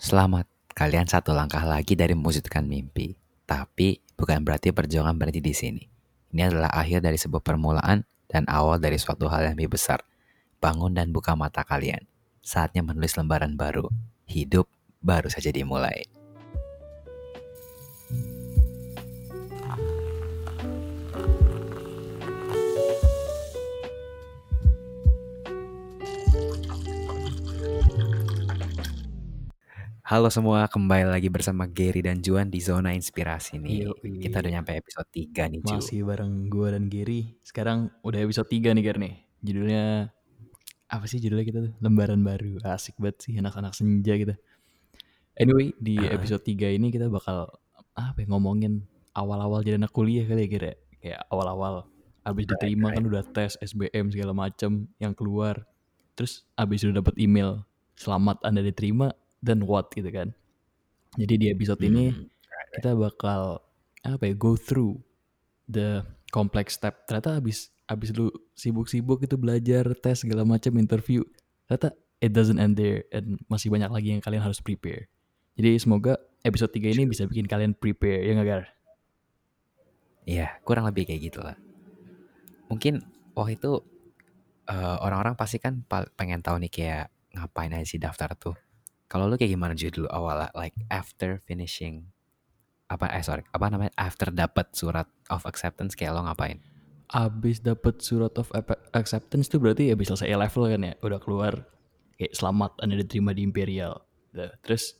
Selamat, 0.00 0.48
kalian 0.72 1.04
satu 1.04 1.36
langkah 1.36 1.60
lagi 1.60 1.92
dari 1.92 2.16
mewujudkan 2.16 2.64
mimpi. 2.64 3.20
Tapi 3.44 4.00
bukan 4.16 4.40
berarti 4.40 4.72
perjuangan 4.72 5.12
berhenti 5.12 5.44
di 5.44 5.52
sini. 5.52 5.84
Ini 6.32 6.48
adalah 6.48 6.72
akhir 6.72 7.04
dari 7.04 7.20
sebuah 7.20 7.44
permulaan 7.44 8.08
dan 8.24 8.48
awal 8.48 8.80
dari 8.80 8.96
suatu 8.96 9.28
hal 9.28 9.52
yang 9.52 9.60
lebih 9.60 9.76
besar. 9.76 10.00
Bangun 10.56 10.96
dan 10.96 11.12
buka 11.12 11.36
mata 11.36 11.68
kalian. 11.68 12.08
Saatnya 12.40 12.80
menulis 12.80 13.12
lembaran 13.12 13.60
baru. 13.60 13.92
Hidup 14.24 14.72
baru 15.04 15.28
saja 15.28 15.52
dimulai. 15.52 16.08
Halo 30.10 30.26
semua, 30.26 30.66
kembali 30.66 31.06
lagi 31.06 31.30
bersama 31.30 31.70
Gary 31.70 32.02
dan 32.02 32.18
Juan 32.18 32.50
di 32.50 32.58
Zona 32.58 32.90
Inspirasi 32.90 33.62
nih. 33.62 33.86
Yoi. 33.86 34.18
Kita 34.18 34.42
udah 34.42 34.58
nyampe 34.58 34.74
episode 34.74 35.06
3 35.06 35.46
nih, 35.46 35.62
Ju. 35.62 35.78
Masih 35.78 36.02
bareng 36.02 36.50
gue 36.50 36.66
dan 36.66 36.90
Gary. 36.90 37.38
Sekarang 37.46 37.94
udah 38.02 38.18
episode 38.18 38.50
3 38.50 38.74
nih, 38.74 38.82
Gar 38.82 38.98
nih. 38.98 39.14
Judulnya 39.38 40.10
apa 40.90 41.06
sih 41.06 41.22
judulnya 41.22 41.46
kita 41.46 41.58
tuh? 41.62 41.72
Lembaran 41.78 42.26
baru. 42.26 42.58
Asik 42.66 42.98
banget 42.98 43.22
sih 43.22 43.38
anak-anak 43.38 43.70
senja 43.70 44.18
gitu. 44.18 44.34
Anyway, 45.38 45.78
di 45.78 45.94
Ah. 46.02 46.18
episode 46.18 46.42
3 46.42 46.74
ini 46.74 46.90
kita 46.90 47.06
bakal 47.06 47.46
apa 47.94 48.18
ya, 48.18 48.26
ngomongin 48.34 48.82
awal-awal 49.14 49.62
jadi 49.62 49.78
anak 49.78 49.94
kuliah 49.94 50.26
kali 50.26 50.50
ya, 50.50 50.58
Gar 50.58 50.64
ya. 50.66 50.76
Kayak 50.98 51.20
awal-awal 51.30 51.86
abis 52.26 52.50
Right, 52.50 52.58
diterima 52.58 52.90
kan 52.90 53.06
right. 53.06 53.10
udah 53.14 53.22
tes 53.30 53.54
SBM 53.62 54.10
segala 54.10 54.34
macem 54.34 54.90
yang 54.98 55.14
keluar. 55.14 55.70
Terus 56.18 56.42
abis 56.58 56.82
udah 56.82 56.98
dapet 56.98 57.14
email 57.14 57.62
selamat 57.94 58.42
Anda 58.42 58.66
diterima 58.66 59.14
dan 59.40 59.64
what 59.64 59.92
gitu 59.92 60.08
kan. 60.08 60.32
Jadi 61.16 61.34
di 61.36 61.46
episode 61.50 61.82
ini 61.82 62.14
Hmm, 62.14 62.28
kita 62.78 62.94
bakal 62.94 63.64
apa 64.06 64.24
ya 64.30 64.34
go 64.38 64.54
through 64.54 64.96
the 65.66 66.00
complex 66.30 66.78
step 66.78 67.04
ternyata 67.04 67.36
abis 67.42 67.74
abis 67.90 68.14
lu 68.14 68.30
sibuk-sibuk 68.54 69.20
itu 69.26 69.34
belajar 69.36 69.92
tes 69.98 70.22
segala 70.22 70.46
macam 70.46 70.72
interview 70.78 71.20
ternyata 71.66 71.92
it 72.22 72.32
doesn't 72.32 72.56
end 72.56 72.78
there 72.78 73.04
and 73.12 73.36
masih 73.50 73.68
banyak 73.68 73.90
lagi 73.92 74.08
yang 74.14 74.22
kalian 74.24 74.40
harus 74.40 74.62
prepare 74.62 75.10
jadi 75.60 75.76
semoga 75.76 76.16
episode 76.40 76.72
3 76.72 76.96
ini 76.96 77.04
bisa 77.04 77.28
bikin 77.28 77.44
kalian 77.44 77.76
prepare 77.76 78.24
ya 78.24 78.32
nggak 78.32 78.48
Gar? 78.48 78.64
Iya, 80.24 80.46
kurang 80.62 80.88
lebih 80.88 81.08
kayak 81.08 81.20
gitu 81.20 81.40
lah. 81.44 81.56
Mungkin 82.72 83.02
waktu 83.34 83.58
itu 83.58 83.82
eh, 84.70 84.96
orang-orang 85.04 85.34
pasti 85.34 85.58
kan 85.58 85.82
pengen 86.14 86.40
tahu 86.40 86.62
nih 86.62 86.72
kayak 86.72 87.06
ngapain 87.34 87.72
aja 87.76 87.86
sih 87.86 88.00
daftar 88.00 88.32
tuh. 88.36 88.56
Kalau 89.10 89.26
lu 89.26 89.34
kayak 89.34 89.58
gimana 89.58 89.74
Ju 89.74 89.90
dulu 89.90 90.06
awal 90.06 90.46
like 90.54 90.78
after 90.86 91.42
finishing 91.42 92.06
apa 92.86 93.10
eh 93.10 93.22
sorry 93.26 93.42
apa 93.50 93.66
namanya? 93.66 93.90
After 93.98 94.30
dapat 94.30 94.70
surat 94.70 95.10
of 95.26 95.42
acceptance 95.50 95.98
kayak 95.98 96.14
lo 96.14 96.22
ngapain? 96.26 96.62
abis 97.10 97.58
dapet 97.58 97.98
surat 97.98 98.30
of 98.38 98.54
acceptance 98.94 99.50
tuh 99.50 99.58
berarti 99.58 99.90
abis 99.90 100.14
selesai 100.14 100.30
A 100.30 100.36
level 100.38 100.70
kan 100.70 100.80
ya? 100.86 100.94
Udah 101.02 101.18
keluar 101.18 101.66
kayak 102.14 102.32
selamat 102.38 102.78
anda 102.78 102.94
diterima 103.02 103.34
di 103.34 103.42
Imperial. 103.42 103.98
Nah, 104.30 104.54
terus 104.62 104.94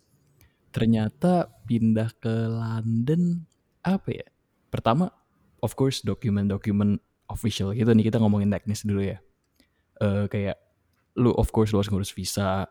ternyata 0.74 1.46
pindah 1.70 2.10
ke 2.18 2.50
London 2.50 3.46
apa 3.86 4.10
ya? 4.10 4.26
Pertama 4.74 5.06
of 5.62 5.78
course 5.78 6.02
dokumen-dokumen 6.02 6.98
official 7.30 7.70
gitu 7.78 7.94
nih 7.94 8.10
kita 8.10 8.18
ngomongin 8.18 8.50
teknis 8.50 8.82
dulu 8.82 9.06
ya. 9.06 9.22
Eh 10.02 10.26
kayak 10.26 10.58
lu 11.14 11.30
of 11.38 11.54
course 11.54 11.70
lu 11.70 11.78
harus 11.78 11.90
ngurus 11.94 12.10
visa 12.10 12.66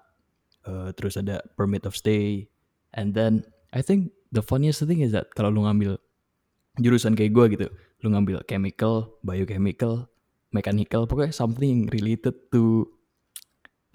eh, 0.70 0.90
terus 0.94 1.18
ada 1.18 1.42
permit 1.58 1.90
of 1.90 1.98
stay. 1.98 2.46
And 2.94 3.18
then 3.18 3.42
I 3.74 3.82
think 3.82 4.14
the 4.30 4.46
funniest 4.46 4.86
thing 4.86 5.02
is 5.02 5.12
that 5.12 5.34
kalau 5.34 5.50
lu 5.50 5.66
ngambil 5.66 5.98
jurusan 6.78 7.18
kayak 7.18 7.34
gue 7.34 7.46
gitu 7.58 7.68
lu 8.00 8.14
ngambil 8.14 8.46
chemical 8.48 9.20
biochemical 9.20 10.08
mechanical 10.50 11.04
pokoknya 11.04 11.36
something 11.36 11.90
related 11.92 12.32
to 12.50 12.88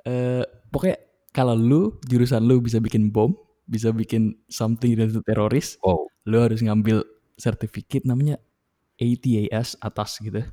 eh 0.04 0.44
pokoknya 0.68 0.98
kalau 1.32 1.56
lu 1.56 1.96
jurusan 2.04 2.44
lu 2.44 2.60
bisa 2.60 2.78
bikin 2.78 3.08
bom 3.08 3.32
bisa 3.64 3.88
bikin 3.90 4.36
something 4.52 4.92
related 4.92 5.22
to 5.22 5.24
teroris 5.24 5.80
Oh, 5.80 6.04
lu 6.28 6.36
harus 6.44 6.60
ngambil 6.60 7.00
sertifikat 7.40 8.04
namanya 8.04 8.36
ATAS 9.00 9.74
atas 9.80 10.20
gitu. 10.20 10.44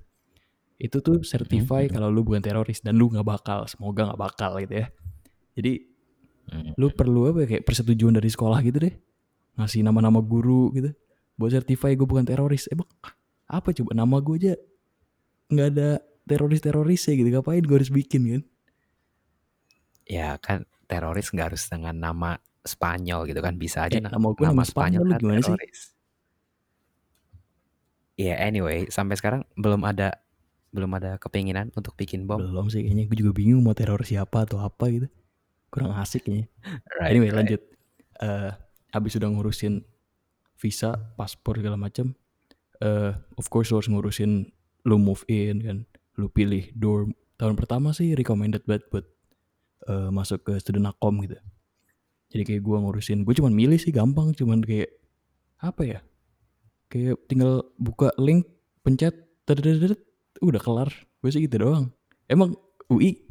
Itu 0.81 0.97
tuh 1.03 1.21
certify 1.21 1.85
Mhm. 1.85 1.93
kalau 1.93 2.07
lu 2.09 2.23
bukan 2.23 2.41
teroris 2.41 2.79
dan 2.81 2.95
lu 2.97 3.11
nggak 3.11 3.27
bakal 3.27 3.67
semoga 3.67 4.07
nggak 4.09 4.21
bakal 4.21 4.51
gitu 4.57 4.81
ya. 4.81 4.87
Jadi 5.53 5.71
hmm, 5.77 5.90
lu 6.75 6.87
perlu 6.89 7.29
apa 7.29 7.43
ya, 7.43 7.47
kayak 7.49 7.63
persetujuan 7.63 8.13
dari 8.13 8.27
sekolah 8.27 8.59
gitu 8.61 8.77
deh. 8.81 8.93
Ngasih 9.55 9.81
nama-nama 9.81 10.19
guru 10.19 10.71
gitu. 10.71 10.91
Buat 11.35 11.57
certify 11.57 11.93
gue 11.93 12.05
bukan 12.05 12.23
teroris. 12.23 12.65
Emang 12.67 12.87
apa 13.45 13.71
coba? 13.71 13.91
Nama 13.91 14.15
gue 14.17 14.35
aja 14.37 14.53
nggak 15.47 15.67
ada 15.69 15.89
teroris-teroris 16.23 17.01
ya 17.03 17.13
gitu. 17.13 17.29
Ngapain 17.29 17.59
gue 17.59 17.75
harus 17.75 17.89
bikin 17.89 18.21
kan? 18.23 18.41
Ya 20.05 20.35
kan 20.37 20.63
teroris 20.85 21.29
nggak 21.29 21.53
harus 21.53 21.63
dengan 21.65 21.95
nama 21.95 22.35
Spanyol 22.61 23.25
gitu 23.25 23.39
kan. 23.39 23.55
Bisa 23.55 23.85
aja 23.85 23.95
Eh, 23.95 24.01
na- 24.01 24.11
nama 24.11 24.27
gue 24.29 24.43
nama 24.43 24.61
Spanyol, 24.61 25.01
lu 25.01 25.09
kan 25.09 25.19
gimana 25.19 25.39
sih? 25.39 25.51
teroris. 25.51 25.79
Ya 28.15 28.37
anyway 28.37 28.85
sampai 28.87 29.17
sekarang 29.17 29.47
belum 29.55 29.81
ada 29.81 30.13
belum 30.71 30.91
ada 30.93 31.17
kepinginan 31.17 31.73
untuk 31.73 31.95
bikin 31.95 32.23
bom. 32.23 32.37
belum 32.39 32.69
sih 32.69 32.81
kayaknya. 32.81 33.03
Gue 33.05 33.17
juga 33.17 33.31
bingung 33.33 33.59
mau 33.59 33.73
teror 33.73 33.99
siapa 34.01 34.45
atau 34.45 34.59
apa 34.59 34.87
gitu 34.87 35.07
kurang 35.71 35.95
asik 35.97 36.27
kayaknya 36.27 36.47
Right, 36.99 37.15
anyway 37.15 37.31
right. 37.31 37.37
lanjut. 37.41 37.61
Eh 38.21 38.51
abis 38.91 39.15
udah 39.15 39.31
ngurusin 39.31 39.87
visa 40.59 40.99
paspor 41.15 41.57
segala 41.57 41.79
macam 41.79 42.11
eh 42.83 43.15
of 43.39 43.47
course 43.47 43.71
lu 43.71 43.79
harus 43.79 43.87
ngurusin 43.89 44.51
lu 44.83 44.99
move 44.99 45.23
in 45.31 45.63
kan 45.63 45.77
lu 46.19 46.27
pilih 46.27 46.69
dorm. 46.75 47.15
Tahun 47.39 47.55
pertama 47.57 47.95
sih 47.95 48.13
recommended 48.13 48.67
banget 48.69 48.85
buat 48.93 49.05
eh, 49.89 50.09
masuk 50.13 50.45
ke 50.45 50.53
student 50.61 50.91
akom 50.91 51.23
gitu. 51.25 51.39
Jadi 52.31 52.43
kayak 52.47 52.61
gua 52.63 52.79
ngurusin 52.83 53.23
gue 53.27 53.33
cuman 53.35 53.51
milih 53.51 53.79
sih 53.79 53.91
gampang 53.95 54.35
cuman 54.35 54.61
kayak 54.61 54.91
apa 55.63 55.81
ya? 55.83 55.99
Kayak 56.91 57.23
tinggal 57.31 57.63
buka 57.79 58.11
link 58.19 58.45
pencet 58.83 59.15
udah 60.41 60.61
kelar. 60.61 60.89
Gue 61.21 61.29
sih 61.31 61.43
gitu 61.45 61.61
doang. 61.61 61.93
Emang 62.27 62.55
UI 62.89 63.30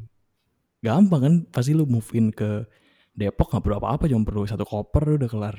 gampang 0.80 1.20
kan 1.20 1.34
pasti 1.52 1.76
lu 1.76 1.84
move 1.84 2.08
in 2.16 2.32
ke 2.32 2.64
Depok 3.12 3.52
nggak 3.52 3.64
perlu 3.64 3.76
apa-apa 3.76 4.08
cuma 4.08 4.24
perlu 4.24 4.48
satu 4.48 4.64
koper 4.64 5.20
udah 5.20 5.28
kelar 5.28 5.56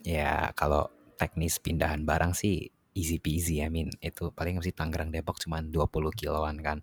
Ya 0.00 0.48
kalau 0.56 0.88
teknis 1.20 1.60
pindahan 1.60 2.08
barang 2.08 2.32
sih 2.32 2.72
easy 2.96 3.20
peasy. 3.20 3.60
I 3.60 3.68
mean 3.68 3.92
itu 4.00 4.32
paling 4.32 4.56
sih 4.64 4.72
Tangerang 4.72 5.12
Depok 5.12 5.36
cuma 5.36 5.60
20 5.60 5.76
kiloan 6.16 6.56
kan. 6.64 6.80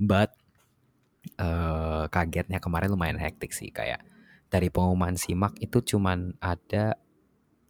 But 0.00 0.34
eh 1.36 2.04
kagetnya 2.08 2.58
kemarin 2.58 2.90
lumayan 2.96 3.20
hektik 3.20 3.52
sih 3.52 3.68
kayak 3.68 4.00
dari 4.48 4.72
pengumuman 4.72 5.14
simak 5.20 5.52
itu 5.60 5.84
cuman 5.84 6.34
ada 6.40 6.96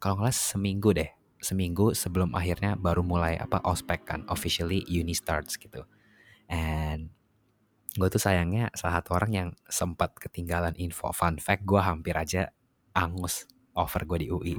kalau 0.01 0.23
nggak 0.23 0.33
seminggu 0.33 0.95
deh 0.95 1.11
seminggu 1.43 1.91
sebelum 1.91 2.31
akhirnya 2.31 2.79
baru 2.79 3.03
mulai 3.03 3.35
apa 3.35 3.59
ospek 3.67 4.07
kan 4.07 4.23
officially 4.31 4.87
uni 4.87 5.11
starts 5.11 5.59
gitu 5.59 5.83
and 6.47 7.11
gue 7.91 8.07
tuh 8.07 8.21
sayangnya 8.23 8.71
salah 8.71 9.03
satu 9.03 9.19
orang 9.19 9.31
yang 9.31 9.49
sempat 9.67 10.15
ketinggalan 10.15 10.71
info 10.79 11.11
fun 11.11 11.35
fact 11.43 11.67
gue 11.67 11.81
hampir 11.81 12.15
aja 12.15 12.47
angus 12.95 13.47
offer 13.75 14.07
gue 14.07 14.17
di 14.23 14.27
UI 14.31 14.55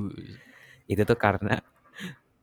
itu 0.89 1.03
tuh 1.05 1.17
karena 1.17 1.57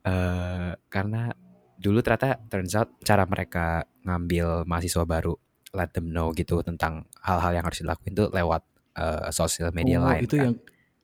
eh 0.00 0.72
karena 0.90 1.30
dulu 1.76 2.00
ternyata 2.02 2.40
turns 2.48 2.74
out 2.74 2.88
cara 3.04 3.24
mereka 3.28 3.84
ngambil 4.04 4.64
mahasiswa 4.66 5.04
baru 5.06 5.36
let 5.76 5.94
them 5.94 6.10
know 6.10 6.34
gitu 6.34 6.60
tentang 6.66 7.06
hal-hal 7.22 7.54
yang 7.54 7.64
harus 7.64 7.80
dilakuin 7.84 8.12
tuh 8.16 8.28
lewat 8.32 8.62
eh, 8.98 9.28
sosial 9.30 9.70
media 9.70 10.02
oh, 10.02 10.08
lain 10.10 10.24
itu 10.26 10.34
kan. 10.36 10.44
yang 10.50 10.54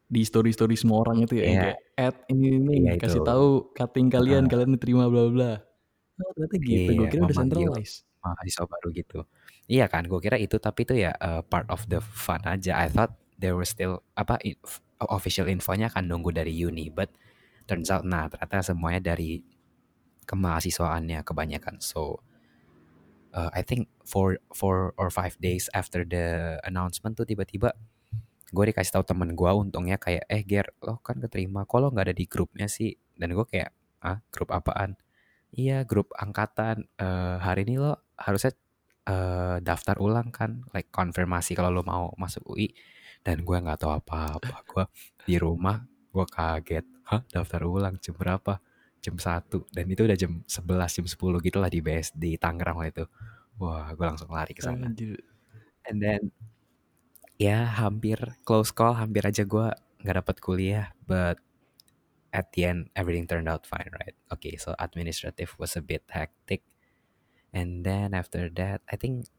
di 0.06 0.22
story 0.22 0.50
story 0.54 0.74
semua 0.78 1.02
orang 1.02 1.22
itu 1.26 1.34
ya 1.38 1.44
yang 1.46 1.54
Iya. 1.54 1.62
kayak 1.66 1.78
add 1.98 2.16
ini 2.30 2.46
ini 2.58 2.72
Iya, 2.86 2.92
kasih 2.98 3.20
itu. 3.22 3.26
tahu 3.26 3.46
cutting 3.74 4.08
kalian 4.10 4.42
Heeh. 4.46 4.50
kalian 4.50 4.70
diterima 4.74 5.04
bla 5.10 5.22
bla 5.28 5.32
bla 5.34 5.52
oh, 6.22 6.30
ternyata 6.34 6.56
gitu 6.62 6.90
gue 6.94 7.06
Iya, 7.06 7.10
kira 7.10 7.22
udah 7.26 7.36
centralized 7.36 7.96
mahasiswa 8.22 8.64
baru 8.66 8.88
gitu. 8.90 9.18
Iya 9.66 9.90
kan, 9.90 10.06
gue 10.06 10.20
kira 10.22 10.38
itu 10.38 10.62
tapi 10.62 10.86
itu 10.86 10.94
ya 10.94 11.10
uh, 11.18 11.42
part 11.42 11.66
of 11.74 11.82
the 11.90 11.98
fun 11.98 12.38
aja. 12.46 12.78
I 12.78 12.86
thought 12.86 13.18
there 13.34 13.58
was 13.58 13.70
still 13.74 14.06
apa 14.14 14.38
official 15.10 15.50
infonya 15.50 15.90
akan 15.90 16.06
nunggu 16.06 16.30
dari 16.30 16.54
uni, 16.54 16.86
but 16.86 17.10
turns 17.66 17.90
out 17.90 18.06
nah 18.06 18.30
ternyata 18.30 18.62
semuanya 18.62 19.12
dari 19.14 19.42
kemahasiswaannya 20.30 21.22
kebanyakan. 21.26 21.82
So 21.82 22.22
uh, 23.34 23.50
I 23.52 23.62
think 23.66 23.90
four 24.06 24.38
four 24.54 24.94
or 24.96 25.10
five 25.10 25.36
days 25.42 25.68
after 25.74 26.06
the 26.06 26.56
announcement 26.64 27.18
tuh 27.18 27.26
tiba-tiba 27.28 27.74
gue 28.54 28.64
dikasih 28.70 28.94
tahu 28.96 29.04
temen 29.04 29.34
gue 29.34 29.50
untungnya 29.50 29.98
kayak 29.98 30.24
eh 30.30 30.42
Ger 30.46 30.70
lo 30.86 31.02
kan 31.02 31.18
keterima 31.18 31.66
kok 31.66 31.82
lo 31.82 31.90
nggak 31.90 32.06
ada 32.12 32.16
di 32.16 32.24
grupnya 32.30 32.70
sih 32.70 32.94
dan 33.18 33.34
gue 33.34 33.42
kayak 33.42 33.74
ah 34.06 34.22
grup 34.30 34.54
apaan 34.54 34.94
iya 35.50 35.82
grup 35.82 36.14
angkatan 36.14 36.86
Eh, 36.96 37.36
hari 37.42 37.66
ini 37.68 37.76
lo 37.82 37.98
harusnya 38.16 38.54
eh, 39.06 39.56
daftar 39.62 39.96
ulang 40.02 40.28
kan 40.34 40.66
like 40.74 40.90
konfirmasi 40.90 41.54
kalau 41.54 41.70
lo 41.70 41.82
mau 41.86 42.10
masuk 42.18 42.42
UI 42.52 42.74
dan 43.26 43.42
gue 43.42 43.56
nggak 43.58 43.82
tahu 43.82 43.92
apa-apa. 43.94 44.62
Gue 44.70 44.84
di 45.26 45.34
rumah 45.38 45.82
gue 46.14 46.26
kaget 46.30 46.86
hah 47.10 47.22
daftar 47.26 47.66
ulang 47.66 47.98
jam 47.98 48.14
berapa? 48.14 48.62
Jam 49.02 49.18
satu 49.18 49.66
dan 49.70 49.86
itu 49.90 50.02
udah 50.06 50.18
jam 50.18 50.42
11 50.46 50.96
jam 51.02 51.06
10 51.06 51.46
gitu 51.46 51.58
lah 51.58 51.70
di 51.70 51.78
BS 51.82 52.14
di 52.14 52.38
Tangerang 52.38 52.82
waktu 52.82 53.02
itu. 53.02 53.04
Wah 53.58 53.90
gue 53.94 54.06
langsung 54.06 54.30
lari 54.30 54.54
ke 54.54 54.62
sana. 54.62 54.90
And 55.86 55.98
then 56.02 56.30
ya 57.36 57.66
hampir 57.66 58.18
close 58.46 58.72
call 58.72 58.96
hampir 58.96 59.22
aja 59.26 59.44
gue 59.44 59.66
nggak 60.02 60.16
dapat 60.24 60.36
kuliah 60.40 60.86
but 61.04 61.36
at 62.32 62.48
the 62.56 62.64
end 62.64 62.88
everything 62.96 63.28
turned 63.28 63.48
out 63.48 63.68
fine 63.68 63.90
right? 64.00 64.16
Okay 64.32 64.56
so 64.56 64.72
administrative 64.80 65.52
was 65.60 65.76
a 65.76 65.82
bit 65.84 66.02
hectic 66.08 66.64
and 67.56 67.80
then 67.88 68.12
after 68.12 68.52
that 68.52 68.84
I 68.92 69.00
think 69.00 69.32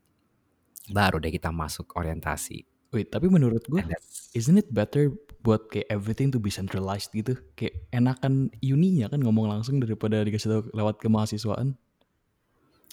baru 0.90 1.22
deh 1.22 1.30
kita 1.30 1.54
masuk 1.54 1.94
orientasi 1.94 2.66
Wait, 2.88 3.12
tapi 3.12 3.28
menurut 3.28 3.68
gue, 3.68 3.84
isn't 4.31 4.56
it 4.56 4.72
better 4.72 5.12
buat 5.44 5.68
kayak 5.68 5.92
everything 5.92 6.31
to 6.31 6.40
be 6.40 6.48
centralized 6.48 7.12
gitu? 7.12 7.36
Kayak 7.60 7.84
enakan 7.92 8.48
uninya 8.64 9.12
kan 9.12 9.19
ngomong 9.19 9.52
langsung 9.52 9.84
daripada 9.84 10.24
dikasih 10.24 10.48
tahu 10.48 10.62
lewat 10.72 10.96
kemahasiswaan. 11.04 11.75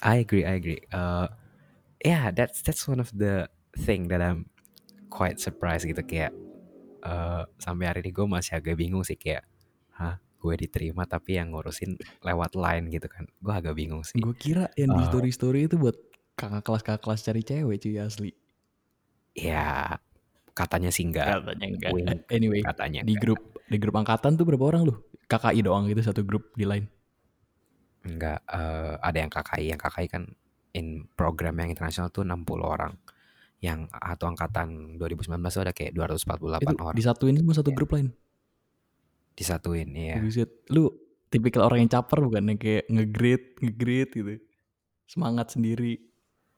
I 0.02 0.20
agree 0.20 0.44
I 0.44 0.58
agree 0.58 0.82
uh, 0.90 1.30
yeah 2.02 2.28
that's 2.34 2.60
that's 2.60 2.84
one 2.90 2.98
of 2.98 3.08
the 3.14 3.48
thing 3.78 4.10
that 4.12 4.20
I'm 4.20 4.50
quite 5.08 5.38
surprised 5.38 5.86
gitu 5.86 6.02
kayak 6.02 6.34
uh, 7.06 7.46
sampai 7.62 7.88
hari 7.88 8.00
ini 8.04 8.10
gue 8.10 8.26
masih 8.26 8.58
agak 8.58 8.76
bingung 8.76 9.06
sih 9.06 9.16
kayak 9.16 9.46
hah 9.94 10.18
gue 10.44 10.54
diterima 10.60 11.08
tapi 11.08 11.40
yang 11.40 11.56
ngurusin 11.56 11.96
lewat 12.20 12.52
line 12.54 12.92
gitu 12.92 13.08
kan 13.08 13.24
gue 13.24 13.54
agak 13.54 13.72
bingung 13.72 14.04
sih 14.04 14.20
Gue 14.20 14.36
kira 14.36 14.68
yang 14.76 14.92
di 14.92 15.00
Uh, 15.00 15.08
story-story 15.08 15.64
itu 15.64 15.80
buat 15.80 15.96
kakak 16.36 16.60
kelas-kakak 16.60 17.00
kelas 17.00 17.20
cari 17.22 17.40
cewek 17.42 17.76
cuy 17.80 17.96
asli. 17.96 18.30
ya 19.34 19.96
katanya 20.52 20.90
sih 20.92 21.08
enggak 21.08 21.40
Katanya 21.40 21.66
enggak. 21.72 21.90
wink 21.90 22.08
Anyway, 22.36 22.60
katanya 22.60 23.00
di 23.02 23.16
enggak. 23.16 23.22
grup 23.22 23.40
di 23.64 23.76
grup 23.80 23.96
angkatan 23.96 24.36
tuh 24.36 24.44
berapa 24.44 24.64
orang 24.68 24.82
lu? 24.84 24.94
KKI 25.24 25.64
doang 25.64 25.88
gitu 25.88 26.04
satu 26.04 26.20
grup 26.22 26.52
di 26.52 26.68
line. 26.68 26.86
enggak 28.04 28.44
eh, 28.46 28.94
ada 29.00 29.16
yang 29.16 29.30
KKI 29.32 29.64
yang 29.72 29.80
KKI 29.80 30.06
kan 30.12 30.22
in 30.76 31.08
program 31.16 31.56
yang 31.56 31.72
internasional 31.72 32.12
tuh 32.12 32.22
60 32.22 32.44
orang 32.60 32.92
yang 33.58 33.88
atau 33.88 34.28
angkatan 34.28 35.00
2019 35.00 35.24
tuh 35.48 35.62
ada 35.64 35.72
kayak 35.72 35.96
248 35.96 36.60
Itu 36.60 36.76
orang 36.76 36.92
disatuin 36.92 37.36
semua 37.40 37.54
satu 37.56 37.70
grup 37.72 37.96
lain. 37.96 38.12
Disatuin 39.34 39.90
ya 39.94 40.18
Buset. 40.22 40.50
Lu 40.70 40.90
tipikal 41.30 41.66
orang 41.66 41.86
yang 41.86 41.92
caper 41.92 42.22
bukan 42.22 42.54
yang 42.54 42.60
kayak 42.60 42.84
nge-grade, 42.86 43.46
nge-grade 43.58 44.10
gitu. 44.14 44.34
Semangat 45.10 45.52
sendiri. 45.54 46.00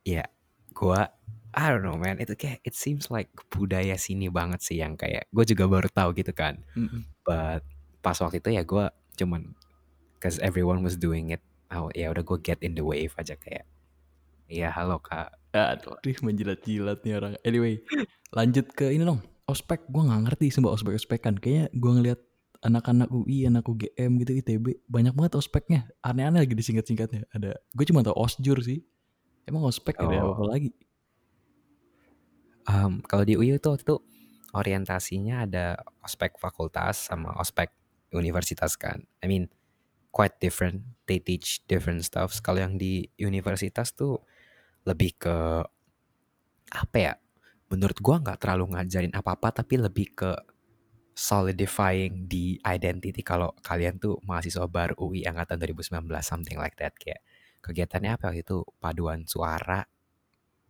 ya 0.07 0.23
gua 0.71 1.11
I 1.57 1.73
don't 1.73 1.83
know 1.83 1.99
man 1.99 2.21
itu 2.23 2.39
kayak 2.39 2.63
it 2.63 2.79
seems 2.79 3.11
like 3.11 3.33
budaya 3.51 3.99
sini 3.99 4.31
banget 4.31 4.63
sih 4.63 4.79
yang 4.79 4.95
kayak 4.95 5.27
gue 5.35 5.45
juga 5.49 5.67
baru 5.67 5.89
tahu 5.91 6.15
gitu 6.15 6.31
kan 6.31 6.63
Mm-mm. 6.79 7.03
but 7.27 7.67
pas 8.05 8.15
waktu 8.21 8.39
itu 8.39 8.55
ya 8.55 8.63
gue 8.63 8.87
cuman 9.19 9.57
cause 10.23 10.39
everyone 10.45 10.87
was 10.87 10.95
doing 10.95 11.35
it 11.35 11.43
oh, 11.75 11.91
ya 11.97 12.13
udah 12.13 12.23
gue 12.23 12.39
get 12.45 12.63
in 12.63 12.79
the 12.79 12.85
wave 12.87 13.11
aja 13.19 13.35
kayak 13.35 13.67
ya 14.47 14.71
halo 14.71 15.03
kak 15.03 15.33
Aduh, 15.57 15.97
menjilat-jilat 16.27 17.01
nih 17.01 17.15
orang. 17.17 17.33
Anyway, 17.41 17.81
lanjut 18.37 18.69
ke 18.77 18.93
ini 18.93 19.09
dong. 19.09 19.25
Ospek, 19.49 19.89
gue 19.89 20.03
nggak 20.05 20.23
ngerti 20.29 20.53
sih 20.53 20.61
mbak 20.61 20.77
ospek-ospekan. 20.77 21.41
Kayaknya 21.41 21.67
gue 21.73 21.93
ngeliat 21.97 22.21
anak-anak 22.67 23.09
UI, 23.15 23.47
anak 23.47 23.63
UGM 23.71 24.19
gitu, 24.21 24.33
ITB, 24.43 24.67
banyak 24.91 25.15
banget 25.15 25.39
ospeknya. 25.39 25.87
Aneh-aneh 26.03 26.43
lagi 26.43 26.59
disingkat-singkatnya. 26.59 27.31
Ada, 27.31 27.55
gue 27.55 27.85
cuma 27.87 28.03
tau 28.03 28.19
osjur 28.19 28.59
sih. 28.61 28.83
Emang 29.47 29.63
ospek 29.63 29.95
ada 30.03 30.27
Oh. 30.27 30.35
apa 30.35 30.45
lagi? 30.51 30.75
Em, 32.67 32.99
kalau 33.07 33.23
di 33.23 33.39
UI 33.39 33.55
itu 33.55 33.69
waktu 33.71 33.87
itu 33.87 33.97
orientasinya 34.51 35.47
ada 35.47 35.79
ospek 36.03 36.35
fakultas 36.43 37.07
sama 37.07 37.31
ospek 37.39 37.71
universitas 38.11 38.75
kan. 38.75 39.07
I 39.23 39.31
mean 39.31 39.47
quite 40.11 40.35
different. 40.43 40.83
They 41.07 41.23
teach 41.23 41.63
different 41.71 42.03
stuffs. 42.03 42.43
Kalau 42.43 42.59
yang 42.59 42.75
di 42.75 43.07
universitas 43.23 43.95
tuh 43.95 44.19
lebih 44.83 45.15
ke 45.15 45.63
apa 46.75 46.97
ya? 46.99 47.15
Menurut 47.71 47.99
gua 48.03 48.19
nggak 48.19 48.43
terlalu 48.43 48.75
ngajarin 48.75 49.15
apa-apa 49.15 49.63
tapi 49.63 49.79
lebih 49.79 50.11
ke 50.19 50.31
solidifying 51.17 52.29
the 52.29 52.61
identity 52.69 53.25
kalau 53.25 53.57
kalian 53.65 53.97
tuh 53.97 54.21
mahasiswa 54.29 54.69
baru 54.69 54.93
UI 55.01 55.25
angkatan 55.25 55.57
2019 55.57 56.05
something 56.21 56.61
like 56.61 56.77
that 56.77 56.93
kayak 57.01 57.25
kegiatannya 57.65 58.21
apa? 58.21 58.37
Itu 58.37 58.69
paduan 58.77 59.25
suara. 59.25 59.81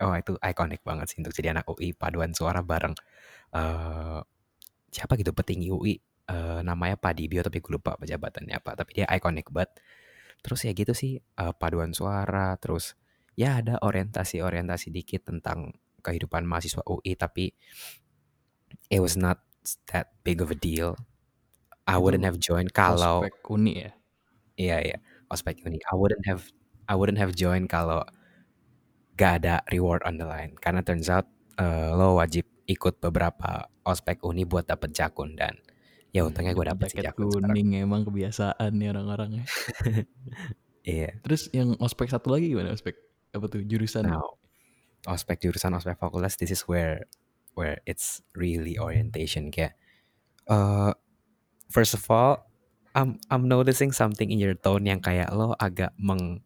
Oh 0.07 0.15
itu 0.15 0.39
ikonik 0.39 0.87
banget 0.87 1.11
sih 1.11 1.19
untuk 1.19 1.35
jadi 1.35 1.51
anak 1.57 1.67
UI 1.67 1.97
paduan 1.97 2.31
suara 2.37 2.61
bareng 2.63 2.95
eh 3.57 4.21
siapa 4.93 5.13
gitu 5.19 5.33
petinggi 5.35 5.69
UI 5.73 5.95
eh, 6.31 6.61
namanya 6.63 6.97
Pak 7.01 7.13
Dibio 7.17 7.43
tapi 7.43 7.59
gue 7.65 7.73
lupa 7.75 7.97
jabatannya 7.99 8.55
apa 8.55 8.79
tapi 8.79 9.03
dia 9.03 9.07
ikonik 9.11 9.51
banget. 9.51 9.83
Terus 10.47 10.61
ya 10.63 10.73
gitu 10.79 10.95
sih 10.95 11.19
eh, 11.19 11.55
paduan 11.59 11.91
suara 11.91 12.55
terus 12.63 12.95
ya 13.35 13.59
ada 13.61 13.83
orientasi-orientasi 13.83 14.95
dikit 14.95 15.27
tentang 15.27 15.75
kehidupan 16.07 16.47
mahasiswa 16.47 16.87
UI 16.87 17.19
tapi 17.19 17.51
it 18.91 19.01
was 19.03 19.19
not 19.19 19.43
that 19.91 20.15
big 20.23 20.39
of 20.39 20.55
a 20.55 20.59
deal 20.59 20.95
I 21.87 21.99
wouldn't 21.99 22.27
have 22.27 22.39
joined 22.39 22.75
kalau 22.75 23.23
Ospek 23.27 23.35
uni 23.51 23.87
ya? 23.87 23.91
iya 24.59 24.77
iya 24.83 24.99
ospek 25.31 25.63
ini 25.67 25.83
I 25.83 25.95
wouldn't 25.99 26.25
have 26.27 26.51
I 26.87 26.95
wouldn't 26.95 27.19
have 27.19 27.35
joined 27.35 27.67
kalau 27.67 28.07
gak 29.19 29.43
ada 29.43 29.65
reward 29.75 30.07
on 30.07 30.21
the 30.23 30.27
line 30.29 30.55
karena 30.61 30.85
turns 30.87 31.11
out 31.11 31.27
eh, 31.59 31.91
lo 31.91 32.19
wajib 32.19 32.47
ikut 32.67 32.99
beberapa 32.99 33.71
ospek 33.87 34.23
uni 34.27 34.43
buat 34.43 34.67
dapet 34.67 34.95
jakun 34.95 35.39
dan 35.39 35.55
ya 36.11 36.27
untungnya 36.27 36.57
gue 36.57 36.67
dapet 36.67 36.91
si 36.91 36.99
Jaket 36.99 37.15
jakun 37.15 37.31
sekarang 37.31 37.55
kuning 37.55 37.69
emang 37.83 38.03
kebiasaan 38.09 38.71
nih 38.75 38.89
orang-orang 38.91 39.31
ya. 39.41 39.45
iya 40.97 41.11
Terus 41.23 41.53
yang 41.53 41.77
ospek 41.79 42.09
satu 42.09 42.33
lagi 42.33 42.51
gimana 42.51 42.73
ospek? 42.73 42.97
Apa 43.37 43.47
tuh 43.53 43.63
jurusan? 43.63 44.07
now 44.09 44.39
ospek 45.07 45.39
jurusan 45.39 45.71
ospek 45.79 45.95
fakultas 45.97 46.35
this 46.35 46.51
is 46.51 46.67
where 46.67 47.07
where 47.57 47.81
it's 47.89 48.23
really 48.37 48.77
orientation 48.79 49.51
kayak 49.51 49.75
eh 50.51 50.93
first 51.73 51.95
of 51.97 52.05
all 52.13 52.47
I'm 52.97 53.21
I'm 53.33 53.47
noticing 53.51 53.93
something 53.95 54.31
in 54.33 54.41
your 54.43 54.57
tone 54.59 54.87
yang 54.89 55.01
kayak 55.05 55.31
lo 55.35 55.55
agak 55.59 55.93
meng 56.01 56.43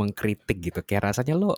mengkritik 0.00 0.58
gitu 0.64 0.80
kayak 0.86 1.12
rasanya 1.14 1.34
lo 1.38 1.54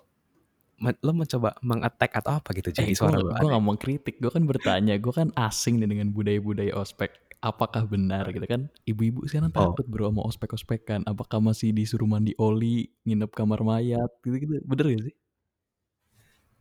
lo 0.81 1.13
mencoba 1.17 1.57
mengattack 1.65 2.13
atau 2.21 2.39
apa 2.41 2.53
gitu 2.57 2.71
jadi 2.75 2.93
Eh, 2.93 2.93
suara 2.97 3.19
lo 3.23 3.33
gue 3.39 3.47
gak 3.49 3.63
mau 3.65 3.77
kritik, 3.81 4.15
gue 4.21 4.29
kan 4.37 4.45
bertanya, 4.45 4.95
gue 5.01 5.13
kan 5.19 5.29
asing 5.33 5.81
nih 5.81 5.89
dengan 5.89 6.09
budaya-budaya 6.13 6.73
ospek. 6.77 7.09
Apakah 7.41 7.89
benar 7.89 8.29
gitu 8.37 8.45
kan? 8.45 8.63
Ibu-ibu 8.85 9.25
sekarang 9.29 9.53
Oh. 9.55 9.77
takut 9.77 9.85
bro 9.89 10.13
sama 10.13 10.23
ospek-ospekan. 10.29 11.01
Apakah 11.09 11.41
masih 11.41 11.73
disuruh 11.73 12.05
mandi 12.05 12.33
oli, 12.37 12.93
nginep 13.09 13.31
kamar 13.33 13.61
mayat, 13.65 14.11
gitu-gitu. 14.25 14.61
Bener 14.69 14.85
gak 14.93 15.03
sih? 15.09 15.17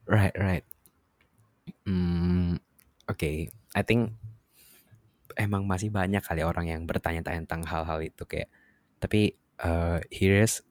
Right, 0.08 0.34
right. 0.38 0.64
Hmm, 1.86 2.58
oke. 3.06 3.32
I 3.50 3.82
think 3.86 4.18
emang 5.38 5.68
masih 5.70 5.94
banyak 5.94 6.24
kali 6.24 6.42
orang 6.42 6.66
yang 6.66 6.82
bertanya-tanya 6.90 7.46
tentang 7.46 7.64
hal-hal 7.70 8.02
itu 8.02 8.24
kayak. 8.26 8.50
Tapi 8.98 9.38
uh, 9.62 10.02
here's 10.10 10.66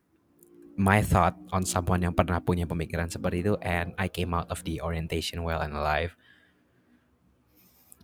my 0.75 0.99
thought 1.04 1.38
on 1.54 1.62
someone 1.62 2.02
yang 2.02 2.14
pernah 2.16 2.42
punya 2.42 2.66
pemikiran 2.66 3.06
seperti 3.06 3.47
itu 3.47 3.54
and 3.62 3.94
I 3.94 4.11
came 4.11 4.35
out 4.35 4.50
of 4.50 4.66
the 4.66 4.83
orientation 4.83 5.47
well 5.47 5.62
and 5.62 5.75
alive. 5.76 6.18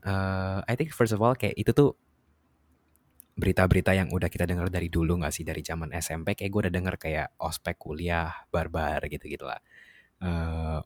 Uh, 0.01 0.63
I 0.65 0.79
think 0.79 0.95
first 0.95 1.13
of 1.13 1.21
all 1.21 1.35
kayak 1.35 1.59
itu 1.59 1.75
tuh 1.75 1.99
berita-berita 3.41 3.97
yang 3.97 4.13
udah 4.13 4.29
kita 4.29 4.45
dengar 4.45 4.69
dari 4.69 4.93
dulu 4.93 5.17
nggak 5.17 5.33
sih 5.33 5.45
dari 5.49 5.65
zaman 5.65 5.97
SMP 5.97 6.37
kayak 6.37 6.51
gue 6.53 6.61
udah 6.69 6.75
denger 6.77 6.95
kayak 7.01 7.29
ospek 7.41 7.81
kuliah 7.81 8.31
barbar 8.53 9.01
gitu-gitu 9.09 9.49
lah. 9.49 9.61
Uh, 10.21 10.79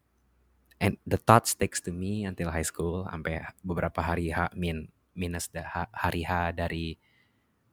and 0.85 1.01
the 1.09 1.17
thought 1.17 1.49
sticks 1.49 1.81
to 1.81 1.89
me 1.89 2.29
until 2.29 2.53
high 2.53 2.67
school 2.67 3.09
sampai 3.09 3.41
beberapa 3.65 4.05
hari 4.05 4.29
H 4.29 4.53
min 4.53 4.93
minus 5.17 5.49
ha- 5.57 5.89
hari 5.97 6.29
H 6.29 6.53
dari 6.53 7.01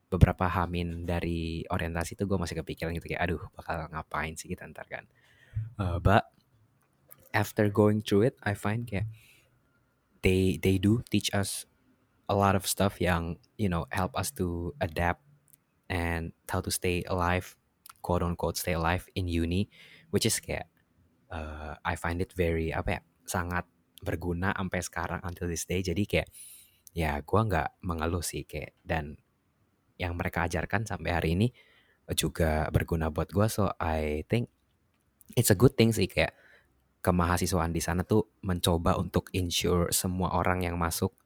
beberapa 0.07 0.47
H 0.47 0.63
min 0.71 1.03
dari 1.03 1.67
orientasi 1.67 2.15
itu 2.15 2.23
gue 2.23 2.39
masih 2.39 2.63
kepikiran 2.63 2.95
gitu 2.95 3.11
kayak 3.11 3.27
aduh 3.27 3.43
bakal 3.51 3.91
ngapain 3.91 4.39
sih 4.39 4.47
kita 4.47 4.63
ntar 4.71 4.87
kan? 4.87 5.03
Uh, 5.75 5.99
but 5.99 6.31
after 7.35 7.67
going 7.67 7.99
through 7.99 8.31
it 8.31 8.39
I 8.47 8.55
find 8.55 8.87
kayak 8.87 9.11
they 10.23 10.55
they 10.55 10.79
do 10.79 11.03
teach 11.11 11.27
us 11.35 11.67
a 12.31 12.35
lot 12.35 12.55
of 12.55 12.63
stuff 12.63 13.03
yang 13.03 13.35
you 13.59 13.67
know 13.67 13.91
help 13.91 14.15
us 14.15 14.31
to 14.39 14.71
adapt 14.79 15.19
and 15.91 16.31
how 16.47 16.63
to 16.63 16.71
stay 16.71 17.03
alive 17.11 17.59
quote 17.99 18.23
unquote 18.23 18.55
stay 18.55 18.71
alive 18.71 19.11
in 19.19 19.27
uni 19.27 19.67
which 20.15 20.23
is 20.23 20.39
kayak 20.39 20.70
uh, 21.31 21.73
I 21.81 21.95
find 21.97 22.19
it 22.19 22.35
very 22.35 22.69
apa 22.75 22.99
ya 22.99 23.01
sangat 23.25 23.65
berguna 24.03 24.51
sampai 24.53 24.81
sekarang 24.83 25.21
until 25.23 25.47
this 25.47 25.65
day 25.65 25.79
jadi 25.81 26.03
kayak 26.03 26.29
ya 26.91 27.17
gua 27.23 27.47
nggak 27.47 27.69
mengeluh 27.87 28.21
sih 28.21 28.43
kayak 28.43 28.75
dan 28.83 29.15
yang 29.95 30.17
mereka 30.19 30.45
ajarkan 30.45 30.83
sampai 30.83 31.11
hari 31.13 31.29
ini 31.39 31.47
juga 32.17 32.67
berguna 32.73 33.07
buat 33.13 33.31
gua 33.31 33.47
so 33.47 33.71
I 33.79 34.27
think 34.27 34.51
it's 35.39 35.53
a 35.53 35.57
good 35.57 35.79
thing 35.79 35.95
sih 35.95 36.11
kayak 36.11 36.35
kemahasiswaan 37.01 37.73
di 37.73 37.81
sana 37.81 38.05
tuh 38.05 38.29
mencoba 38.45 38.93
untuk 38.99 39.33
ensure 39.33 39.89
semua 39.89 40.37
orang 40.37 40.61
yang 40.61 40.77
masuk 40.77 41.17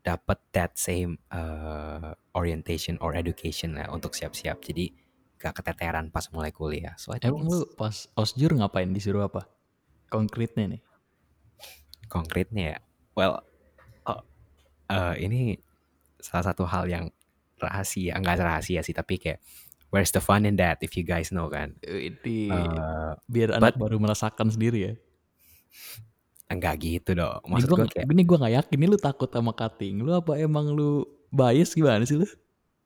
dapat 0.00 0.38
that 0.56 0.72
same 0.78 1.20
uh, 1.28 2.16
orientation 2.32 2.96
or 3.04 3.12
education 3.12 3.76
lah 3.76 3.90
untuk 3.92 4.16
siap-siap. 4.16 4.62
Jadi 4.64 4.96
gak 5.40 5.56
keteteran 5.56 6.12
pas 6.12 6.28
mulai 6.36 6.52
kuliah. 6.52 6.92
So 7.00 7.16
Emang 7.16 7.48
lu 7.48 7.64
pas 7.72 8.06
osjur 8.12 8.52
ngapain 8.52 8.92
disuruh 8.92 9.24
apa? 9.24 9.48
Konkretnya 10.12 10.76
nih. 10.76 10.82
konkretnya 12.10 12.74
ya, 12.74 12.78
well, 13.14 13.38
oh, 14.10 14.18
uh, 14.90 15.14
ini 15.14 15.62
salah 16.18 16.50
satu 16.50 16.66
hal 16.66 16.90
yang 16.90 17.06
rahasia, 17.62 18.18
nggak 18.18 18.42
rahasia 18.42 18.82
sih, 18.82 18.90
tapi 18.90 19.14
kayak 19.14 19.38
where's 19.94 20.10
the 20.10 20.18
fun 20.18 20.42
in 20.42 20.58
that 20.58 20.82
if 20.82 20.98
you 20.98 21.06
guys 21.06 21.30
know 21.30 21.46
kan? 21.46 21.78
Ini 21.86 22.50
Uh, 22.50 23.14
biar 23.30 23.54
anak 23.54 23.78
baru 23.78 24.02
merasakan 24.02 24.50
sendiri 24.50 24.78
ya. 24.90 24.94
enggak 26.50 26.82
gitu 26.82 27.14
dong. 27.14 27.38
Ini 27.46 27.50
Maksud 27.54 27.68
gua, 27.70 27.78
gue 27.86 27.90
kayak 27.94 28.06
ini 28.10 28.22
gua 28.26 28.38
gak 28.42 28.54
yakin 28.58 28.76
ini 28.82 28.86
lu 28.90 28.98
takut 28.98 29.30
sama 29.30 29.54
cutting. 29.54 30.02
Lu 30.02 30.10
apa 30.10 30.34
emang 30.34 30.74
lu 30.74 31.06
bias 31.30 31.78
gimana 31.78 32.02
sih 32.02 32.18
lu? 32.18 32.26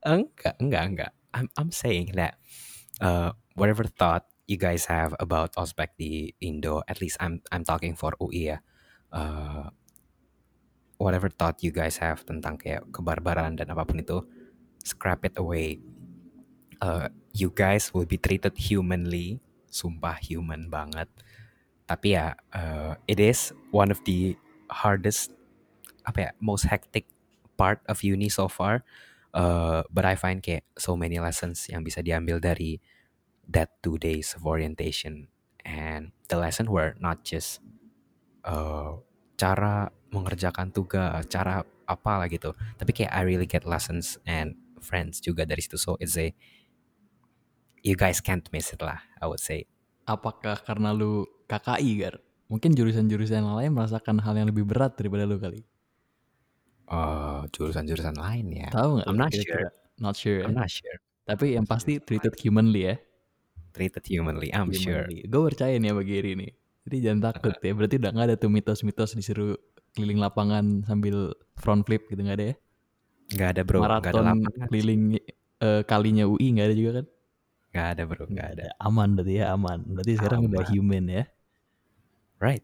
enggak, 0.05 0.53
enggak, 0.61 0.83
enggak. 0.85 1.13
I'm 1.35 1.51
I'm 1.59 1.75
saying 1.75 2.15
that 2.15 2.39
uh, 3.03 3.35
whatever 3.59 3.83
thought 3.85 4.31
you 4.47 4.57
guys 4.57 4.87
have 4.87 5.19
about 5.19 5.59
ospek 5.59 5.99
di 5.99 6.33
Indo, 6.39 6.87
at 6.87 7.03
least 7.03 7.19
I'm 7.19 7.43
I'm 7.51 7.67
talking 7.67 7.99
for 7.99 8.15
UI 8.23 8.55
ya. 8.55 8.59
Uh, 9.11 9.75
whatever 10.99 11.27
thought 11.29 11.59
you 11.61 11.75
guys 11.75 11.99
have 11.99 12.23
tentang 12.23 12.57
kayak 12.57 12.87
kebarbaran 12.95 13.59
dan 13.59 13.75
apa 13.75 13.83
pun 13.83 13.99
itu, 13.99 14.23
scrap 14.87 15.27
it 15.27 15.35
away. 15.37 15.83
Uh, 16.79 17.11
you 17.35 17.51
guys 17.51 17.91
will 17.91 18.07
be 18.07 18.19
treated 18.19 18.55
humanly, 18.55 19.43
sumpah 19.67 20.19
human 20.23 20.71
banget. 20.71 21.11
Tapi 21.85 22.17
ya, 22.17 22.39
uh, 22.55 22.95
it 23.11 23.19
is 23.19 23.53
one 23.75 23.91
of 23.91 24.01
the 24.07 24.39
hardest, 24.71 25.35
apa 26.07 26.19
ya, 26.19 26.31
most 26.41 26.71
hectic 26.71 27.05
part 27.59 27.83
of 27.91 28.03
uni 28.03 28.31
so 28.31 28.49
far. 28.49 28.87
Uh, 29.35 29.83
but 29.91 30.07
I 30.07 30.15
find 30.15 30.39
kayak 30.39 30.63
so 30.79 30.95
many 30.95 31.19
lessons 31.19 31.67
yang 31.67 31.83
bisa 31.83 32.07
diambil 32.07 32.39
dari 32.39 32.79
that 33.51 33.83
two 33.83 33.99
days 33.99 34.33
of 34.39 34.47
orientation. 34.47 35.27
And 35.67 36.15
the 36.31 36.39
lesson 36.39 36.71
were 36.71 36.95
not 37.03 37.27
just 37.27 37.59
uh, 38.47 39.03
cara 39.35 39.91
mengerjakan 40.15 40.71
tugas, 40.71 41.27
cara 41.27 41.67
apalah 41.91 42.31
gitu. 42.31 42.55
Tapi 42.79 42.95
kayak 42.95 43.11
I 43.11 43.27
really 43.27 43.51
get 43.51 43.67
lessons 43.67 44.23
and 44.23 44.55
friends 44.79 45.19
juga 45.19 45.43
dari 45.43 45.61
situ. 45.67 45.83
So 45.83 45.99
it's 45.99 46.15
a 46.15 46.31
you 47.83 47.99
guys 47.99 48.23
can't 48.23 48.47
miss 48.55 48.71
it 48.71 48.81
lah, 48.81 49.03
I 49.19 49.27
would 49.27 49.43
say. 49.43 49.67
Apakah 50.07 50.63
karena 50.63 50.95
lu 50.95 51.27
KKI, 51.51 51.91
Gar? 51.99 52.17
Mungkin 52.47 52.77
jurusan-jurusan 52.77 53.41
lain 53.41 53.73
merasakan 53.73 54.21
hal 54.21 54.37
yang 54.37 54.49
lebih 54.53 54.69
berat 54.69 54.95
daripada 54.95 55.27
lu 55.27 55.41
kali. 55.41 55.65
Uh, 56.85 57.49
jurusan-jurusan 57.55 58.17
lain 58.21 58.47
ya. 58.53 58.69
Tahu 58.69 59.01
nggak? 59.01 59.07
I'm 59.09 59.17
not 59.17 59.31
kira-kira? 59.33 59.71
Not 59.97 60.15
sure. 60.19 60.45
I'm 60.45 60.53
ya? 60.53 60.65
not 60.65 60.71
sure. 60.71 60.99
Tapi 61.25 61.57
yang 61.57 61.65
pasti 61.65 61.97
treated 62.03 62.37
humanly 62.37 62.93
ya. 62.93 62.97
Treated 63.73 64.05
humanly, 64.07 64.53
I'm 64.53 64.71
sure. 64.71 65.09
Gue 65.09 65.43
percaya 65.51 65.75
nih 65.81 65.91
sama 65.91 66.03
Gary 66.05 66.33
nih. 66.37 66.53
Jadi 66.85 66.97
jangan 67.01 67.21
takut 67.33 67.57
ya. 67.67 67.73
Berarti 67.73 67.95
udah 67.97 68.11
gak 68.13 68.27
ada 68.29 68.37
tuh 68.37 68.51
mitos-mitos 68.53 69.17
disuruh 69.17 69.57
keliling 69.97 70.21
lapangan 70.21 70.85
sambil 70.85 71.33
front 71.57 71.87
flip 71.89 72.05
gitu 72.11 72.21
nggak 72.21 72.37
ada 72.39 72.47
ya? 72.53 72.57
Gak 73.35 73.49
ada 73.57 73.63
bro, 73.65 73.81
gak 73.81 73.89
ada 73.89 73.99
Maraton 74.05 74.25
lapangan. 74.29 74.67
keliling 74.69 75.03
eh, 75.65 75.83
kalinya 75.89 76.25
UI 76.29 76.47
nggak 76.53 76.67
ada 76.69 76.77
juga 76.77 76.91
kan? 77.01 77.07
Gak 77.75 77.87
ada 77.97 78.03
bro, 78.05 78.25
gak 78.29 78.49
ada. 78.59 78.67
Aman 78.79 79.17
berarti 79.17 79.41
ya 79.41 79.57
aman. 79.57 79.81
Berarti 79.89 80.13
sekarang 80.21 80.47
udah 80.47 80.63
Aman. 80.63 80.71
human 80.71 81.05
ya. 81.09 81.25
Right. 82.39 82.63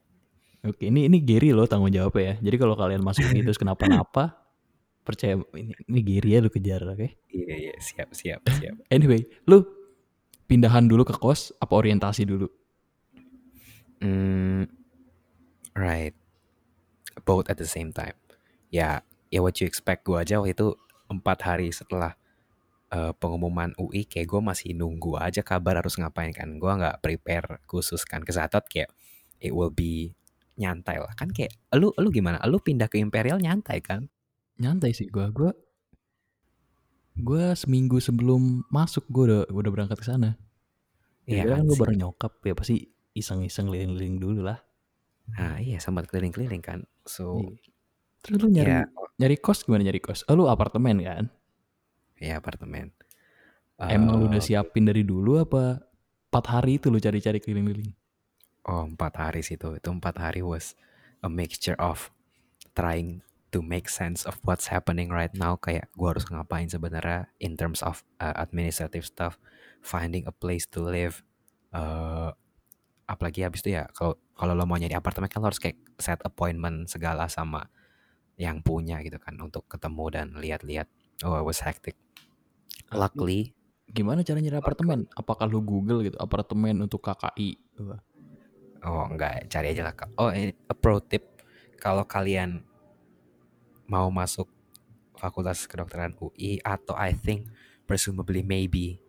Oke, 0.61 0.93
ini 0.93 1.09
ini 1.09 1.25
Gary 1.25 1.57
loh 1.57 1.65
tanggung 1.65 1.89
jawabnya 1.89 2.37
ya. 2.37 2.53
Jadi 2.53 2.57
kalau 2.61 2.77
kalian 2.77 3.01
masuk 3.01 3.25
ini 3.33 3.41
terus 3.41 3.57
kenapa-napa, 3.57 4.37
percaya 5.09 5.41
ini, 5.57 5.73
ini 5.89 6.01
Gary 6.05 6.37
ya 6.37 6.39
lu 6.45 6.53
kejar, 6.53 6.85
oke? 6.85 7.09
Iya, 7.33 7.55
iya, 7.57 7.75
siap, 7.81 8.13
siap, 8.13 8.45
siap. 8.45 8.77
Anyway, 8.95 9.25
lu 9.49 9.65
pindahan 10.45 10.85
dulu 10.85 11.09
ke 11.09 11.17
kos 11.17 11.57
apa 11.57 11.73
orientasi 11.73 12.29
dulu? 12.29 12.45
Mm, 14.05 14.69
right. 15.73 16.13
Both 17.25 17.49
at 17.49 17.57
the 17.57 17.69
same 17.69 17.97
time. 17.97 18.17
Ya, 18.69 19.01
ya 19.33 19.41
what 19.41 19.57
you 19.65 19.67
expect 19.69 20.05
gue 20.05 20.21
aja 20.21 20.45
waktu 20.45 20.53
itu 20.53 20.77
empat 21.09 21.41
hari 21.41 21.73
setelah 21.73 22.21
eh, 22.93 23.13
pengumuman 23.17 23.73
UI 23.81 24.05
kayak 24.05 24.29
gue 24.29 24.41
masih 24.45 24.77
nunggu 24.77 25.17
aja 25.17 25.41
kabar 25.41 25.81
harus 25.81 25.97
ngapain 25.97 26.37
kan. 26.37 26.53
Gue 26.61 26.69
nggak 26.69 27.01
prepare 27.01 27.65
khusus 27.65 28.05
kan 28.05 28.21
ke 28.21 28.33
Satot 28.37 28.69
kayak 28.69 28.93
it 29.41 29.57
will 29.57 29.73
be 29.73 30.20
nyantai 30.61 31.01
lah 31.01 31.11
kan 31.17 31.33
kayak 31.33 31.57
lu 31.75 31.91
lu 31.97 32.13
gimana? 32.13 32.37
Lu 32.45 32.61
pindah 32.61 32.87
ke 32.87 33.01
Imperial 33.01 33.41
nyantai 33.41 33.81
kan? 33.81 34.07
Nyantai 34.61 34.93
sih 34.93 35.09
gua. 35.09 35.33
Gua 35.33 35.51
gua 37.17 37.53
seminggu 37.53 37.99
sebelum 37.99 38.65
masuk 38.69 39.05
gua 39.09 39.25
udah 39.25 39.41
udah 39.51 39.71
berangkat 39.73 39.99
ke 40.01 40.07
sana. 40.07 40.37
Iya 41.25 41.45
Ya 41.45 41.57
kan 41.57 41.65
kan 41.65 41.67
gua 41.67 41.75
sih? 41.75 41.81
bareng 41.81 41.99
nyokap 41.99 42.33
ya 42.45 42.55
pasti 42.55 42.77
iseng-iseng 43.13 43.69
keliling-keliling 43.69 44.17
dulu 44.19 44.41
lah. 44.45 44.61
Nah 45.33 45.59
iya 45.59 45.81
sempat 45.81 46.07
keliling-keliling 46.09 46.61
kan. 46.61 46.85
So 47.05 47.41
Iya. 47.41 47.57
Terus 48.21 48.37
lu 48.37 48.49
nyari 48.53 48.69
ya 48.69 48.81
nyari 49.17 49.37
kos 49.41 49.65
gimana 49.65 49.81
nyari 49.81 50.01
kos? 50.01 50.29
Oh, 50.29 50.37
lu 50.37 50.45
apartemen 50.47 51.01
kan? 51.01 51.25
ya 52.21 52.37
apartemen. 52.37 52.93
Emang 53.81 54.21
lu 54.21 54.29
udah 54.29 54.37
Eh, 54.37 54.45
siapin 54.45 54.85
dari 54.85 55.09
dulu 55.09 55.41
apa? 55.41 55.81
Empat 56.29 56.45
hari 56.53 56.77
itu 56.77 56.93
lu 56.93 57.01
cari-cari 57.01 57.41
keliling-keliling. 57.41 57.97
Oh 58.69 58.85
empat 58.85 59.17
hari 59.17 59.41
sih 59.41 59.57
itu. 59.57 59.77
Itu 59.77 59.89
empat 59.93 60.21
hari 60.21 60.45
was 60.45 60.77
a 61.25 61.31
mixture 61.31 61.77
of 61.81 62.13
trying 62.77 63.25
to 63.51 63.61
make 63.65 63.91
sense 63.91 64.23
of 64.29 64.39
what's 64.47 64.71
happening 64.71 65.11
right 65.11 65.33
now. 65.35 65.57
Kayak 65.59 65.91
gue 65.97 66.09
harus 66.09 66.27
ngapain 66.29 66.69
sebenarnya 66.69 67.31
in 67.43 67.57
terms 67.57 67.81
of 67.81 68.05
uh, 68.21 68.37
administrative 68.37 69.07
stuff, 69.07 69.41
finding 69.81 70.29
a 70.29 70.35
place 70.35 70.69
to 70.71 70.85
live. 70.85 71.25
Uh, 71.71 72.35
apalagi 73.11 73.43
habis 73.43 73.63
itu 73.67 73.75
ya 73.75 73.91
kalau 73.91 74.15
kalau 74.39 74.55
lo 74.55 74.67
mau 74.67 74.79
nyari 74.79 74.95
apartemen 74.95 75.27
kan 75.27 75.43
lo 75.43 75.51
harus 75.51 75.59
kayak 75.59 75.79
set 75.99 76.23
appointment 76.23 76.87
segala 76.87 77.27
sama 77.27 77.67
yang 78.39 78.63
punya 78.63 79.03
gitu 79.03 79.19
kan 79.19 79.35
untuk 79.39 79.67
ketemu 79.67 80.05
dan 80.15 80.27
lihat-lihat. 80.39 80.87
Oh 81.27 81.37
it 81.37 81.45
was 81.45 81.61
hectic. 81.61 81.99
Luckily, 82.91 83.55
Gimana 83.91 84.23
cara 84.23 84.39
nyari 84.39 84.59
apartemen? 84.63 85.11
Apakah 85.19 85.51
lu 85.51 85.67
Google 85.67 86.07
gitu 86.07 86.15
apartemen 86.23 86.79
untuk 86.79 87.03
KKI? 87.03 87.59
Oh 88.81 89.05
enggak, 89.05 89.45
cari 89.53 89.77
aja 89.77 89.85
lah. 89.85 89.95
Oh 90.17 90.33
ini 90.33 90.57
a 90.69 90.75
pro 90.75 91.05
tip, 91.05 91.45
kalau 91.77 92.05
kalian 92.09 92.65
mau 93.85 94.09
masuk 94.09 94.49
Fakultas 95.21 95.69
Kedokteran 95.69 96.17
UI 96.17 96.65
atau 96.65 96.97
I 96.97 97.13
think 97.13 97.53
presumably 97.85 98.41
maybe 98.41 99.05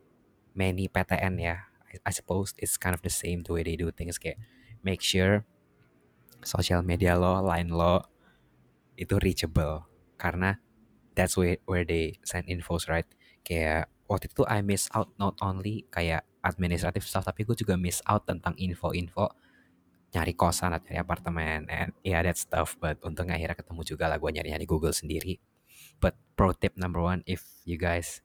many 0.51 0.91
PTN 0.91 1.39
ya, 1.39 1.71
I, 1.87 2.03
I 2.03 2.11
suppose 2.11 2.51
it's 2.59 2.75
kind 2.75 2.91
of 2.91 2.99
the 2.99 3.13
same 3.13 3.47
the 3.47 3.55
way 3.55 3.63
they 3.63 3.79
do 3.79 3.95
things 3.95 4.19
kayak 4.19 4.35
make 4.83 4.99
sure 4.99 5.47
social 6.43 6.83
media 6.83 7.15
lo, 7.15 7.39
line 7.39 7.71
lo 7.71 8.03
itu 8.99 9.15
reachable 9.23 9.87
karena 10.19 10.59
that's 11.15 11.39
where 11.39 11.55
where 11.63 11.87
they 11.87 12.19
send 12.27 12.51
infos 12.51 12.91
right. 12.91 13.07
Kayak 13.47 13.87
waktu 14.11 14.27
itu 14.27 14.43
I 14.51 14.59
miss 14.59 14.91
out 14.91 15.15
not 15.15 15.39
only 15.39 15.87
kayak 15.87 16.27
administrative 16.43 17.07
stuff 17.07 17.23
tapi 17.23 17.47
gue 17.47 17.55
juga 17.55 17.79
miss 17.79 18.03
out 18.09 18.27
tentang 18.27 18.57
info-info 18.57 19.31
nyari 20.11 20.33
kosan 20.35 20.75
atau 20.75 20.91
nyari 20.91 20.99
apartemen 20.99 21.59
and 21.71 21.95
yeah 22.03 22.19
that 22.19 22.35
stuff 22.35 22.75
but 22.77 22.99
untungnya 23.01 23.39
akhirnya 23.39 23.55
ketemu 23.55 23.81
juga 23.87 24.05
lah 24.11 24.17
gue 24.19 24.29
nyari 24.31 24.51
nyari 24.51 24.65
Google 24.67 24.91
sendiri 24.91 25.39
but 26.03 26.19
pro 26.35 26.51
tip 26.51 26.75
number 26.75 26.99
one 26.99 27.23
if 27.23 27.43
you 27.63 27.79
guys 27.79 28.19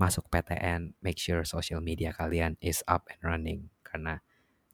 masuk 0.00 0.26
PTN 0.32 0.96
make 1.04 1.20
sure 1.20 1.44
social 1.44 1.78
media 1.84 2.10
kalian 2.16 2.56
is 2.64 2.80
up 2.88 3.06
and 3.12 3.20
running 3.20 3.68
karena 3.84 4.24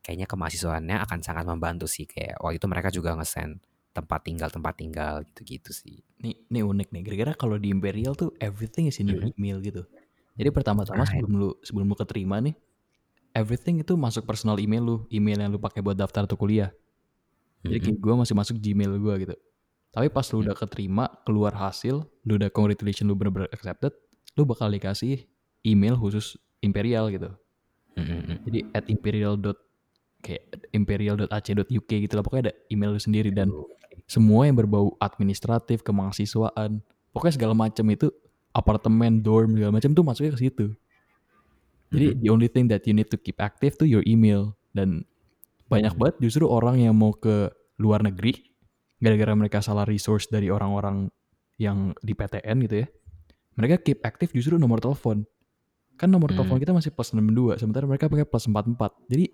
kayaknya 0.01 0.31
kemahasiswaannya 0.31 0.97
akan 1.05 1.21
sangat 1.21 1.45
membantu 1.45 1.85
sih 1.91 2.07
kayak 2.09 2.39
waktu 2.41 2.57
itu 2.57 2.67
mereka 2.71 2.89
juga 2.95 3.13
nge-send 3.19 3.61
tempat 3.93 4.21
tinggal 4.23 4.49
tempat 4.49 4.79
tinggal 4.79 5.27
gitu-gitu 5.27 5.75
sih 5.75 6.01
Nih, 6.23 6.35
nih 6.51 6.63
unik 6.63 6.89
nih. 6.95 7.03
Kira-kira 7.03 7.33
kalau 7.35 7.59
di 7.59 7.71
Imperial 7.71 8.15
tuh 8.15 8.31
everything 8.39 8.87
is 8.87 8.99
in 9.03 9.11
your 9.11 9.23
Mhm. 9.23 9.35
email 9.39 9.59
gitu. 9.63 9.83
Jadi 10.39 10.49
pertama-tama 10.55 11.03
sebelum 11.03 11.33
lu 11.35 11.49
sebelum 11.67 11.87
lu 11.91 11.95
keterima 11.99 12.39
nih, 12.39 12.55
everything 13.39 13.79
itu 13.79 13.95
masuk 13.95 14.27
personal 14.27 14.59
email 14.59 14.83
lu, 14.83 14.97
email 15.15 15.39
yang 15.39 15.51
lu 15.55 15.63
pakai 15.63 15.79
buat 15.79 15.95
daftar 15.95 16.27
atau 16.27 16.35
kuliah. 16.35 16.75
Jadi 17.63 17.79
Mhm. 17.79 17.85
kayak 17.87 17.99
gue 17.99 18.15
masih 18.27 18.35
masuk 18.35 18.57
Gmail 18.59 18.91
gue 18.99 19.15
gitu. 19.27 19.35
Tapi 19.95 20.07
pas 20.11 20.27
lu 20.31 20.43
udah 20.43 20.55
keterima, 20.55 21.11
keluar 21.23 21.55
hasil, 21.55 22.07
lu 22.27 22.33
udah 22.39 22.51
congratulation 22.51 23.07
lu 23.07 23.15
bener-bener 23.15 23.51
accepted, 23.51 23.95
lu 24.35 24.43
bakal 24.45 24.69
dikasih 24.69 25.27
email 25.63 25.95
khusus 25.95 26.39
Imperial 26.59 27.07
gitu. 27.15 27.31
Mhm. 27.95 28.43
Jadi 28.51 28.59
at 28.75 28.85
imperial. 28.91 29.39
kayak 30.19 30.51
imperial.ac.uk 30.75 31.91
gitu 31.95 32.13
lah 32.19 32.27
pokoknya 32.27 32.51
ada 32.51 32.55
email 32.75 32.91
lu 32.91 32.99
sendiri 32.99 33.31
dan 33.31 33.55
semua 34.11 34.51
yang 34.51 34.59
berbau 34.59 34.99
administratif 34.99 35.87
kemahasiswaan 35.87 36.83
pokoknya 37.15 37.35
segala 37.39 37.55
macam 37.55 37.87
itu 37.87 38.11
apartemen 38.51 39.23
dorm 39.23 39.55
segala 39.55 39.79
macam 39.79 39.95
tuh 39.95 40.03
masuknya 40.03 40.35
ke 40.35 40.41
situ 40.43 40.67
jadi 41.89 42.13
Mhm. 42.13 42.19
the 42.21 42.29
only 42.29 42.49
thing 42.49 42.67
that 42.69 42.85
you 42.85 42.93
need 42.93 43.09
to 43.09 43.17
keep 43.17 43.39
active 43.39 43.77
tuh 43.77 43.89
your 43.89 44.05
email 44.05 44.57
dan 44.73 45.05
banyak 45.69 45.93
Hmm. 45.93 46.01
banget 46.01 46.17
justru 46.21 46.45
orang 46.49 46.81
yang 46.81 46.97
mau 46.97 47.13
ke 47.13 47.49
luar 47.77 48.01
negeri 48.01 48.37
gara-gara 48.99 49.33
mereka 49.33 49.63
salah 49.63 49.87
resource 49.87 50.27
dari 50.27 50.51
orang-orang 50.51 51.07
yang 51.57 51.95
di 52.03 52.15
PTN 52.15 52.67
gitu 52.67 52.83
ya. 52.83 52.87
Mereka 53.55 53.83
keep 53.83 53.99
aktif 54.03 54.31
justru 54.31 54.59
nomor 54.59 54.79
telepon. 54.79 55.27
Kan 55.99 56.11
nomor 56.11 56.31
Hmm. 56.31 56.43
telepon 56.43 56.59
kita 56.59 56.71
masih 56.71 56.91
plus 56.95 57.11
62, 57.11 57.59
sementara 57.59 57.87
mereka 57.87 58.07
pakai 58.07 58.27
plus 58.27 58.47
44. 58.47 58.95
Jadi 59.11 59.31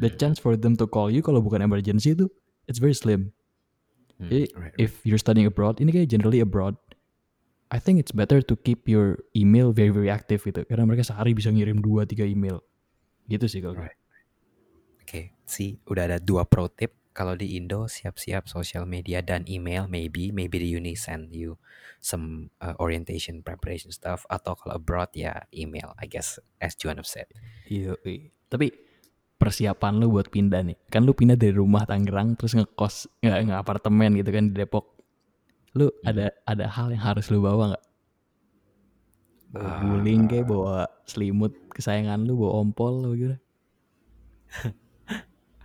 the 0.00 0.08
Hmm. 0.08 0.18
chance 0.20 0.36
for 0.40 0.56
them 0.56 0.76
to 0.76 0.84
call 0.84 1.08
you 1.08 1.20
kalau 1.20 1.40
bukan 1.40 1.60
emergency 1.60 2.12
itu 2.12 2.28
it's 2.64 2.80
very 2.80 2.96
slim. 2.96 3.32
Hmm, 4.16 4.28
Jadi 4.28 4.44
right, 4.54 4.72
right. 4.72 4.76
if 4.76 5.00
you're 5.04 5.20
studying 5.20 5.48
abroad, 5.48 5.80
ini 5.80 5.90
kayak 5.90 6.08
generally 6.08 6.40
abroad, 6.40 6.76
I 7.72 7.80
think 7.80 7.96
it's 7.96 8.12
better 8.12 8.44
to 8.44 8.54
keep 8.60 8.84
your 8.84 9.24
email 9.32 9.72
very 9.72 9.88
very 9.88 10.12
active 10.12 10.44
gitu. 10.44 10.68
Karena 10.68 10.84
mereka 10.84 11.08
sehari 11.08 11.32
bisa 11.32 11.48
ngirim 11.48 11.80
2 11.80 12.04
3 12.04 12.28
email. 12.28 12.60
Gitu 13.24 13.48
sih 13.48 13.64
kalau. 13.64 13.80
Right. 13.80 13.96
Oke, 15.00 15.32
sih 15.48 15.80
udah 15.88 16.04
ada 16.04 16.18
dua 16.20 16.44
pro 16.44 16.68
tip. 16.68 16.92
Kalau 17.12 17.36
di 17.36 17.60
Indo 17.60 17.88
siap-siap 17.92 18.48
sosial 18.48 18.88
media 18.88 19.20
dan 19.20 19.44
email 19.44 19.84
maybe 19.84 20.32
maybe 20.32 20.56
the 20.56 20.64
uni 20.64 20.96
send 20.96 21.36
you 21.36 21.60
some 22.00 22.48
uh, 22.64 22.72
orientation 22.80 23.44
preparation 23.44 23.92
stuff 23.92 24.24
atau 24.32 24.56
kalau 24.56 24.80
abroad 24.80 25.12
ya 25.12 25.44
email 25.52 25.92
I 26.00 26.08
guess 26.08 26.40
as 26.60 26.72
Juan 26.76 26.96
have 26.96 27.08
said. 27.08 27.28
Iya. 27.68 28.00
Tapi 28.48 28.72
persiapan 29.36 30.00
lu 30.00 30.16
buat 30.16 30.32
pindah 30.32 30.64
nih. 30.64 30.76
Kan 30.88 31.04
lu 31.04 31.12
pindah 31.12 31.36
dari 31.36 31.52
rumah 31.52 31.84
Tangerang 31.84 32.38
terus 32.38 32.56
ngekos 32.56 33.10
nggak 33.20 33.38
nggak 33.48 33.60
apartemen 33.60 34.16
gitu 34.16 34.30
kan 34.32 34.48
di 34.48 34.54
Depok. 34.56 35.01
Lu 35.72 35.88
ada 36.04 36.28
ada 36.44 36.68
hal 36.68 36.92
yang 36.92 37.00
harus 37.00 37.32
lu 37.32 37.40
bawa 37.40 37.72
nggak? 37.76 37.84
Bawa 39.52 39.68
Ah. 39.68 39.80
guling 39.84 40.22
kayak 40.28 40.48
bawa 40.48 40.88
selimut 41.04 41.52
kesayangan 41.72 42.24
lu, 42.24 42.40
bawa 42.40 42.64
ompol 42.64 42.92
lu 43.04 43.10
gitu. 43.16 43.36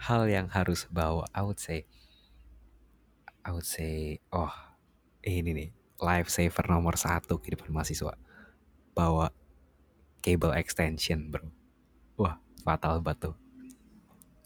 Hal 0.07 0.27
yang 0.31 0.47
harus 0.47 0.87
bawa 0.87 1.27
I 1.35 1.43
would 1.43 1.59
say 1.59 1.83
I 3.43 3.51
would 3.51 3.67
say 3.67 4.19
oh 4.31 4.51
ini 5.23 5.51
nih 5.51 5.69
lifesaver 5.99 6.67
nomor 6.71 6.95
satu 6.95 7.39
kehidupan 7.39 7.71
mahasiswa 7.71 8.15
bawa 8.95 9.31
cable 10.23 10.55
extension 10.55 11.27
bro 11.31 11.47
wah 12.15 12.39
fatal 12.63 12.99
banget 13.03 13.31
tuh 13.31 13.35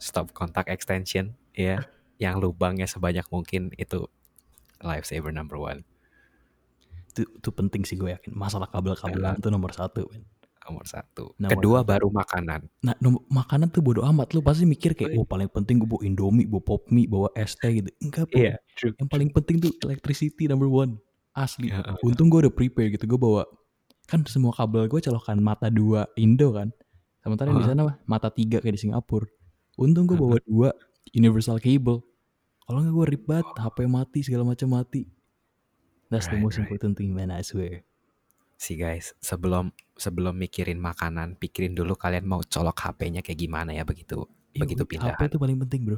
stop 0.01 0.33
kontak 0.33 0.69
extension 0.69 1.37
ya 1.53 1.85
yang 2.23 2.37
lubangnya 2.41 2.85
sebanyak 2.89 3.25
mungkin 3.29 3.69
itu 3.77 4.05
lifesaver 4.81 5.29
number 5.29 5.55
one 5.55 5.81
Itu, 7.07 7.27
itu 7.27 7.49
penting 7.49 7.83
sih 7.83 7.95
gue 7.95 8.07
yakin. 8.09 8.31
Masalah 8.31 8.67
kabel-kabelan 8.67 9.37
tuh 9.37 9.49
nomor 9.49 9.71
satu. 9.71 10.07
men. 10.07 10.23
nomor 10.61 10.85
satu 10.85 11.33
Nomor 11.35 11.51
kedua 11.51 11.77
satu. 11.81 11.89
baru 11.89 12.07
makanan 12.07 12.61
Nah, 12.79 12.95
nom- 12.97 13.25
makanan 13.27 13.67
tuh 13.67 13.81
bodo 13.81 14.05
amat. 14.05 14.31
Lu 14.31 14.39
pasti 14.39 14.63
mikir 14.63 14.93
kayak, 14.93 15.11
Oh, 15.11 15.13
iya. 15.13 15.19
oh 15.19 15.27
paling 15.27 15.49
penting 15.49 15.75
gue 15.77 15.89
bawa 15.89 16.01
Indomie, 16.01 16.45
bawa 16.45 16.63
pop 16.63 16.87
mie, 16.87 17.05
bawa 17.05 17.27
es 17.35 17.51
teh 17.53 17.81
gitu. 17.81 17.89
Enggak. 17.99 18.31
Iya, 18.31 18.55
true. 18.73 18.93
Yang 18.95 19.09
paling 19.09 19.29
penting 19.29 19.57
tuh 19.59 19.73
electricity 19.83 20.45
number 20.45 20.69
one. 20.69 21.01
Asli. 21.33 21.67
Ya, 21.67 21.81
uh, 21.81 21.97
Untung 22.01 22.29
gue 22.29 22.45
udah 22.45 22.53
prepare 22.53 22.87
gitu. 22.89 23.03
Gue 23.05 23.17
bawa 23.17 23.43
kan 24.05 24.23
semua 24.23 24.51
kabel 24.51 24.87
gue 24.87 24.99
colokan 25.01 25.39
mata 25.39 25.67
dua 25.67 26.07
Indo 26.15 26.53
kan. 26.53 26.71
Sementara 27.19 27.49
yang 27.49 27.59
di 27.59 27.67
sana 27.67 27.81
mah 27.83 27.95
mata 28.05 28.29
tiga 28.29 28.59
kayak 28.59 28.75
di 28.75 28.87
Singapura. 28.87 29.27
Untung 29.75 30.05
gue 30.05 30.15
bawa 30.15 30.37
dua 30.43 30.69
universal 31.11 31.57
cable. 31.57 32.05
Kalau 32.71 32.79
nggak 32.81 32.93
gue 32.93 33.05
rip 33.09 33.23
banget, 33.25 33.47
HP 33.53 33.77
mati 33.85 34.19
segala 34.21 34.43
macam 34.45 34.71
mati. 34.71 35.03
That's 36.07 36.25
the 36.25 36.35
Right, 36.35 36.41
most 36.41 36.55
right. 36.55 36.63
important 36.65 36.95
thing 36.95 37.11
man 37.11 37.27
I 37.29 37.43
swear. 37.43 37.83
sih 38.55 38.77
guys 38.77 39.17
sebelum 39.17 39.69
sebelum 39.95 40.37
mikirin 40.37 40.77
makanan 40.77 41.33
pikirin 41.35 41.73
dulu 41.73 41.97
kalian 41.97 42.23
mau 42.23 42.39
colok 42.41 42.77
HP-nya 42.79 43.19
kayak 43.19 43.41
gimana 43.41 43.73
ya 43.73 43.81
begitu 43.81 44.29
Iya, 44.53 44.61
begitu 44.61 44.83
HP 44.83 44.89
pindahan 44.93 45.17
itu 45.25 45.35
paling 45.35 45.57
penting 45.59 45.81
bro. 45.81 45.97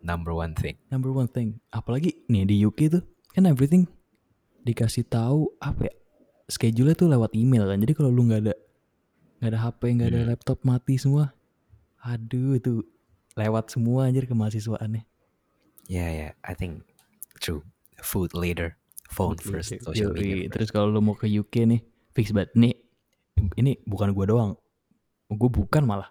number 0.00 0.32
one 0.32 0.54
thing 0.54 0.80
Number 0.88 1.12
one 1.12 1.28
thing. 1.28 1.60
Apalagi 1.68 2.16
nih 2.24 2.42
di 2.42 2.56
UK 2.58 2.88
tuh 2.88 3.02
kan 3.28 3.44
everything 3.44 3.84
dikasih 4.60 5.04
tahu 5.04 5.52
apa 5.58 5.86
ya 5.86 5.94
schedule 6.46 6.88
tuh 6.94 7.04
lewat 7.06 7.36
email 7.36 7.68
kan. 7.68 7.76
Jadi 7.76 7.92
kalau 7.92 8.08
lu 8.08 8.24
nggak 8.24 8.48
ada 8.48 8.54
nggak 9.38 9.50
ada 9.52 9.58
HP 9.60 9.80
nggak 9.92 10.08
ada 10.08 10.20
Hmm. 10.20 10.28
laptop 10.32 10.58
mati 10.64 10.96
semua. 10.96 11.36
Aduh 12.00 12.56
itu 12.56 12.80
lewat 13.36 13.68
semua 13.68 14.08
anjir 14.08 14.24
kemahasiswaannya. 14.24 15.04
Ya 15.90 16.06
ya 16.06 16.28
I 16.46 16.54
think 16.54 16.86
true 17.36 17.66
food 17.98 18.30
later 18.32 18.78
phone 19.10 19.34
Oke, 19.34 19.50
first 19.50 19.74
oke. 19.74 19.90
social 19.90 20.14
media 20.14 20.46
first. 20.46 20.52
Terus 20.54 20.68
kalau 20.70 20.86
lu 20.88 21.02
mau 21.02 21.12
ke 21.12 21.26
UK 21.26 21.66
nih 21.66 21.80
fix 22.10 22.30
banget 22.30 22.54
nih. 22.54 22.74
Ini 23.58 23.82
bukan 23.82 24.14
gua 24.14 24.24
doang. 24.24 24.52
Gue 25.26 25.50
bukan 25.50 25.82
malah. 25.82 26.06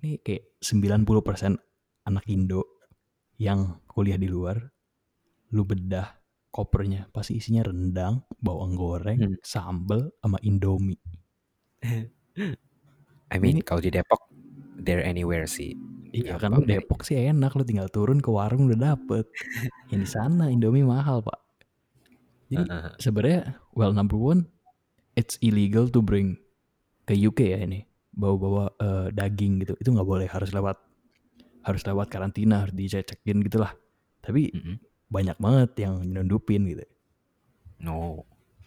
Ini 0.00 0.18
kayak 0.18 0.58
90% 0.58 1.54
anak 2.02 2.24
Indo 2.26 2.66
yang 3.36 3.78
kuliah 3.86 4.16
di 4.16 4.26
luar 4.26 4.58
lu 5.50 5.62
bedah 5.62 6.18
kopernya 6.48 7.06
pasti 7.12 7.36
isinya 7.36 7.62
rendang, 7.62 8.24
bawang 8.40 8.74
goreng, 8.74 9.18
Hmm. 9.20 9.36
sambel 9.44 10.10
sama 10.18 10.40
Indomie. 10.42 10.98
I 13.26 13.36
mean 13.38 13.60
Ini- 13.60 13.66
kalau 13.66 13.78
di 13.78 13.90
Depok 13.90 14.26
there 14.76 15.02
anywhere 15.02 15.44
sih 15.44 15.74
Iya 16.14 16.34
Ya, 16.34 16.40
kan? 16.42 16.52
lu 16.54 16.62
Depok 16.70 17.00
sih 17.06 17.16
enak 17.18 17.52
lu 17.58 17.62
tinggal 17.66 17.88
turun 17.92 18.18
ke 18.24 18.30
warung 18.32 18.66
udah 18.68 18.78
dapet. 18.94 19.24
Yang 19.90 20.00
di 20.04 20.08
sana 20.10 20.44
Indomie 20.54 20.86
mahal, 20.86 21.22
Pak. 21.22 21.38
Jadi 22.46 22.70
Heeh. 22.70 22.92
sebenarnya 23.02 23.58
well 23.74 23.90
number 23.90 24.14
one 24.18 24.46
it's 25.18 25.36
illegal 25.42 25.90
to 25.90 26.00
bring 26.02 26.38
ke 27.08 27.14
UK 27.16 27.40
ya 27.54 27.60
ini. 27.66 27.86
Bawa-bawa 28.16 28.64
eh, 28.80 29.08
daging 29.14 29.62
gitu 29.64 29.74
itu 29.78 29.88
nggak 29.92 30.08
boleh. 30.08 30.28
Harus 30.30 30.50
lewat 30.54 30.78
harus 31.66 31.82
lewat 31.84 32.08
karantina 32.12 32.62
harus 32.66 32.74
dicek-cekin 32.78 33.42
gitulah 33.46 33.74
tapi 34.22 34.54
Mm-mm. 34.54 34.78
banyak 35.10 35.36
banget 35.38 35.70
yang 35.86 36.02
nyelundupin 36.06 36.62
gitu. 36.70 36.84
No 37.80 38.26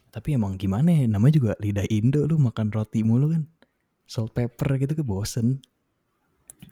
tapi 0.09 0.33
emang 0.33 0.57
gimana 0.57 0.89
ya 0.89 1.05
namanya 1.05 1.33
juga 1.37 1.51
lidah 1.61 1.85
Indo 1.93 2.25
lu 2.25 2.35
makan 2.41 2.73
roti 2.73 3.05
mulu 3.05 3.29
kan. 3.33 3.43
Salt 4.09 4.33
pepper 4.37 4.69
gitu 4.81 4.93
ke 4.99 5.03
bosen. 5.05 5.61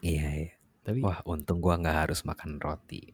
Iya 0.02 0.28
iya 0.42 0.57
tapi 0.88 1.04
wah, 1.04 1.20
wah 1.20 1.36
untung 1.36 1.60
gua 1.60 1.76
nggak 1.76 2.08
harus 2.08 2.24
makan 2.24 2.64
roti. 2.64 3.12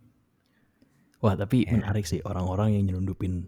Tapi 1.24 1.66
Ya. 1.66 1.80
menarik 1.80 2.06
sih 2.06 2.20
orang-orang 2.22 2.78
yang 2.78 2.84
nyelundupin 2.94 3.48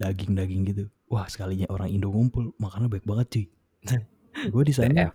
daging-daging 0.00 0.62
gitu. 0.72 0.84
Wah 1.12 1.28
sekalinya 1.28 1.68
orang 1.68 1.92
Indo 1.92 2.08
ngumpul 2.08 2.56
makannya 2.56 2.88
baik 2.88 3.04
banget 3.04 3.26
cuy. 3.28 3.44
Gue 4.54 4.62
di 4.64 4.72
sana 4.72 5.12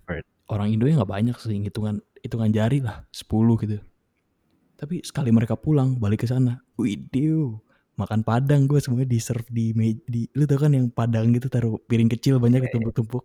orang 0.52 0.68
Indo 0.70 0.86
nggak 0.86 1.08
banyak 1.08 1.36
sih 1.40 1.58
hitungan 1.64 2.04
hitungan 2.22 2.52
jari 2.54 2.84
lah 2.84 3.08
10 3.10 3.56
gitu. 3.64 3.80
Tapi 4.78 5.00
sekali 5.02 5.32
mereka 5.32 5.56
pulang 5.56 5.96
balik 5.98 6.26
ke 6.26 6.28
sana 6.30 6.60
video 6.76 7.64
makan 7.96 8.26
padang 8.26 8.66
gue 8.66 8.82
semuanya 8.82 9.08
di 9.08 9.20
serve 9.22 9.46
di, 9.54 9.72
me- 9.78 10.02
di 10.10 10.26
lu 10.34 10.50
tau 10.50 10.58
kan 10.58 10.74
yang 10.74 10.90
padang 10.90 11.30
gitu 11.38 11.48
taruh 11.48 11.78
piring 11.86 12.10
kecil 12.12 12.42
banyak 12.42 12.68
ditumpuk-tumpuk. 12.68 13.24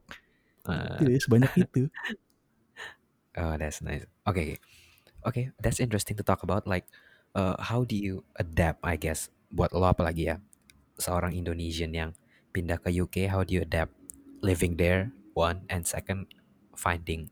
Eh, 0.70 0.96
itu 1.02 1.11
ya 1.12 1.20
sebanyak 1.20 1.52
itu. 1.61 1.82
Oh, 3.37 3.52
that's 3.61 3.85
nice. 3.85 4.09
Okay, 4.24 4.56
okay, 5.26 5.50
that's 5.58 5.82
interesting 5.82 6.14
to 6.16 6.24
talk 6.24 6.46
about. 6.46 6.64
Like, 6.64 6.86
uh, 7.34 7.58
how 7.58 7.82
do 7.82 7.98
you 7.98 8.22
adapt? 8.38 8.80
I 8.86 8.94
guess 8.96 9.28
buat 9.50 9.74
lo 9.74 9.84
apalagi 9.84 10.30
ya, 10.30 10.36
seorang 10.96 11.34
Indonesian 11.34 11.92
yang 11.92 12.14
pindah 12.54 12.78
ke 12.78 12.94
UK, 12.94 13.28
how 13.28 13.42
do 13.42 13.58
you 13.58 13.62
adapt 13.66 13.92
living 14.40 14.78
there? 14.78 15.10
One 15.36 15.68
and 15.68 15.84
second, 15.84 16.32
finding 16.72 17.28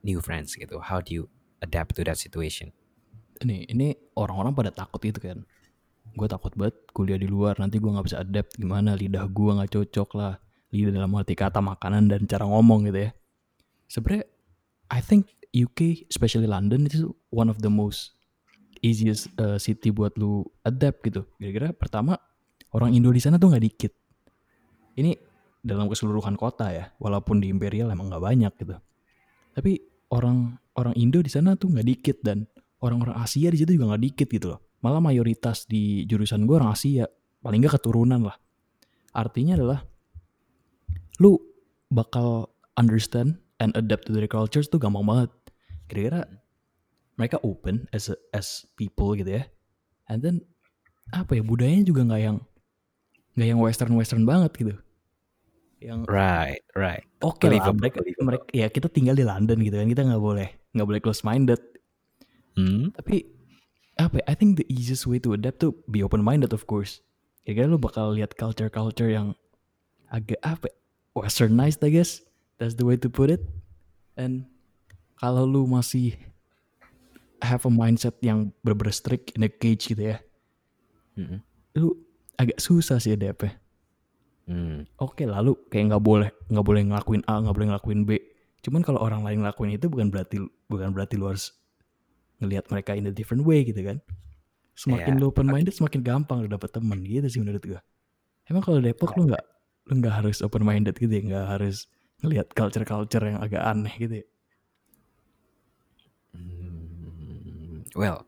new 0.00 0.24
friends 0.24 0.56
gitu. 0.56 0.80
How 0.80 1.04
do 1.04 1.12
you 1.12 1.24
adapt 1.60 1.98
to 1.98 2.06
that 2.08 2.16
situation? 2.16 2.72
ini 3.42 3.66
ini 3.66 3.86
orang-orang 4.14 4.54
pada 4.54 4.70
takut 4.70 5.02
itu 5.02 5.18
kan 5.18 5.42
gue 6.14 6.28
takut 6.30 6.52
banget 6.54 6.76
kuliah 6.94 7.18
di 7.18 7.26
luar 7.26 7.58
nanti 7.58 7.82
gue 7.82 7.90
nggak 7.90 8.06
bisa 8.06 8.22
adapt 8.22 8.54
gimana 8.54 8.94
lidah 8.94 9.26
gue 9.26 9.50
nggak 9.50 9.70
cocok 9.74 10.08
lah 10.14 10.38
lidah 10.70 10.92
dalam 11.02 11.10
arti 11.18 11.34
kata 11.34 11.58
makanan 11.58 12.06
dan 12.06 12.28
cara 12.30 12.46
ngomong 12.46 12.86
gitu 12.86 13.08
ya 13.08 13.10
sebenarnya 13.90 14.26
I 14.92 15.00
think 15.02 15.26
UK 15.54 16.10
especially 16.10 16.50
London 16.50 16.90
itu 16.90 17.14
one 17.30 17.46
of 17.46 17.62
the 17.62 17.70
most 17.70 18.18
easiest 18.82 19.30
uh, 19.38 19.56
city 19.56 19.94
buat 19.94 20.12
lu 20.18 20.42
adapt 20.66 21.06
gitu 21.06 21.24
kira-kira 21.38 21.70
pertama 21.70 22.18
orang 22.74 22.92
Indo 22.92 23.14
di 23.14 23.22
sana 23.22 23.38
tuh 23.38 23.54
nggak 23.54 23.64
dikit 23.64 23.92
ini 24.98 25.14
dalam 25.64 25.88
keseluruhan 25.88 26.34
kota 26.36 26.68
ya 26.74 26.90
walaupun 26.98 27.40
di 27.40 27.48
Imperial 27.48 27.88
emang 27.88 28.10
nggak 28.12 28.24
banyak 28.24 28.52
gitu 28.60 28.76
tapi 29.54 29.78
orang 30.10 30.58
orang 30.74 30.94
Indo 30.98 31.22
di 31.22 31.30
sana 31.30 31.54
tuh 31.54 31.70
nggak 31.70 31.86
dikit 31.86 32.18
dan 32.26 32.44
orang-orang 32.82 33.16
Asia 33.16 33.48
di 33.48 33.58
situ 33.58 33.78
juga 33.78 33.94
nggak 33.94 34.02
dikit 34.02 34.28
gitu 34.28 34.46
loh. 34.54 34.60
Malah 34.84 35.00
mayoritas 35.00 35.64
di 35.64 36.04
jurusan 36.04 36.44
gue 36.44 36.60
orang 36.60 36.74
Asia, 36.74 37.08
paling 37.40 37.64
nggak 37.64 37.80
keturunan 37.80 38.20
lah. 38.20 38.36
Artinya 39.16 39.56
adalah 39.56 39.80
lu 41.22 41.38
bakal 41.88 42.52
understand 42.76 43.38
and 43.62 43.72
adapt 43.78 44.04
to 44.04 44.12
their 44.12 44.28
cultures 44.28 44.68
tuh 44.68 44.82
gampang 44.82 45.06
banget. 45.06 45.30
Kira-kira 45.94 46.26
mereka 47.14 47.38
open 47.40 47.86
as 47.94 48.10
a- 48.10 48.18
as 48.34 48.66
people 48.74 49.14
gitu 49.14 49.38
ya. 49.38 49.46
And 50.10 50.20
then 50.20 50.42
apa 51.14 51.38
ya 51.38 51.42
budayanya 51.46 51.86
juga 51.86 52.02
nggak 52.02 52.22
yang 52.22 52.38
nggak 53.34 53.48
yang 53.48 53.60
western 53.62 53.94
western 53.94 54.26
banget 54.26 54.50
gitu. 54.58 54.74
Yang 55.78 56.08
Right, 56.08 56.64
right. 56.72 57.04
oke 57.20 57.44
lah 57.44 57.60
Believable, 57.60 57.78
mereka, 57.78 57.98
mereka 58.18 58.44
ya 58.50 58.66
kita 58.66 58.88
tinggal 58.88 59.14
di 59.14 59.22
London 59.22 59.60
gitu 59.60 59.76
kan 59.76 59.86
kita 59.86 60.02
nggak 60.02 60.22
boleh 60.22 60.48
nggak 60.72 60.86
boleh 60.86 61.00
close 61.00 61.22
minded 61.22 61.60
Hmm? 62.54 62.94
Tapi 62.94 63.26
apa? 63.98 64.22
ya, 64.22 64.24
I 64.30 64.34
think 64.38 64.54
the 64.54 64.66
easiest 64.70 65.10
way 65.10 65.18
to 65.18 65.34
adapt 65.34 65.58
to 65.58 65.74
be 65.90 66.06
open 66.06 66.22
minded 66.22 66.54
of 66.54 66.70
course. 66.70 67.02
Kira-kira 67.42 67.66
lu 67.66 67.82
bakal 67.82 68.14
lihat 68.14 68.38
culture-culture 68.38 69.10
yang 69.10 69.34
agak 70.06 70.38
apa? 70.40 70.70
ya, 70.70 70.74
Westernized 71.18 71.82
I 71.82 71.90
guess. 71.90 72.22
That's 72.58 72.78
the 72.78 72.86
way 72.86 72.94
to 72.94 73.10
put 73.10 73.26
it. 73.28 73.42
And 74.14 74.46
kalau 75.18 75.44
lu 75.46 75.66
masih 75.66 76.16
have 77.44 77.62
a 77.66 77.72
mindset 77.72 78.16
yang 78.24 78.50
bener-bener 78.64 78.94
strict 78.94 79.34
in 79.36 79.44
a 79.44 79.50
cage 79.50 79.92
gitu 79.92 80.14
ya, 80.14 80.18
Mm-mm. 81.18 81.40
lu 81.76 81.94
agak 82.40 82.58
susah 82.58 82.98
sih 82.98 83.14
adapt 83.14 83.46
Hmm. 84.44 84.84
Oke 85.00 85.24
lalu 85.24 85.56
kayak 85.72 85.96
nggak 85.96 86.04
boleh 86.04 86.28
nggak 86.52 86.66
boleh 86.68 86.82
ngelakuin 86.84 87.24
A 87.24 87.40
nggak 87.40 87.56
boleh 87.56 87.68
ngelakuin 87.72 88.00
B. 88.04 88.20
Cuman 88.60 88.84
kalau 88.84 89.00
orang 89.00 89.24
lain 89.24 89.40
ngelakuin 89.40 89.76
itu 89.76 89.88
bukan 89.88 90.12
berarti 90.12 90.36
bukan 90.68 90.92
berarti 90.92 91.16
lu 91.16 91.32
harus 91.32 91.56
ngelihat 92.44 92.68
mereka 92.68 92.92
in 92.92 93.08
a 93.08 93.12
different 93.12 93.48
way 93.48 93.64
gitu 93.64 93.80
kan. 93.80 94.04
Semakin 94.76 95.16
Iya, 95.16 95.20
lu 95.22 95.32
open 95.32 95.48
minded 95.48 95.72
semakin 95.72 96.04
gampang 96.04 96.44
lu 96.44 96.48
dapet 96.50 96.76
temen 96.76 97.00
gitu 97.00 97.24
sih 97.24 97.40
menurut 97.40 97.62
gua. 97.64 97.80
Emang 98.44 98.60
kalau 98.60 98.84
Depok 98.84 99.16
lu 99.16 99.32
nggak 99.32 99.44
lu 99.88 99.92
nggak 100.04 100.14
harus 100.20 100.44
open 100.44 100.60
minded 100.60 100.92
gitu 101.00 101.08
ya 101.08 101.22
nggak 101.24 101.46
harus 101.56 101.88
ngelihat 102.20 102.52
culture 102.52 102.84
culture 102.84 103.24
yang 103.24 103.40
agak 103.40 103.64
aneh 103.64 103.96
gitu 103.96 104.14
ya. 104.20 104.26
Well, 107.94 108.26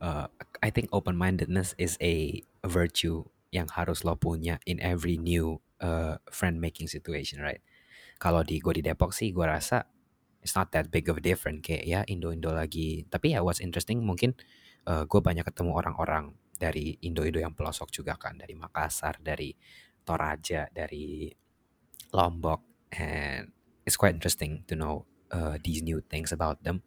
uh, 0.00 0.32
I 0.64 0.68
think 0.72 0.88
open-mindedness 0.92 1.76
is 1.76 2.00
a 2.00 2.42
virtue 2.64 3.28
yang 3.52 3.68
harus 3.68 4.02
lo 4.02 4.16
punya 4.16 4.56
in 4.64 4.80
every 4.80 5.20
new 5.20 5.60
uh, 5.84 6.16
friend-making 6.32 6.88
situation, 6.88 7.44
right? 7.44 7.60
Kalau 8.16 8.40
di 8.40 8.56
gue 8.58 8.80
di 8.80 8.82
Depok 8.82 9.12
sih, 9.12 9.28
gue 9.30 9.44
rasa 9.44 9.84
it's 10.40 10.56
not 10.56 10.72
that 10.74 10.90
big 10.90 11.06
of 11.12 11.20
a 11.20 11.24
difference 11.24 11.62
kayak 11.62 11.84
ya 11.84 12.00
Indo-Indo 12.08 12.50
lagi. 12.50 13.04
Tapi 13.06 13.36
ya 13.36 13.44
what's 13.44 13.60
interesting 13.60 14.00
mungkin 14.02 14.32
uh, 14.88 15.04
gue 15.04 15.20
banyak 15.20 15.44
ketemu 15.44 15.76
orang-orang 15.76 16.32
dari 16.56 16.96
Indo-Indo 17.04 17.42
yang 17.42 17.52
pelosok 17.52 17.92
juga 17.92 18.16
kan, 18.16 18.38
dari 18.38 18.56
Makassar, 18.56 19.20
dari 19.20 19.52
Toraja, 20.02 20.70
dari 20.72 21.30
Lombok, 22.14 22.88
and 22.94 23.52
it's 23.84 23.98
quite 23.98 24.14
interesting 24.14 24.62
to 24.70 24.74
know 24.78 25.04
uh, 25.34 25.58
these 25.60 25.82
new 25.82 26.00
things 26.00 26.30
about 26.30 26.62
them. 26.62 26.86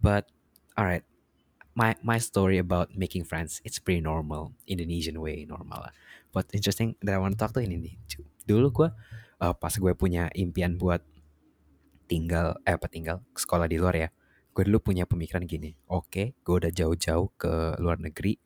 But 0.00 0.28
alright, 0.76 1.04
my 1.74 1.94
my 2.02 2.18
story 2.18 2.58
about 2.58 2.90
making 2.94 3.26
friends 3.26 3.58
it's 3.66 3.78
pretty 3.82 4.00
normal 4.00 4.54
Indonesian 4.66 5.18
way 5.18 5.42
normal 5.46 5.90
lah. 5.90 5.92
But 6.30 6.50
interesting 6.50 6.98
that 7.02 7.14
I 7.14 7.20
want 7.22 7.34
to 7.34 7.40
talk 7.40 7.54
to 7.54 7.62
ini 7.62 7.78
nih. 7.78 7.94
Dulu 8.46 8.66
gue 8.70 8.88
uh, 9.38 9.54
pas 9.54 9.74
gue 9.74 9.92
punya 9.94 10.30
impian 10.34 10.74
buat 10.78 11.02
tinggal 12.04 12.60
eh 12.68 12.74
apa 12.76 12.86
tinggal 12.90 13.22
sekolah 13.34 13.66
di 13.70 13.78
luar 13.80 13.94
ya. 13.96 14.08
Gue 14.54 14.62
dulu 14.70 14.92
punya 14.94 15.02
pemikiran 15.06 15.42
gini. 15.46 15.74
Oke, 15.90 16.38
gue 16.42 16.54
udah 16.54 16.70
jauh-jauh 16.70 17.28
ke 17.34 17.78
luar 17.82 17.98
negeri. 17.98 18.38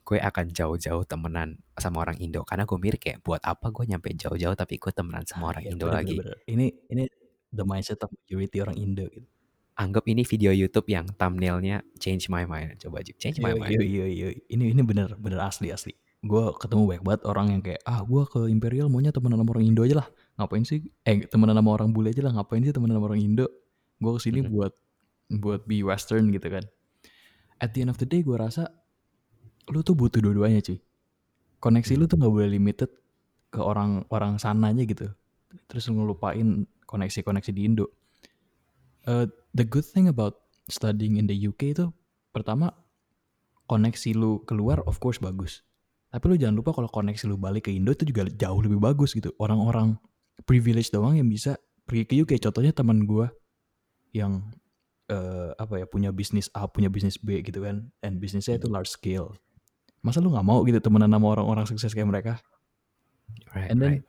Gue 0.00 0.16
akan 0.18 0.50
jauh-jauh 0.50 1.04
temenan 1.04 1.60
sama 1.76 2.02
orang 2.02 2.16
Indo 2.18 2.42
karena 2.42 2.64
gue 2.64 2.76
mikir 2.80 2.96
kayak 2.98 3.18
buat 3.22 3.44
apa 3.44 3.68
gue 3.70 3.84
nyampe 3.88 4.10
jauh-jauh 4.16 4.56
tapi 4.56 4.80
gue 4.80 4.92
temenan 4.92 5.22
sama 5.28 5.52
orang 5.52 5.64
Iya, 5.68 5.70
Indo 5.76 5.86
bener, 5.86 5.96
lagi. 6.00 6.16
bener. 6.18 6.36
Ini 6.48 6.66
ini 6.90 7.04
the 7.52 7.64
mindset 7.64 8.00
of 8.02 8.10
majority 8.10 8.58
orang 8.64 8.76
Indo 8.80 9.04
gitu. 9.12 9.28
Anggap 9.80 10.04
ini 10.12 10.28
video 10.28 10.52
YouTube 10.52 10.92
yang 10.92 11.08
thumbnailnya 11.16 11.80
change 11.96 12.28
my 12.28 12.44
mind. 12.44 12.76
Coba 12.84 13.00
Ju, 13.00 13.16
change 13.16 13.40
my 13.40 13.56
Yo, 13.56 13.64
mind. 13.64 13.72
yo, 13.72 13.80
yo, 13.80 14.04
yo. 14.04 14.28
Ini 14.52 14.76
ini 14.76 14.82
bener 14.84 15.16
bener 15.16 15.40
asli 15.40 15.72
asli. 15.72 15.96
Gue 16.20 16.52
ketemu 16.60 16.84
banyak 16.84 17.04
banget 17.08 17.22
orang 17.24 17.46
yang 17.48 17.62
kayak 17.64 17.80
ah 17.88 18.04
gue 18.04 18.22
ke 18.28 18.44
Imperial 18.52 18.92
maunya 18.92 19.08
temenan 19.08 19.40
sama 19.40 19.56
orang 19.56 19.64
Indo 19.64 19.80
aja 19.88 20.04
lah. 20.04 20.08
Ngapain 20.36 20.68
sih? 20.68 20.84
Eh 21.08 21.24
temenan 21.24 21.56
sama 21.56 21.72
orang 21.72 21.96
bule 21.96 22.12
aja 22.12 22.20
lah. 22.20 22.36
Ngapain 22.36 22.60
sih 22.60 22.76
temenan 22.76 23.00
sama 23.00 23.08
orang 23.08 23.24
Indo? 23.24 23.48
Gue 23.96 24.12
ke 24.16 24.20
sini 24.20 24.44
Mhm. 24.44 24.52
buat 24.52 24.72
buat 25.40 25.60
be 25.64 25.80
Western 25.80 26.28
gitu 26.28 26.52
kan. 26.52 26.68
At 27.56 27.72
the 27.72 27.80
end 27.80 27.88
of 27.88 27.96
the 27.96 28.04
day 28.04 28.20
gue 28.20 28.36
rasa 28.36 28.68
lu 29.72 29.80
tuh 29.80 29.96
butuh 29.96 30.20
dua-duanya 30.20 30.60
cuy. 30.60 30.76
Koneksi 31.56 31.96
lu 31.96 32.04
tuh 32.04 32.20
nggak 32.20 32.32
boleh 32.36 32.52
limited 32.52 32.92
ke 33.48 33.60
orang-orang 33.64 34.36
sananya 34.36 34.84
gitu. 34.84 35.08
Terus 35.72 35.88
lu 35.88 36.04
ngelupain 36.04 36.68
koneksi-koneksi 36.84 37.48
di 37.56 37.64
Indo. 37.64 37.88
Uh, 39.08 39.26
the 39.56 39.64
good 39.64 39.86
thing 39.86 40.08
about 40.08 40.44
studying 40.68 41.16
in 41.16 41.26
the 41.26 41.34
UK 41.34 41.72
itu 41.72 41.88
pertama 42.30 42.72
koneksi 43.70 44.18
lu 44.18 44.42
keluar 44.44 44.82
of 44.84 44.98
course 44.98 45.22
bagus. 45.22 45.62
Tapi 46.10 46.26
lu 46.26 46.34
jangan 46.34 46.58
lupa 46.58 46.74
kalau 46.74 46.90
koneksi 46.90 47.30
lu 47.30 47.38
balik 47.38 47.70
ke 47.70 47.70
Indo 47.70 47.94
itu 47.94 48.02
juga 48.02 48.26
jauh 48.26 48.60
lebih 48.60 48.82
bagus 48.82 49.14
gitu. 49.14 49.30
Orang-orang 49.38 49.94
privilege 50.42 50.90
doang 50.90 51.14
yang 51.14 51.30
bisa 51.30 51.54
pergi 51.86 52.02
ke 52.02 52.14
UK. 52.26 52.42
Contohnya 52.42 52.74
teman 52.74 53.06
gua 53.06 53.30
yang 54.10 54.42
eh, 55.06 55.54
apa 55.54 55.78
ya 55.78 55.86
punya 55.86 56.10
bisnis 56.10 56.50
A, 56.50 56.66
punya 56.66 56.90
bisnis 56.90 57.14
B 57.14 57.46
gitu 57.46 57.62
kan. 57.62 57.94
And 58.02 58.18
bisnisnya 58.18 58.58
itu 58.58 58.66
large 58.66 58.90
scale. 58.90 59.38
Masa 60.02 60.18
lu 60.18 60.34
nggak 60.34 60.46
mau 60.46 60.66
gitu 60.66 60.82
temenan 60.82 61.14
sama 61.14 61.38
orang-orang 61.38 61.66
sukses 61.70 61.94
kayak 61.94 62.10
mereka? 62.10 62.34
Right, 63.54 63.70
And 63.70 63.78
then 63.78 63.92
right. 64.02 64.04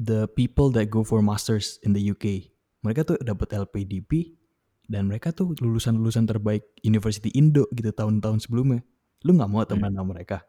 the 0.00 0.24
people 0.32 0.72
that 0.72 0.88
go 0.88 1.04
for 1.04 1.20
masters 1.20 1.76
in 1.84 1.92
the 1.92 2.00
UK, 2.00 2.55
mereka 2.86 3.02
tuh 3.02 3.18
dapat 3.18 3.58
LPDP 3.66 4.38
dan 4.86 5.10
mereka 5.10 5.34
tuh 5.34 5.58
lulusan-lulusan 5.58 6.30
terbaik 6.30 6.62
University 6.86 7.34
Indo 7.34 7.66
gitu 7.74 7.90
tahun-tahun 7.90 8.46
sebelumnya. 8.46 8.86
Lu 9.26 9.34
nggak 9.34 9.50
mau 9.50 9.66
temenan 9.66 9.98
sama 9.98 10.14
mereka. 10.14 10.46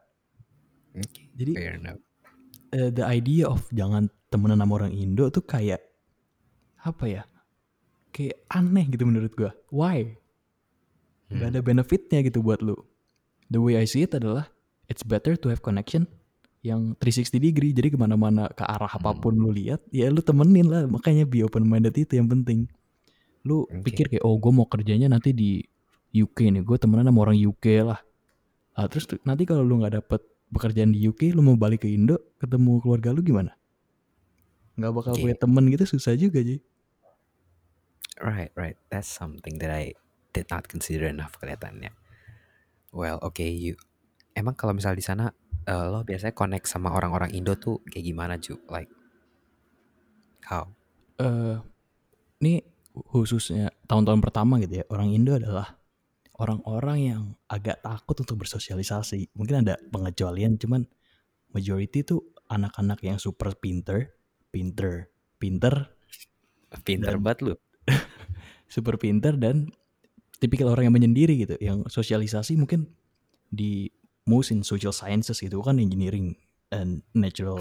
Okay, 0.94 1.26
Jadi 1.34 1.52
eh, 1.58 2.90
the 2.94 3.02
idea 3.02 3.50
of 3.50 3.66
jangan 3.74 4.06
temenan 4.30 4.62
sama 4.62 4.78
orang 4.78 4.94
Indo 4.94 5.26
tuh 5.34 5.42
kayak 5.42 5.82
apa 6.86 7.04
ya? 7.10 7.22
Kayak 8.14 8.38
aneh 8.54 8.86
gitu 8.86 9.02
menurut 9.02 9.34
gua. 9.34 9.50
Why? 9.74 10.14
Gak 11.28 11.52
ada 11.52 11.60
benefitnya 11.60 12.24
gitu 12.24 12.40
buat 12.40 12.64
lu. 12.64 12.72
The 13.52 13.60
way 13.60 13.76
I 13.76 13.84
see 13.84 14.00
it 14.00 14.16
adalah 14.16 14.48
it's 14.88 15.04
better 15.04 15.36
to 15.36 15.52
have 15.52 15.60
connection 15.60 16.08
yang 16.62 16.94
360 16.98 17.38
degree. 17.38 17.72
Jadi 17.72 17.94
ke 17.94 17.98
mana-mana 17.98 18.50
ke 18.50 18.64
arah 18.66 18.90
apa 18.90 19.14
pun 19.14 19.34
lu 19.34 19.50
lihat, 19.54 19.82
ya 19.94 20.10
lu 20.10 20.22
temenin 20.22 20.66
lah. 20.66 20.84
Makanya 20.86 21.24
be 21.24 21.46
open 21.46 21.66
minded 21.66 21.94
itu 21.94 22.18
yang 22.18 22.26
penting. 22.26 22.66
Lu 23.46 23.64
Oke. 23.64 23.86
pikir 23.86 24.10
kayak 24.10 24.24
oh 24.26 24.36
gue 24.36 24.52
mau 24.52 24.66
kerjanya 24.66 25.06
nanti 25.10 25.30
di 25.30 25.62
UK 26.14 26.50
nih, 26.54 26.62
gue 26.64 26.76
temenan 26.80 27.06
sama 27.06 27.20
orang 27.28 27.38
UK 27.38 27.66
lah. 27.84 28.00
Ah, 28.78 28.86
terus 28.86 29.10
nanti 29.26 29.42
kalau 29.42 29.66
lu 29.66 29.82
nggak 29.82 30.02
dapet 30.02 30.22
pekerjaan 30.54 30.94
di 30.94 31.04
UK, 31.04 31.34
lu 31.34 31.44
mau 31.44 31.58
balik 31.58 31.84
ke 31.84 31.88
Indo, 31.90 32.18
ketemu 32.40 32.80
keluarga 32.80 33.12
lu 33.12 33.20
gimana? 33.20 33.52
Nggak 34.78 34.92
bakal 34.94 35.12
Oke. 35.18 35.22
punya 35.26 35.36
temen 35.36 35.64
gitu 35.74 35.84
susah 35.84 36.14
juga 36.14 36.40
Ji. 36.40 36.62
Right, 38.18 38.50
right. 38.58 38.78
That's 38.90 39.06
something 39.06 39.62
that 39.62 39.70
I 39.70 39.94
did 40.34 40.50
not 40.50 40.66
consider 40.66 41.06
enough 41.06 41.38
kelihatannya. 41.38 41.94
Well, 42.90 43.22
okay, 43.22 43.50
you 43.50 43.78
emang 44.34 44.54
kalau 44.54 44.74
misal 44.74 44.94
di 44.94 45.04
sana 45.04 45.30
eh, 45.68 45.84
lo 45.92 46.00
biasanya 46.02 46.32
connect 46.32 46.66
sama 46.66 46.90
orang-orang 46.96 47.36
Indo 47.36 47.54
tuh 47.60 47.84
kayak 47.84 48.04
gimana, 48.04 48.34
Ju? 48.40 48.56
Like 48.66 48.88
how? 50.48 50.64
eh 51.18 51.58
ini 52.40 52.62
khususnya 52.94 53.74
tahun-tahun 53.86 54.22
pertama 54.22 54.56
gitu 54.62 54.80
ya 54.82 54.84
orang 54.90 55.10
Indo 55.12 55.34
adalah 55.34 55.76
orang-orang 56.38 56.98
yang 57.02 57.22
agak 57.50 57.82
takut 57.82 58.14
untuk 58.22 58.46
bersosialisasi 58.46 59.34
mungkin 59.34 59.66
ada 59.66 59.74
pengecualian 59.90 60.54
cuman 60.56 60.86
majority 61.50 62.06
tuh 62.06 62.22
anak-anak 62.46 63.02
yang 63.02 63.18
super 63.18 63.54
pinter 63.58 64.14
pinter 64.54 65.10
pinter 65.36 65.90
Pinter 66.84 67.16
Dan- 67.16 67.24
banget 67.24 67.38
lu. 67.42 67.54
super 68.74 69.00
pinter 69.00 69.34
dan 69.40 69.72
tipikal 70.38 70.70
orang 70.70 70.92
yang 70.92 70.96
menyendiri 71.00 71.34
gitu 71.40 71.56
yang 71.58 71.82
sosialisasi 71.88 72.54
mungkin 72.60 72.86
di 73.48 73.88
most 74.28 74.52
in 74.52 74.60
social 74.60 74.92
sciences 74.92 75.40
gitu 75.40 75.58
kan 75.58 75.80
engineering 75.80 76.36
and 76.68 77.00
natural 77.10 77.56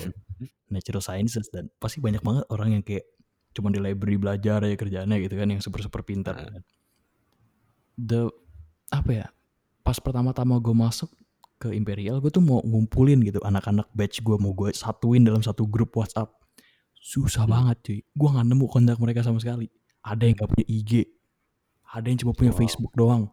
natural 0.68 1.00
sciences 1.00 1.48
dan 1.48 1.72
pasti 1.78 1.98
banyak 1.98 2.20
banget 2.20 2.44
orang 2.50 2.76
yang 2.76 2.84
kayak 2.84 3.08
cuma 3.50 3.72
di 3.72 3.80
library 3.80 4.20
belajar 4.20 4.60
ya 4.62 4.76
kerjaannya 4.76 5.18
gitu 5.24 5.34
kan 5.34 5.48
yang 5.48 5.58
super 5.58 5.80
super 5.80 6.04
pintar 6.04 6.36
Ah. 6.36 6.46
kan. 6.46 6.62
the 7.98 8.30
apa 8.90 9.12
ya 9.16 9.28
pas 9.82 9.98
pertama-tama 9.98 10.60
gue 10.60 10.76
masuk 10.76 11.10
ke 11.58 11.74
Imperial 11.74 12.20
gue 12.20 12.30
tuh 12.30 12.44
mau 12.44 12.62
ngumpulin 12.62 13.18
gitu 13.24 13.42
anak-anak 13.42 13.90
batch 13.92 14.22
gue 14.22 14.38
mau 14.38 14.54
gue 14.54 14.70
satuin 14.72 15.24
dalam 15.24 15.42
satu 15.42 15.66
grup 15.66 15.96
WhatsApp 15.96 16.30
susah 16.94 17.48
Hmm. 17.48 17.54
banget 17.56 17.78
cuy 17.82 18.00
gue 18.04 18.30
nggak 18.30 18.46
nemu 18.46 18.66
kontak 18.68 18.98
mereka 19.00 19.24
sama 19.24 19.40
sekali 19.40 19.72
ada 20.04 20.22
yang 20.22 20.36
gak 20.36 20.52
punya 20.52 20.66
IG 20.68 20.92
ada 21.88 22.06
yang 22.06 22.20
cuma 22.20 22.32
punya 22.32 22.52
Wow. 22.52 22.60
Facebook 22.60 22.94
doang 22.94 23.24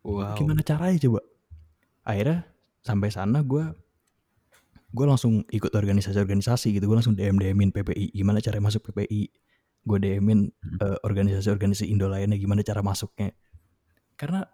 Wow. 0.00 0.32
gimana 0.34 0.64
caranya 0.64 0.96
coba 0.98 1.20
akhirnya 2.04 2.48
sampai 2.80 3.08
sana 3.12 3.44
gue 3.44 3.64
gue 4.90 5.06
langsung 5.06 5.46
ikut 5.48 5.70
organisasi-organisasi 5.70 6.74
gitu. 6.74 6.90
Gue 6.90 6.98
langsung 6.98 7.14
DM 7.14 7.38
DMin 7.38 7.70
PPI 7.70 8.10
gimana 8.14 8.42
cara 8.42 8.58
masuk 8.58 8.90
PPI 8.90 9.30
gue 9.80 9.98
DMin 9.98 10.50
eh, 10.82 10.98
organisasi-organisasi 11.06 11.88
Indo 11.88 12.10
lainnya 12.10 12.36
gimana 12.36 12.60
cara 12.66 12.82
masuknya. 12.82 13.30
Karena 14.18 14.44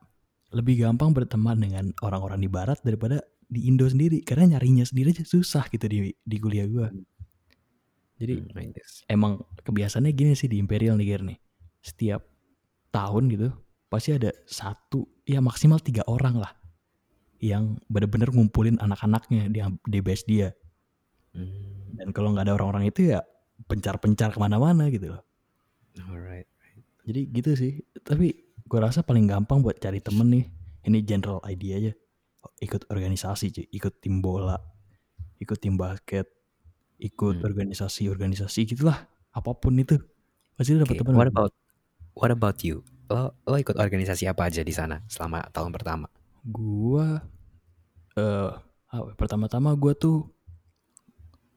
lebih 0.54 0.78
gampang 0.86 1.10
berteman 1.10 1.58
dengan 1.58 1.90
orang-orang 2.04 2.38
di 2.38 2.46
Barat 2.46 2.78
daripada 2.84 3.24
di 3.48 3.66
Indo 3.66 3.88
sendiri. 3.88 4.20
Karena 4.22 4.56
nyarinya 4.56 4.84
sendiri 4.84 5.16
aja 5.16 5.24
susah 5.24 5.66
gitu 5.72 5.88
di 5.88 6.12
di 6.12 6.36
kuliah 6.36 6.68
gue 6.68 6.86
jadi 8.16 8.40
Hmm, 8.40 8.56
I 8.56 8.72
guess. 8.72 9.04
emang 9.12 9.44
kebiasaannya 9.60 10.12
gini 10.16 10.32
sih 10.32 10.48
di 10.48 10.56
Imperial 10.56 10.96
nih 10.96 11.04
Gir, 11.04 11.22
nih. 11.24 11.38
Setiap 11.84 12.24
tahun 12.88 13.28
gitu 13.28 13.52
pasti 13.92 14.16
ada 14.16 14.32
satu 14.48 15.04
ya 15.28 15.38
maksimal 15.44 15.78
tiga 15.78 16.02
orang 16.08 16.40
lah 16.40 16.50
yang 17.40 17.76
bener-bener 17.90 18.30
ngumpulin 18.32 18.76
anak-anaknya 18.80 19.48
di 19.52 19.60
di 19.86 20.00
base 20.00 20.24
dia 20.26 20.50
Hmm, 21.36 22.00
dan 22.00 22.16
kalau 22.16 22.32
nggak 22.32 22.48
ada 22.48 22.54
orang-orang 22.56 22.88
itu 22.88 23.12
ya 23.12 23.20
pencar-pencar 23.68 24.32
ke 24.32 24.38
mana-mana 24.40 24.88
gitu 24.88 25.12
loh 25.12 25.22
alright. 26.08 26.48
jadi 27.06 27.20
gitu 27.30 27.50
sih 27.56 27.72
tapi 28.02 28.34
gue 28.66 28.80
rasa 28.80 29.04
paling 29.04 29.28
gampang 29.28 29.62
buat 29.62 29.78
cari 29.78 30.00
temen 30.02 30.26
nih 30.32 30.44
ini 30.88 30.98
general 31.04 31.38
idea 31.46 31.74
aja 31.78 31.92
ikut 32.62 32.88
organisasi 32.88 33.46
cuy 33.52 33.66
ikut 33.70 33.94
tim 34.00 34.20
bola 34.24 34.56
ikut 35.42 35.58
tim 35.60 35.76
basket 35.76 36.26
ikut 36.98 37.36
Hmm. 37.36 37.44
organisasi-organisasi 37.44 38.60
gitulah 38.72 39.04
apa 39.32 39.50
pun 39.56 39.76
itu 39.76 40.00
pasti 40.56 40.72
lu 40.72 40.80
dapet 40.84 40.96
Oke, 40.96 41.04
temen 41.04 41.20
what 41.20 41.28
about 41.28 41.52
what 42.16 42.30
about 42.32 42.58
you? 42.64 42.80
Lo 43.12 43.34
lo 43.44 43.56
ikut 43.60 43.76
organisasi 43.76 44.24
apa 44.30 44.48
aja 44.48 44.62
di 44.64 44.72
sana 44.72 45.02
selama 45.10 45.44
tahun 45.52 45.70
pertama? 45.76 46.08
Gua 46.46 47.26
eh 48.14 48.50
apa, 48.86 49.12
pertama-tama 49.14 49.74
gua 49.74 49.92
tuh 49.92 50.30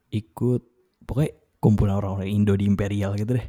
ikut 0.09 0.61
pokoknya 1.05 1.31
kumpulan 1.61 2.01
orang-orang 2.01 2.29
Indo 2.29 2.57
di 2.57 2.65
Imperial 2.65 3.13
gitu 3.15 3.37
deh 3.37 3.47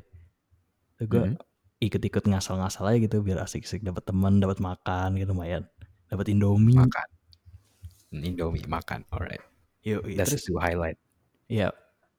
gua 1.08 1.32
Mhm. 1.32 1.36
ikut-ikut 1.80 2.24
ngasal-ngasal 2.28 2.84
aja 2.92 2.98
gitu 3.00 3.24
biar 3.24 3.40
asik-asik 3.40 3.80
dapat 3.80 4.04
teman 4.04 4.36
dapat 4.36 4.60
makan 4.60 5.16
gitu 5.16 5.32
lumayan 5.32 5.64
dapat 6.12 6.28
Indomie 6.28 6.76
Makan. 6.76 7.08
Indomie 8.10 8.66
makan, 8.66 9.06
alright. 9.08 9.40
yuk 9.80 10.04
That's 10.12 10.34
terus 10.34 10.44
the 10.44 10.52
two 10.52 10.58
highlight. 10.60 10.98
ya 11.48 11.72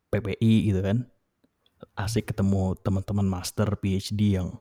PPI 0.10 0.71
gitu 0.71 0.81
kan 0.81 1.05
asik 1.93 2.31
ketemu 2.34 2.73
teman-teman 2.79 3.27
master 3.27 3.69
PhD 3.77 4.39
yang 4.39 4.57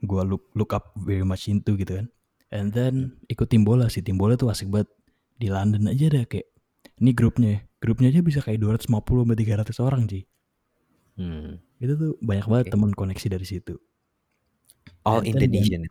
gua 0.00 0.22
look 0.22 0.54
look 0.54 0.70
up 0.70 0.94
very 0.96 1.24
much 1.24 1.50
into 1.50 1.74
gitu 1.74 1.98
kan 1.98 2.06
and 2.52 2.70
then 2.70 3.16
ikut 3.26 3.48
tim 3.48 3.64
bola 3.64 3.88
sih 3.88 4.04
tim 4.04 4.14
bola 4.14 4.36
tuh 4.36 4.52
asik 4.52 4.68
banget 4.68 4.92
di 5.36 5.48
London 5.48 5.88
aja 5.88 6.06
deh 6.06 6.24
kayak 6.24 6.46
ini 7.00 7.10
grupnya 7.10 7.48
ya. 7.48 7.60
grupnya 7.80 8.08
aja 8.12 8.20
bisa 8.20 8.38
kayak 8.38 8.60
250 8.60 8.86
sampai 9.02 9.36
300 9.36 9.80
orang 9.82 10.04
sih 10.06 10.24
Hmm. 11.12 11.60
itu 11.76 11.92
tuh 11.92 12.16
banyak 12.24 12.46
banget 12.48 12.66
Oke. 12.68 12.72
teman 12.72 12.90
koneksi 12.92 13.26
dari 13.28 13.44
situ 13.44 13.76
All 15.04 15.20
And 15.20 15.34
Indonesian. 15.34 15.82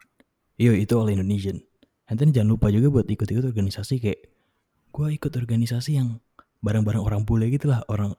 Iya 0.56 0.74
itu 0.78 0.94
all 0.96 1.10
Indonesian. 1.10 1.62
And 2.08 2.16
then 2.16 2.32
jangan 2.32 2.56
lupa 2.56 2.72
juga 2.72 2.90
buat 2.90 3.08
ikut-ikut 3.08 3.44
organisasi 3.46 4.00
kayak 4.00 4.20
gue 4.90 5.08
ikut 5.16 5.32
organisasi 5.32 5.96
yang 5.96 6.20
bareng-bareng 6.60 7.00
orang 7.00 7.22
bule 7.24 7.48
gitu 7.50 7.72
lah 7.72 7.86
orang 7.88 8.16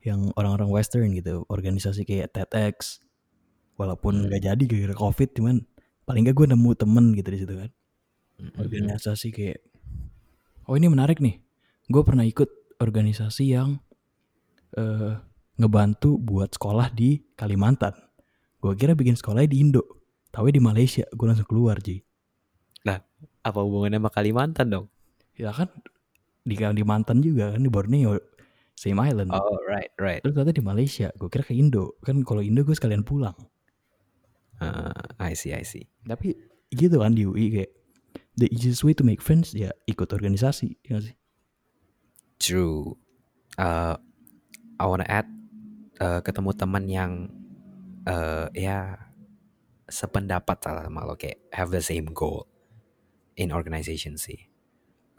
yang 0.00 0.32
orang-orang 0.34 0.72
Western 0.72 1.12
gitu 1.12 1.44
organisasi 1.46 2.02
kayak 2.02 2.32
TEDx 2.32 3.04
walaupun 3.76 4.24
Hmm. 4.24 4.32
nggak 4.32 4.42
jadi 4.42 4.62
gara-gara 4.64 4.96
covid 4.96 5.28
cuman 5.36 5.54
paling 6.10 6.26
gak 6.26 6.34
gue 6.34 6.46
nemu 6.50 6.70
temen 6.74 7.14
gitu 7.14 7.28
di 7.30 7.38
situ 7.38 7.54
kan. 7.54 7.70
Organisasi 8.58 9.30
kayak 9.30 9.62
oh 10.66 10.74
ini 10.74 10.90
menarik 10.90 11.22
nih. 11.22 11.38
Gue 11.86 12.02
pernah 12.02 12.26
ikut 12.26 12.50
organisasi 12.82 13.54
yang 13.54 13.78
eh, 14.74 15.14
ngebantu 15.54 16.18
buat 16.18 16.50
sekolah 16.50 16.90
di 16.90 17.22
Kalimantan. 17.38 17.94
Gue 18.58 18.74
kira 18.74 18.98
bikin 18.98 19.14
sekolahnya 19.14 19.54
di 19.54 19.62
Indo 19.62 19.86
tapi 20.34 20.50
di 20.50 20.58
Malaysia. 20.58 21.06
Gue 21.14 21.30
langsung 21.30 21.46
keluar 21.46 21.78
Ji. 21.78 22.02
Apa 23.40 23.64
hubungannya 23.64 23.96
sama 23.96 24.10
Kalimantan 24.12 24.68
dong? 24.68 24.86
ya 25.40 25.56
kan 25.56 25.72
di 26.44 26.52
Kalimantan 26.52 27.24
juga 27.24 27.56
kan 27.56 27.64
di 27.64 27.72
Borneo 27.72 28.20
same 28.76 29.00
island. 29.00 29.32
Oh, 29.32 29.56
right, 29.64 29.92
right. 29.96 30.20
terus 30.20 30.36
ternyata 30.36 30.52
di 30.52 30.64
Malaysia 30.64 31.08
gue 31.16 31.28
kira 31.32 31.44
ke 31.44 31.56
Indo. 31.56 31.96
Kan 32.04 32.20
kalau 32.28 32.44
Indo 32.44 32.60
gue 32.60 32.76
sekalian 32.76 33.04
pulang 33.04 33.36
Uh, 34.60 34.92
I 35.16 35.32
see, 35.32 35.56
I 35.56 35.64
see. 35.64 35.88
tapi 36.04 36.36
gitu 36.68 37.00
kan 37.00 37.16
di 37.16 37.24
UI 37.24 37.48
kayak 37.48 37.72
the 38.36 38.46
easiest 38.52 38.84
way 38.84 38.92
to 38.92 39.02
make 39.02 39.24
friends 39.24 39.56
ya 39.56 39.72
ikut 39.88 40.12
organisasi 40.12 40.76
ya 40.84 41.00
sih 41.00 41.16
True. 42.40 42.96
Uh, 43.60 44.00
I 44.80 44.84
wanna 44.88 45.04
add 45.04 45.28
uh, 46.00 46.24
ketemu 46.24 46.56
teman 46.56 46.88
yang 46.88 47.12
uh, 48.08 48.48
ya 48.56 48.96
sependapat 49.84 50.56
salah 50.64 50.88
sama 50.88 51.04
lo 51.04 51.20
kayak 51.20 51.52
have 51.52 51.68
the 51.68 51.84
same 51.84 52.08
goal 52.16 52.48
in 53.36 53.52
organization 53.52 54.16
sih. 54.16 54.48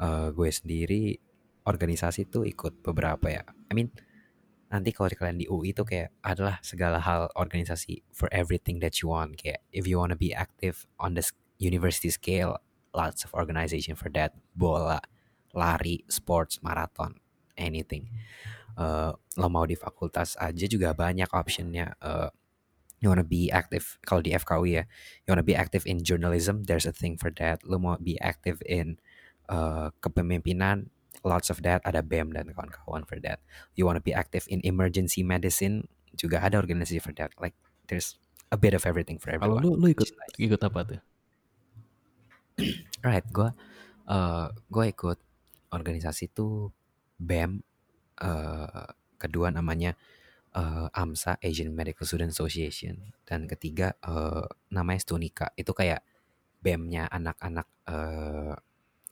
Uh, 0.01 0.34
gue 0.34 0.49
sendiri 0.49 1.21
organisasi 1.69 2.25
tuh 2.25 2.41
ikut 2.49 2.82
beberapa 2.82 3.30
ya. 3.30 3.45
I 3.69 3.77
mean 3.77 3.93
nanti 4.71 4.95
kalau 4.95 5.12
kalian 5.12 5.43
di 5.43 5.47
UI 5.51 5.75
tuh 5.75 5.84
kayak 5.84 6.15
adalah 6.23 6.63
segala 6.63 7.03
hal 7.03 7.27
organisasi 7.36 8.07
for 8.15 8.31
everything 8.31 8.79
that 8.79 9.03
you 9.03 9.12
want. 9.12 9.36
Kayak 9.36 9.60
if 9.75 9.84
you 9.84 9.99
wanna 9.99 10.15
be 10.15 10.31
active 10.31 10.88
on 10.95 11.19
the 11.19 11.23
university 11.60 12.07
scale, 12.07 12.55
lots 12.95 13.27
of 13.27 13.36
organization 13.36 13.99
for 13.99 14.07
that. 14.15 14.31
Bola, 14.55 15.03
lari, 15.51 16.07
sports, 16.07 16.63
marathon, 16.63 17.19
anything. 17.60 18.07
Uh, 18.79 19.12
lo 19.36 19.51
mau 19.51 19.67
di 19.67 19.75
fakultas 19.75 20.39
aja 20.39 20.65
juga 20.71 20.95
banyak 20.95 21.27
optionnya. 21.36 21.91
Uh, 21.99 22.31
you 23.03 23.12
wanna 23.12 23.27
be 23.27 23.51
active 23.51 23.99
kalau 24.07 24.23
di 24.23 24.31
FKUI 24.31 24.71
ya, 24.79 24.84
you 25.27 25.29
wanna 25.36 25.43
be 25.43 25.57
active 25.57 25.84
in 25.84 25.99
journalism, 25.99 26.63
there's 26.63 26.88
a 26.88 26.95
thing 26.95 27.19
for 27.19 27.27
that. 27.36 27.60
Lo 27.67 27.75
mau 27.75 27.99
be 27.99 28.15
active 28.23 28.63
in 28.63 29.03
uh, 29.51 29.91
kepemimpinan, 29.99 30.88
lots 31.21 31.52
of 31.52 31.62
that. 31.67 31.84
Ada 31.84 32.02
BEM 32.02 32.34
dan 32.34 32.50
kawan-kawan 32.52 33.04
for 33.06 33.19
that. 33.21 33.43
You 33.76 33.86
wanna 33.86 34.04
be 34.04 34.15
active 34.15 34.47
in 34.47 34.63
emergency 34.63 35.21
medicine, 35.21 35.88
juga 36.15 36.43
ada 36.43 36.60
organisasi 36.60 37.00
for 37.00 37.15
that. 37.19 37.36
Like 37.39 37.56
there's 37.91 38.15
a 38.52 38.58
bit 38.60 38.76
of 38.76 38.84
everything 38.84 39.19
for 39.19 39.32
kalau 39.36 39.60
everyone. 39.60 39.63
lu 39.63 39.80
lu 39.80 39.88
ikut 39.95 40.08
nice. 40.12 40.36
ikut 40.38 40.62
apa 40.62 40.80
tuh 40.84 41.02
Right, 43.08 43.26
gue 43.32 43.50
uh, 44.12 44.47
gue 44.52 44.86
ikut 44.91 45.17
organisasi 45.71 46.36
tuh 46.36 46.69
BEM, 47.15 47.63
uh, 48.21 48.89
kedua 49.15 49.50
namanya 49.54 49.95
uh, 50.54 50.91
AMSA 50.91 51.39
Asian 51.39 51.71
Medical 51.71 52.04
Student 52.04 52.36
Association, 52.36 53.15
dan 53.24 53.47
ketiga 53.47 53.95
uh, 54.04 54.45
namanya 54.69 55.02
Stunika. 55.02 55.56
Itu 55.56 55.71
kayak 55.71 56.04
BEM-nya 56.62 57.10
anak-anak 57.10 57.67
uh, 57.89 58.54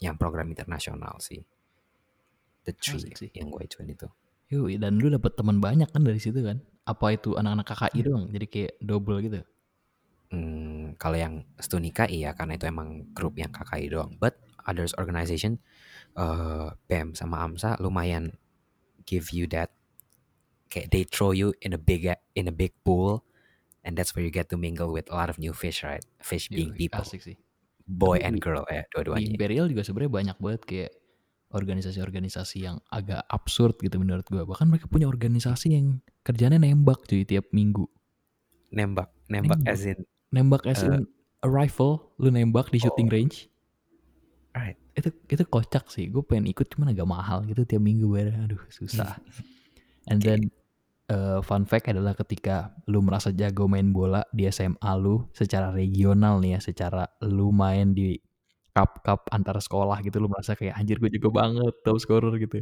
yang 0.03 0.15
program 0.19 0.51
internasional 0.51 1.17
sih. 1.23 1.41
The 2.67 2.73
three 2.75 2.99
Asik 3.01 3.15
sih. 3.17 3.29
yang 3.33 3.49
gue 3.49 3.63
join 3.67 3.87
itu. 3.89 4.07
Yui, 4.49 4.81
dan 4.81 4.97
lu 4.97 5.13
dapet 5.13 5.37
teman 5.37 5.61
banyak 5.61 5.87
kan 5.93 6.01
dari 6.01 6.17
situ 6.17 6.41
kan? 6.41 6.59
Apa 6.83 7.13
itu 7.13 7.37
anak-anak 7.37 7.69
KKI 7.69 7.99
doang 8.01 8.25
jadi 8.33 8.45
kayak 8.49 8.73
double 8.81 9.21
gitu? 9.21 9.39
Hmm, 10.29 10.93
kalau 11.01 11.17
yang 11.17 11.33
Stunika 11.57 12.05
iya 12.05 12.33
karena 12.37 12.57
itu 12.57 12.65
emang 12.69 13.09
grup 13.13 13.37
yang 13.37 13.49
KKI 13.53 13.93
doang. 13.93 14.17
But 14.17 14.37
others 14.65 14.93
organization 14.97 15.61
uh, 16.13 16.73
BEM 16.85 17.13
sama 17.13 17.41
AMSA 17.45 17.77
lumayan 17.81 18.37
give 19.05 19.33
you 19.33 19.45
that 19.49 19.73
kayak 20.69 20.93
they 20.93 21.01
throw 21.01 21.33
you 21.33 21.53
in 21.65 21.73
a 21.73 21.81
big 21.81 22.05
in 22.37 22.45
a 22.45 22.53
big 22.53 22.73
pool 22.85 23.25
and 23.81 23.97
that's 23.97 24.13
where 24.13 24.21
you 24.21 24.29
get 24.29 24.49
to 24.53 24.57
mingle 24.57 24.93
with 24.93 25.09
a 25.09 25.15
lot 25.17 25.29
of 25.29 25.41
new 25.41 25.53
fish 25.53 25.81
right? 25.81 26.05
Fish 26.21 26.49
being 26.49 26.73
people. 26.77 27.01
asik 27.01 27.21
sih. 27.21 27.37
Boy 27.89 28.21
Tapi 28.21 28.25
and 28.29 28.35
di- 28.37 28.43
girl 28.43 28.65
ya 28.69 28.85
di 28.85 28.89
dua-duanya. 28.93 29.29
Imperial 29.33 29.65
juga 29.65 29.81
sebenarnya 29.81 30.13
banyak 30.13 30.37
banget 30.37 30.61
kayak 30.65 30.91
organisasi-organisasi 31.49 32.57
yang 32.61 32.77
agak 32.89 33.25
absurd 33.27 33.77
gitu 33.79 33.97
menurut 33.97 34.25
gua 34.27 34.45
bahkan 34.45 34.69
mereka 34.69 34.85
punya 34.85 35.05
organisasi 35.05 35.73
yang 35.73 35.99
kerjanya 36.21 36.57
nembak 36.57 37.01
cuy 37.05 37.25
tiap 37.25 37.49
minggu 37.49 37.89
nembak 38.69 39.09
nembak 39.27 39.57
Nembak. 39.57 39.73
as 39.73 39.81
in 39.83 39.99
nembak 40.29 40.63
as 40.69 40.81
Eh. 40.81 40.93
in 40.93 41.09
a 41.41 41.49
rifle 41.49 42.13
lu 42.17 42.29
nembak 42.29 42.69
di 42.69 42.77
shooting 42.77 43.09
Oh. 43.09 43.15
range 43.15 43.49
right 44.53 44.77
itu 44.93 45.09
itu 45.25 45.43
kocak 45.45 45.87
sih 45.87 46.05
gue 46.07 46.21
pengen 46.21 46.49
ikut 46.49 46.67
cuman 46.67 46.91
agak 46.91 47.07
mahal 47.07 47.41
gitu 47.47 47.63
tiap 47.63 47.81
minggu 47.81 48.05
bayar 48.05 48.45
aduh 48.45 48.59
susah 48.69 49.17
and 50.11 50.19
Oke. 50.19 50.27
then 50.27 50.41
uh, 51.07 51.39
fun 51.41 51.63
fact 51.63 51.87
adalah 51.87 52.13
ketika 52.13 52.75
lu 52.85 53.01
merasa 53.01 53.31
jago 53.31 53.65
main 53.65 53.89
bola 53.89 54.21
di 54.29 54.45
SMA 54.45 54.91
lu 54.99 55.25
secara 55.31 55.71
regional 55.71 56.37
nih 56.37 56.57
ya 56.57 56.59
secara 56.61 57.07
lu 57.23 57.49
main 57.49 57.95
di 57.95 58.19
cup 58.75 59.01
cup 59.01 59.21
antar 59.33 59.57
sekolah 59.57 59.99
gitu 60.05 60.21
lu 60.21 60.27
merasa 60.31 60.53
kayak 60.53 60.77
anjir 60.77 60.97
gue 61.01 61.09
jago 61.13 61.29
banget 61.33 61.73
top 61.81 61.97
scorer 61.97 62.33
gitu 62.37 62.61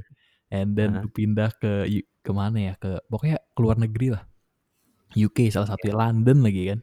and 0.51 0.77
then 0.79 0.95
Aha. 0.95 1.03
lu 1.05 1.09
pindah 1.11 1.51
ke 1.59 1.87
U- 1.87 2.07
ke 2.23 2.31
mana 2.31 2.57
ya 2.71 2.73
ke 2.79 2.99
pokoknya 3.11 3.37
keluar 3.55 3.75
negeri 3.79 4.15
lah 4.15 4.23
UK 5.15 5.51
salah 5.51 5.71
satu 5.71 5.91
London 5.91 6.43
lagi 6.43 6.63
kan 6.75 6.79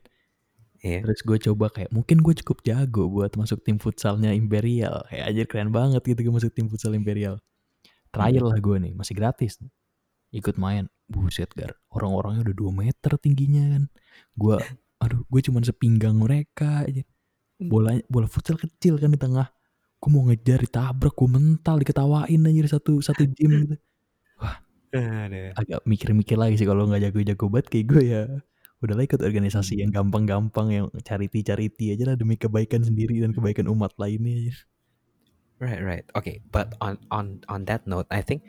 Iya. 0.85 1.01
Terus 1.01 1.21
gue 1.25 1.39
coba 1.49 1.73
kayak 1.73 1.91
mungkin 1.97 2.21
gue 2.21 2.37
cukup 2.45 2.61
jago 2.61 3.09
buat 3.09 3.33
masuk 3.41 3.65
tim 3.65 3.81
futsalnya 3.81 4.37
Imperial. 4.37 5.01
Kayak 5.09 5.25
aja 5.33 5.43
keren 5.49 5.71
banget 5.73 6.05
gitu 6.05 6.29
gue 6.29 6.35
masuk 6.37 6.53
tim 6.53 6.69
futsal 6.69 6.93
Imperial. 6.93 7.41
Trial 8.13 8.45
lah 8.45 8.61
gue 8.61 8.77
nih, 8.79 8.93
masih 8.93 9.17
gratis. 9.17 9.57
Ikut 10.29 10.61
main. 10.61 10.93
Buset 11.09 11.49
gar, 11.57 11.73
orang-orangnya 11.89 12.53
udah 12.53 12.57
2 12.57 12.73
meter 12.85 13.13
tingginya 13.17 13.65
kan. 13.77 13.83
Gue, 14.37 14.57
aduh 15.03 15.25
gue 15.25 15.41
cuman 15.41 15.65
sepinggang 15.65 16.21
mereka 16.21 16.85
aja. 16.85 17.01
Bola, 17.61 17.97
bola 18.11 18.27
futsal 18.27 18.59
kecil 18.59 18.99
kan 18.99 19.15
di 19.15 19.21
tengah. 19.21 19.49
Gue 20.03 20.11
mau 20.13 20.27
ngejar 20.29 20.61
ditabrak, 20.61 21.15
gue 21.17 21.29
mental, 21.31 21.81
diketawain 21.81 22.43
aja 22.45 22.77
satu 22.77 23.01
satu 23.01 23.25
gym 23.31 23.65
gitu. 23.65 23.77
Aduh. 24.95 25.51
Agak 25.59 25.81
mikir-mikir 25.83 26.39
lagi 26.39 26.55
sih 26.55 26.69
kalau 26.69 26.87
nggak 26.87 27.11
jago-jago 27.11 27.51
banget 27.51 27.67
kayak 27.67 27.87
gue 27.91 28.03
ya 28.07 28.23
Udahlah 28.85 29.09
ikut 29.09 29.25
organisasi 29.25 29.81
yang 29.81 29.89
gampang-gampang 29.89 30.69
yang 30.69 30.87
charity-charity 30.93 31.97
aja 31.97 32.13
lah 32.13 32.17
demi 32.21 32.37
kebaikan 32.37 32.85
sendiri 32.85 33.17
dan 33.17 33.33
kebaikan 33.33 33.65
umat 33.73 33.97
lainnya. 33.97 34.53
Right, 35.57 35.81
right. 35.81 36.05
Okay, 36.13 36.45
but 36.53 36.77
on 36.85 37.01
on 37.09 37.41
on 37.49 37.65
that 37.65 37.89
note, 37.89 38.05
I 38.13 38.21
think 38.21 38.45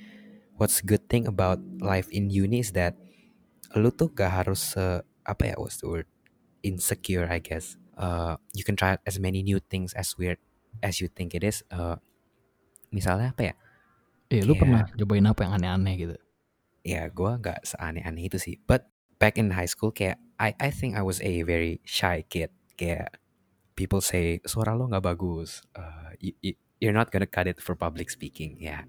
what's 0.60 0.84
good 0.84 1.08
thing 1.08 1.24
about 1.24 1.64
life 1.80 2.12
in 2.12 2.28
uni 2.28 2.60
is 2.60 2.76
that 2.76 3.00
lu 3.80 3.96
tuh 3.96 4.12
gak 4.12 4.44
harus 4.44 4.76
uh, 4.76 5.08
apa 5.24 5.54
ya 5.54 5.56
what's 5.56 5.80
the 5.80 5.88
word 5.88 6.10
insecure 6.68 7.32
I 7.32 7.40
guess. 7.40 7.80
Uh, 7.96 8.36
you 8.52 8.64
can 8.64 8.76
try 8.76 9.00
as 9.08 9.18
many 9.18 9.40
new 9.40 9.58
things 9.60 9.96
as 9.96 10.14
weird 10.16 10.38
as 10.84 11.00
you 11.00 11.08
think 11.08 11.32
it 11.32 11.42
is. 11.42 11.64
Uh, 11.72 11.96
misalnya 12.92 13.32
apa 13.32 13.42
ya? 13.42 13.54
Eh, 14.30 14.42
lu 14.44 14.54
Kayak- 14.54 14.62
pernah 14.62 14.82
cobain 14.92 15.26
apa 15.26 15.40
yang 15.44 15.54
aneh-aneh 15.56 15.96
gitu? 15.98 16.16
ya 16.86 17.10
gue 17.10 17.32
nggak 17.42 17.66
seaneh-aneh 17.66 18.30
itu 18.30 18.38
sih 18.38 18.62
but 18.70 18.86
back 19.18 19.42
in 19.42 19.50
high 19.50 19.66
school 19.66 19.90
kayak 19.90 20.22
I 20.38 20.54
I 20.62 20.70
think 20.70 20.94
I 20.94 21.02
was 21.02 21.18
a 21.18 21.42
very 21.42 21.82
shy 21.82 22.22
kid 22.22 22.54
kayak 22.78 23.18
people 23.74 24.06
say 24.06 24.38
suara 24.46 24.78
lo 24.78 24.86
nggak 24.86 25.02
bagus 25.02 25.66
uh, 25.74 26.14
you, 26.22 26.38
you- 26.46 26.62
you're 26.78 26.94
not 26.94 27.10
gonna 27.10 27.26
cut 27.26 27.50
it 27.50 27.58
for 27.58 27.74
public 27.74 28.14
speaking 28.14 28.62
ya 28.62 28.86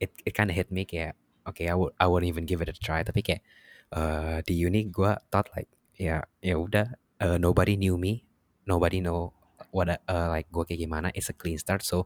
it 0.00 0.08
it 0.24 0.32
kind 0.32 0.48
of 0.48 0.56
hit 0.56 0.72
me 0.72 0.88
kayak 0.88 1.20
okay 1.44 1.68
I 1.68 1.76
would 1.76 1.92
I 2.00 2.08
wouldn't 2.08 2.32
even 2.32 2.48
give 2.48 2.64
it 2.64 2.72
a 2.72 2.76
try 2.80 3.04
tapi 3.04 3.20
kayak 3.20 3.44
uh, 3.92 4.40
di 4.40 4.56
uni 4.64 4.88
gue 4.88 5.12
thought 5.28 5.52
like 5.52 5.68
ya 6.00 6.24
ya 6.40 6.56
udah 6.56 6.96
uh, 7.20 7.36
nobody 7.36 7.76
knew 7.76 8.00
me 8.00 8.24
nobody 8.68 9.00
know 9.00 9.32
what 9.72 9.88
I- 9.88 10.02
uh, 10.06 10.28
like 10.28 10.52
gue 10.52 10.62
kayak 10.62 10.84
gimana 10.84 11.08
it's 11.16 11.32
a 11.32 11.34
clean 11.34 11.56
start 11.56 11.80
so 11.80 12.04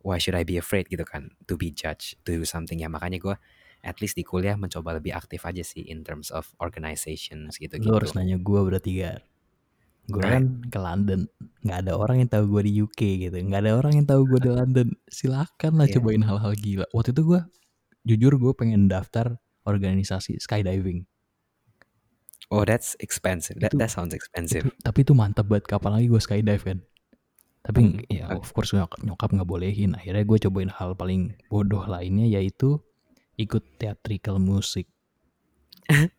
why 0.00 0.16
should 0.16 0.34
I 0.34 0.42
be 0.42 0.56
afraid 0.56 0.88
gitu 0.88 1.04
kan 1.04 1.36
to 1.44 1.54
be 1.54 1.68
judged 1.68 2.16
to 2.24 2.34
do 2.34 2.44
something 2.44 2.80
ya 2.80 2.88
makanya 2.88 3.20
gue 3.20 3.36
at 3.84 4.00
least 4.00 4.16
di 4.16 4.24
kuliah 4.24 4.56
mencoba 4.56 4.96
lebih 4.96 5.12
aktif 5.12 5.44
aja 5.44 5.60
sih 5.60 5.84
in 5.84 6.00
terms 6.00 6.32
of 6.32 6.48
organizations 6.58 7.60
gitu 7.60 7.76
Lu 7.80 7.92
harus 7.96 8.12
gitu 8.12 8.16
nanya 8.16 8.40
gue 8.40 8.60
berarti 8.64 8.90
Gar. 8.96 9.20
Gue 10.04 10.20
Right. 10.20 10.36
kan 10.36 10.44
ke 10.68 10.76
London, 10.76 11.20
nggak 11.64 11.78
ada 11.88 11.92
orang 11.96 12.20
yang 12.20 12.28
tahu 12.28 12.44
gue 12.52 12.62
di 12.68 12.72
UK 12.76 13.00
gitu, 13.24 13.40
nggak 13.40 13.60
ada 13.64 13.72
orang 13.72 13.92
yang 13.96 14.04
tahu 14.04 14.28
gue 14.28 14.36
di 14.36 14.50
London. 14.52 14.88
Silakan 15.08 15.80
lah 15.80 15.88
Iya. 15.88 15.96
cobain 15.96 16.20
hal-hal 16.20 16.52
gila. 16.60 16.84
Waktu 16.92 17.16
itu 17.16 17.22
gue, 17.24 17.40
jujur 18.04 18.36
gue 18.36 18.52
pengen 18.52 18.84
daftar 18.84 19.40
organisasi 19.64 20.36
skydiving. 20.44 21.08
Oh 22.54 22.62
that's 22.62 22.94
expensive 22.98 23.58
that, 23.58 23.70
Itu- 23.70 23.80
that 23.80 23.90
sounds 23.90 24.14
expensive 24.14 24.62
Itu- 24.64 24.78
tapi 24.80 25.02
itu 25.02 25.10
mantap 25.12 25.44
banget. 25.44 25.66
Kapan 25.66 25.98
lagi 25.98 26.06
gue 26.06 26.20
skydive 26.20 26.62
kan? 26.62 26.78
Tapi 27.60 27.78
Hmm, 27.80 27.96
ya 28.06 28.28
of 28.30 28.46
course 28.48 28.70
nyokap, 28.70 29.00
nyokap 29.02 29.28
nggak 29.32 29.48
bolehin. 29.48 29.90
Akhirnya 29.92 30.22
gue 30.22 30.38
cobain 30.38 30.68
hal 30.68 30.94
paling 30.94 31.32
bodoh 31.48 31.82
lainnya 31.84 32.28
yaitu 32.30 32.78
ikut 33.36 33.64
theatrical 33.76 34.38
music. 34.38 34.86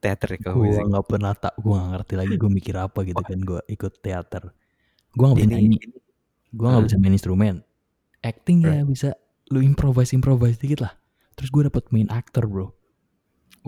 theatrical 0.00 0.56
gue 0.56 0.64
music 0.66 0.80
nggak 0.82 1.06
pernah 1.06 1.32
tak 1.32 1.54
gue 1.54 1.70
nggak 1.70 1.90
ngerti 1.92 2.14
lagi 2.16 2.34
gue 2.34 2.50
mikir 2.50 2.74
apa 2.74 2.98
gitu 3.04 3.20
kan 3.20 3.36
gue 3.38 3.60
ikut 3.68 3.92
teater 4.00 4.52
gue 5.12 5.24
nggak 5.24 5.38
bisa 5.38 5.48
nyanyi 5.50 5.76
gue 6.48 6.66
nggak 6.66 6.80
Ah. 6.80 6.86
bisa 6.88 6.96
main 6.96 7.12
instrumen 7.12 7.54
acting 8.20 8.64
ya 8.64 8.80
Right. 8.80 8.88
bisa 8.88 9.08
lu 9.48 9.60
improvise 9.60 10.12
improvise 10.12 10.56
dikit 10.56 10.80
lah 10.80 10.96
terus 11.36 11.48
gue 11.48 11.62
dapet 11.62 11.84
main 11.88 12.08
aktor 12.08 12.48
bro 12.48 12.72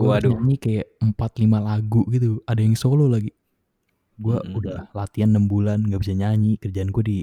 gue 0.01 0.17
nyanyi 0.25 0.57
kayak 0.57 0.87
4-5 1.03 1.61
lagu 1.61 2.03
gitu. 2.09 2.41
Ada 2.49 2.61
yang 2.65 2.77
solo 2.77 3.05
lagi. 3.07 3.31
Gue 4.17 4.37
Mm-mm. 4.41 4.57
udah 4.57 4.79
latihan 4.97 5.29
6 5.33 5.45
bulan 5.45 5.79
nggak 5.85 6.01
bisa 6.01 6.15
nyanyi. 6.17 6.57
Kerjaan 6.57 6.89
gue 6.89 7.05
di 7.05 7.19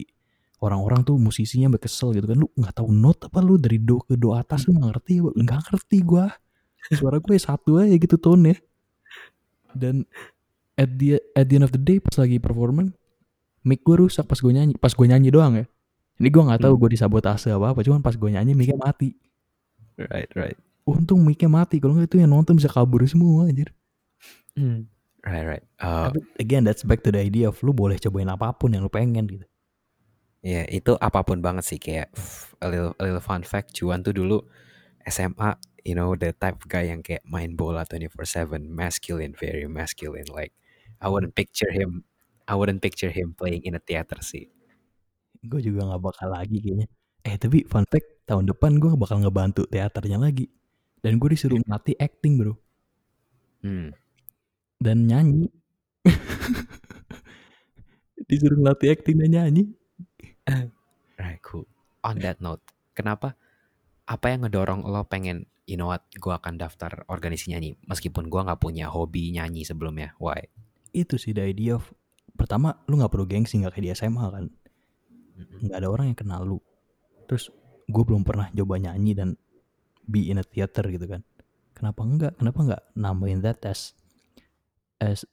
orang-orang 0.62 1.02
tuh 1.06 1.18
musisinya 1.18 1.70
sampai 1.70 1.82
kesel 1.82 2.10
gitu 2.14 2.26
kan. 2.26 2.38
Lu 2.38 2.48
nggak 2.54 2.74
tahu 2.78 2.90
not 2.94 3.18
apa 3.26 3.40
lu? 3.42 3.58
Dari 3.58 3.78
do 3.82 3.98
ke 4.02 4.14
do 4.14 4.34
atas 4.34 4.66
lu 4.66 4.78
nggak 4.78 4.90
ngerti 4.98 5.14
nggak 5.22 5.60
ngerti 5.70 5.98
gue 6.06 6.26
suara 6.94 7.18
gue 7.20 7.36
satu 7.36 7.82
aja 7.82 7.96
gitu 7.98 8.16
tone 8.18 8.54
ya. 8.54 8.58
Dan 9.74 10.06
at 10.78 10.90
the 10.98 11.18
at 11.34 11.46
the 11.50 11.58
end 11.58 11.66
of 11.66 11.74
the 11.74 11.82
day 11.82 11.98
pas 11.98 12.16
lagi 12.22 12.38
performance 12.38 12.94
mic 13.66 13.82
gue 13.84 13.98
rusak 14.00 14.26
pas 14.26 14.38
gue 14.38 14.54
nyanyi. 14.54 14.74
Pas 14.78 14.94
gue 14.94 15.06
nyanyi 15.06 15.30
doang 15.30 15.54
ya. 15.58 15.66
Ini 16.18 16.28
gue 16.34 16.44
nggak 16.50 16.62
tahu 16.66 16.74
Hmm. 16.74 16.82
gue 16.82 16.90
disabotase 16.98 17.54
apa 17.54 17.78
apa 17.78 17.82
cuman 17.86 18.02
pas 18.02 18.16
gue 18.18 18.30
nyanyi 18.30 18.58
micnya 18.58 18.78
mati. 18.80 19.14
Right 19.98 20.30
right 20.34 20.58
untung 20.88 21.20
micnya 21.28 21.52
mati 21.52 21.84
kalau 21.84 22.00
nggak 22.00 22.08
itu 22.08 22.24
yang 22.24 22.32
nonton 22.32 22.56
bisa 22.56 22.72
kabur 22.72 23.04
semua 23.04 23.52
anjir. 23.52 23.76
Right 25.28 25.44
right. 25.44 25.66
Uh, 25.84 26.08
tapi 26.08 26.20
again 26.40 26.64
that's 26.64 26.88
back 26.88 27.04
to 27.04 27.12
the 27.12 27.20
idea 27.20 27.52
of 27.52 27.60
lu 27.60 27.76
boleh 27.76 28.00
cobain 28.00 28.32
apa 28.32 28.56
pun 28.56 28.72
yang 28.72 28.88
lu 28.88 28.92
pengen 28.92 29.28
gitu. 29.28 29.46
Ya 30.40 30.64
itu 30.72 30.96
apa 31.04 31.28
pun 31.28 31.44
banget 31.44 31.68
sih 31.68 31.76
kayak 31.82 32.16
a 32.64 32.68
little, 32.72 32.96
a 32.96 33.04
little 33.04 33.20
fun 33.20 33.44
fact 33.44 33.76
Juan 33.76 34.00
tuh 34.00 34.16
dulu 34.16 34.40
SMA 35.04 35.60
you 35.84 35.92
know 35.92 36.16
the 36.16 36.32
type 36.32 36.56
of 36.56 36.66
guy 36.72 36.88
yang 36.88 37.04
kayak 37.04 37.28
main 37.28 37.60
bola 37.60 37.84
24/7 37.84 38.72
masculine 38.72 39.36
very 39.36 39.68
masculine 39.68 40.28
like 40.32 40.56
I 41.04 41.12
wouldn't 41.12 41.36
picture 41.36 41.70
him 41.70 42.08
I 42.48 42.56
wouldn't 42.56 42.80
picture 42.80 43.12
him 43.12 43.36
playing 43.36 43.68
in 43.68 43.76
a 43.76 43.84
theater 43.84 44.24
sih. 44.24 44.48
Gue 45.44 45.60
juga 45.60 45.84
nggak 45.84 46.02
bakal 46.02 46.32
lagi 46.32 46.64
kayaknya. 46.64 46.88
Eh 47.28 47.36
tapi 47.36 47.68
fun 47.68 47.84
fact 47.84 48.24
tahun 48.24 48.48
depan 48.48 48.80
gue 48.80 48.96
bakal 48.96 49.20
ngebantu 49.20 49.68
teaternya 49.68 50.16
lagi 50.16 50.48
dan 51.02 51.22
gue 51.22 51.30
disuruh 51.34 51.62
ngelatih 51.62 51.98
acting 51.98 52.40
bro 52.40 52.54
hmm. 53.66 53.94
dan 54.82 54.98
nyanyi 55.06 55.50
disuruh 58.30 58.58
ngelatih 58.60 58.90
acting 58.94 59.18
dan 59.22 59.32
nyanyi 59.34 59.64
Right, 61.18 61.42
cool. 61.44 61.68
On 62.06 62.16
that 62.24 62.40
note, 62.40 62.64
kenapa? 62.94 63.36
Apa 64.08 64.32
yang 64.32 64.48
ngedorong 64.48 64.86
lo 64.86 65.04
pengen, 65.10 65.50
you 65.68 65.76
know 65.76 65.90
what, 65.90 66.06
gue 66.14 66.30
akan 66.30 66.56
daftar 66.56 67.04
organisasi 67.10 67.52
nyanyi, 67.52 67.76
meskipun 67.90 68.32
gue 68.32 68.42
nggak 68.48 68.62
punya 68.62 68.88
hobi 68.88 69.34
nyanyi 69.34 69.66
sebelumnya. 69.66 70.14
Why? 70.22 70.46
itu 70.98 71.16
sih 71.22 71.34
the 71.36 71.46
idea 71.46 71.78
of 71.78 71.94
pertama 72.34 72.74
lu 72.90 72.98
nggak 72.98 73.14
perlu 73.14 73.30
gengsi 73.30 73.62
nggak 73.62 73.78
kayak 73.78 73.86
di 73.86 73.92
SMA 73.94 74.26
kan 74.34 74.46
nggak 75.62 75.78
ada 75.78 75.90
orang 75.90 76.14
yang 76.14 76.18
kenal 76.18 76.42
lu 76.42 76.58
terus 77.30 77.54
gue 77.86 78.04
belum 78.04 78.26
pernah 78.26 78.50
coba 78.50 78.82
nyanyi 78.82 79.14
dan 79.14 79.38
be 80.08 80.32
in 80.32 80.40
a 80.40 80.46
theater 80.46 80.88
gitu 80.88 81.06
kan. 81.06 81.22
Kenapa 81.76 82.02
enggak? 82.02 82.34
Kenapa 82.40 82.60
enggak 82.64 82.82
nambahin 82.98 83.46
that 83.46 83.62
as 83.68 83.94
as 84.98 85.28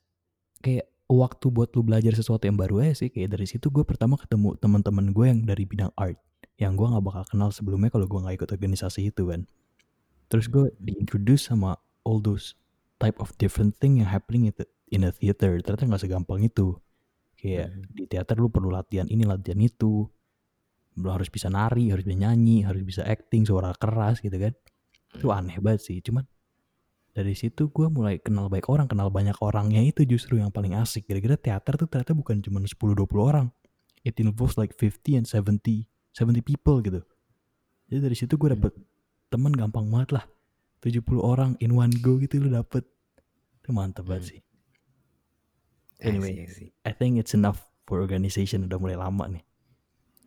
kayak 0.60 0.84
waktu 1.08 1.46
buat 1.48 1.72
lu 1.72 1.84
belajar 1.84 2.12
sesuatu 2.12 2.44
yang 2.44 2.58
baru 2.60 2.84
aja 2.84 3.06
sih. 3.06 3.08
Kayak 3.08 3.38
dari 3.38 3.46
situ 3.48 3.72
gue 3.72 3.84
pertama 3.87 4.20
ketemu 4.20 4.58
teman-teman 4.60 5.14
gue 5.14 5.26
yang 5.30 5.40
dari 5.46 5.64
bidang 5.64 5.92
art 5.96 6.20
yang 6.60 6.78
gue 6.78 6.87
nggak 6.87 7.02
bakal 7.02 7.24
kenal 7.26 7.50
sebelumnya 7.50 7.90
kalau 7.90 8.06
gue 8.06 8.20
nggak 8.20 8.37
ikut 8.44 8.50
organisasi 8.52 9.10
itu 9.10 9.26
kan. 9.30 9.48
Terus 10.28 10.46
gue 10.50 10.70
diintroduce 10.78 11.48
sama 11.48 11.78
all 12.04 12.20
those 12.20 12.54
type 13.00 13.18
of 13.18 13.32
different 13.40 13.74
thing 13.80 13.98
yang 14.02 14.08
happening 14.08 14.48
itu 14.48 14.62
in 14.92 15.02
a 15.04 15.10
theater. 15.10 15.58
Ternyata 15.60 15.88
nggak 15.88 16.02
segampang 16.04 16.44
itu. 16.44 16.78
Kayak 17.34 17.74
Mhm. 17.74 17.82
di 17.92 18.04
teater 18.08 18.37
lu 18.40 18.48
perlu 18.48 18.72
latihan 18.72 19.04
ini 19.10 19.26
latihan 19.26 19.60
itu 19.60 20.08
lu 20.94 21.11
harus 21.11 21.26
bisa 21.26 21.50
nari 21.50 21.90
harus 21.90 22.07
bisa 22.07 22.14
nyanyi 22.16 22.62
harus 22.62 22.87
bisa 22.87 23.02
acting 23.02 23.42
suara 23.42 23.74
keras 23.74 24.22
gitu 24.22 24.35
kan. 24.35 24.54
Itu 25.14 25.30
aneh 25.30 25.59
banget 25.59 25.83
sih 25.90 25.98
cuman 25.98 26.26
dari 27.14 27.35
situ 27.38 27.70
gue 27.70 27.87
mulai 27.87 28.18
kenal 28.18 28.50
baik 28.50 28.66
orang 28.66 28.90
kenal 28.90 29.07
banyak 29.07 29.38
orangnya 29.38 29.78
itu 29.83 30.02
justru 30.02 30.38
yang 30.42 30.50
paling 30.50 30.74
asik. 30.74 31.07
Kira-kira 31.07 31.38
teater 31.38 31.78
tuh 31.78 31.87
ternyata 31.87 32.14
bukan 32.14 32.42
cuma 32.42 32.59
10-20 32.59 33.07
orang. 33.18 33.46
It 34.02 34.18
involves 34.18 34.59
like 34.59 34.74
50 34.74 35.22
and 35.22 35.26
70 35.26 35.87
70 36.14 36.42
people 36.42 36.78
gitu. 36.83 37.02
Jadi 37.90 37.98
dari 38.02 38.16
situ 38.18 38.35
gue 38.35 38.54
dapet 38.54 38.74
temen 39.30 39.54
gampang 39.54 39.87
banget 39.90 40.14
lah. 40.14 40.24
70 40.83 41.00
orang 41.22 41.50
in 41.59 41.72
one 41.72 41.94
go 42.02 42.18
gitu 42.18 42.38
lu 42.38 42.50
dapet. 42.50 42.83
Itu 43.62 43.70
mantep 43.70 44.04
banget 44.04 44.22
Hmm. 44.22 44.30
sih. 44.35 44.40
I 46.02 46.11
Anyway. 46.11 46.35
see, 46.35 46.42
I 46.42 46.50
see. 46.50 46.68
I 46.85 46.92
think 46.92 47.16
it's 47.16 47.33
enough 47.33 47.62
for 47.87 48.02
organization 48.02 48.66
udah 48.66 48.76
mulai 48.76 48.98
lama 48.98 49.24
nih 49.30 49.44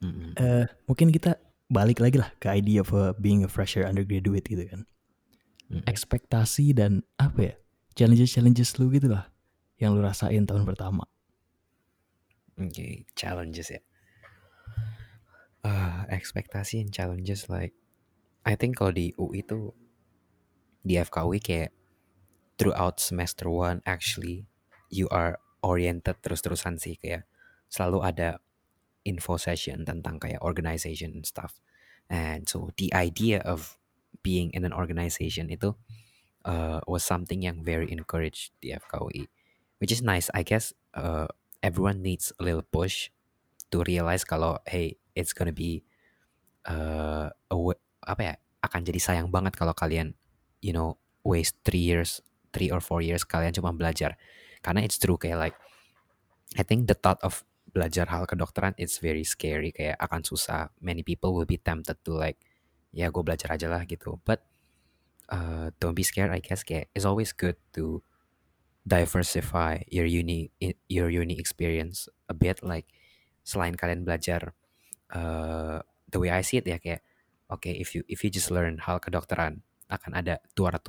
Mm-mm. 0.03 0.37
eh 0.37 0.65
mungkin 0.85 1.09
kita 1.09 1.41
balik 1.67 1.99
lagi 1.99 2.21
lah 2.21 2.29
ke 2.37 2.47
idea 2.53 2.85
of 2.85 2.93
uh, 2.93 3.11
being 3.17 3.43
a 3.43 3.49
fresher 3.49 3.83
undergraduate 3.83 4.45
gitu 4.45 4.63
kan 4.67 4.81
Mm-mm. 5.67 5.83
ekspektasi 5.89 6.71
dan 6.77 7.03
apa 7.17 7.39
ya 7.41 7.55
challenges 7.97 8.29
challenges 8.31 8.77
lu 8.77 8.93
gitu 8.93 9.09
lah 9.09 9.33
yang 9.81 9.97
lu 9.97 10.01
rasain 10.01 10.45
tahun 10.45 10.63
pertama 10.65 11.05
Oke, 12.57 13.05
challenges 13.13 13.69
ya. 13.69 13.81
Ah, 15.61 16.09
ekspektasi 16.09 16.81
and 16.81 16.89
challenges 16.89 17.45
like 17.53 17.77
I 18.47 18.57
think 18.57 18.81
kalau 18.81 18.95
di 18.95 19.13
UI 19.13 19.45
itu 19.45 19.77
di 20.81 20.97
FKUI 20.97 21.37
kayak 21.37 21.75
throughout 22.57 22.97
semester 22.97 23.51
one 23.51 23.83
actually 23.85 24.49
you 24.89 25.05
are 25.13 25.37
oriented 25.61 26.17
terus-terusan 26.23 26.79
sih 26.79 26.95
kayak 26.97 27.27
selalu 27.67 27.99
ada 28.01 28.39
info 29.07 29.39
session 29.39 29.87
tentang 29.87 30.19
kayak 30.19 30.43
organization 30.43 31.15
and 31.15 31.23
stuff. 31.23 31.63
And 32.11 32.43
so 32.43 32.75
the 32.75 32.91
idea 32.91 33.39
of 33.47 33.79
being 34.19 34.51
in 34.51 34.67
an 34.67 34.75
organization 34.75 35.47
itu 35.47 35.71
uh, 36.43 36.83
was 36.83 37.07
something 37.07 37.47
yang 37.47 37.63
very 37.63 37.87
encouraged 37.87 38.51
di 38.59 38.75
FKUI, 38.75 39.31
which 39.79 39.95
is 39.95 40.03
nice. 40.03 40.27
I 40.35 40.43
guess 40.43 40.75
uh, 40.91 41.31
everyone 41.63 42.03
needs 42.03 42.35
a 42.39 42.43
little 42.43 42.63
push 42.67 43.09
to 43.71 43.83
realize 43.83 44.23
kalau 44.23 44.59
hey 44.67 44.95
it's 45.15 45.35
gonna 45.35 45.55
be 45.55 45.83
uh, 46.67 47.31
a 47.31 47.55
apa 48.07 48.21
ya 48.23 48.33
akan 48.63 48.81
jadi 48.87 48.99
sayang 48.99 49.29
banget 49.31 49.59
kalau 49.59 49.75
kalian 49.75 50.15
you 50.63 50.71
know 50.71 50.95
waste 51.27 51.59
three 51.67 51.83
years 51.83 52.23
three 52.55 52.71
or 52.71 52.79
four 52.79 53.03
years 53.03 53.27
kalian 53.27 53.51
cuma 53.51 53.75
belajar 53.75 54.15
karena 54.63 54.83
it's 54.83 54.95
true 54.95 55.19
kayak 55.19 55.51
like 55.51 55.57
I 56.55 56.63
think 56.63 56.87
the 56.87 56.95
thought 56.95 57.19
of 57.21 57.43
belajar 57.77 58.09
hal 58.09 58.25
kedokteran 58.25 58.73
it's 58.81 58.97
very 58.97 59.21
scary 59.21 59.69
kayak 59.69 60.01
akan 60.01 60.25
susah. 60.25 60.73
Many 60.81 61.05
people 61.05 61.37
will 61.37 61.45
be 61.45 61.61
tempted 61.61 62.01
to 62.01 62.17
like 62.17 62.41
ya 62.89 63.13
gue 63.13 63.21
belajar 63.21 63.53
aja 63.53 63.69
lah 63.69 63.85
gitu. 63.85 64.17
But 64.25 64.41
uh, 65.29 65.69
don't 65.77 65.93
be 65.93 66.01
scared 66.01 66.33
I 66.33 66.41
guess 66.41 66.65
kayak 66.65 66.89
it's 66.97 67.05
always 67.05 67.37
good 67.37 67.61
to 67.77 68.01
diversify 68.81 69.85
your 69.93 70.09
uni 70.09 70.49
your 70.89 71.13
uni 71.13 71.37
experience 71.37 72.09
a 72.25 72.33
bit. 72.33 72.65
Like 72.65 72.89
selain 73.45 73.77
kalian 73.77 74.01
belajar 74.01 74.57
uh, 75.13 75.85
the 76.09 76.17
way 76.17 76.33
I 76.33 76.41
see 76.41 76.57
it 76.57 76.65
ya 76.65 76.81
kayak 76.81 77.05
oke 77.53 77.61
okay, 77.61 77.77
if 77.77 77.93
you 77.93 78.01
if 78.09 78.25
you 78.25 78.33
just 78.33 78.49
learn 78.49 78.81
hal 78.81 78.97
kedokteran 78.97 79.61
akan 79.87 80.19
ada 80.19 80.43
200 80.57 80.83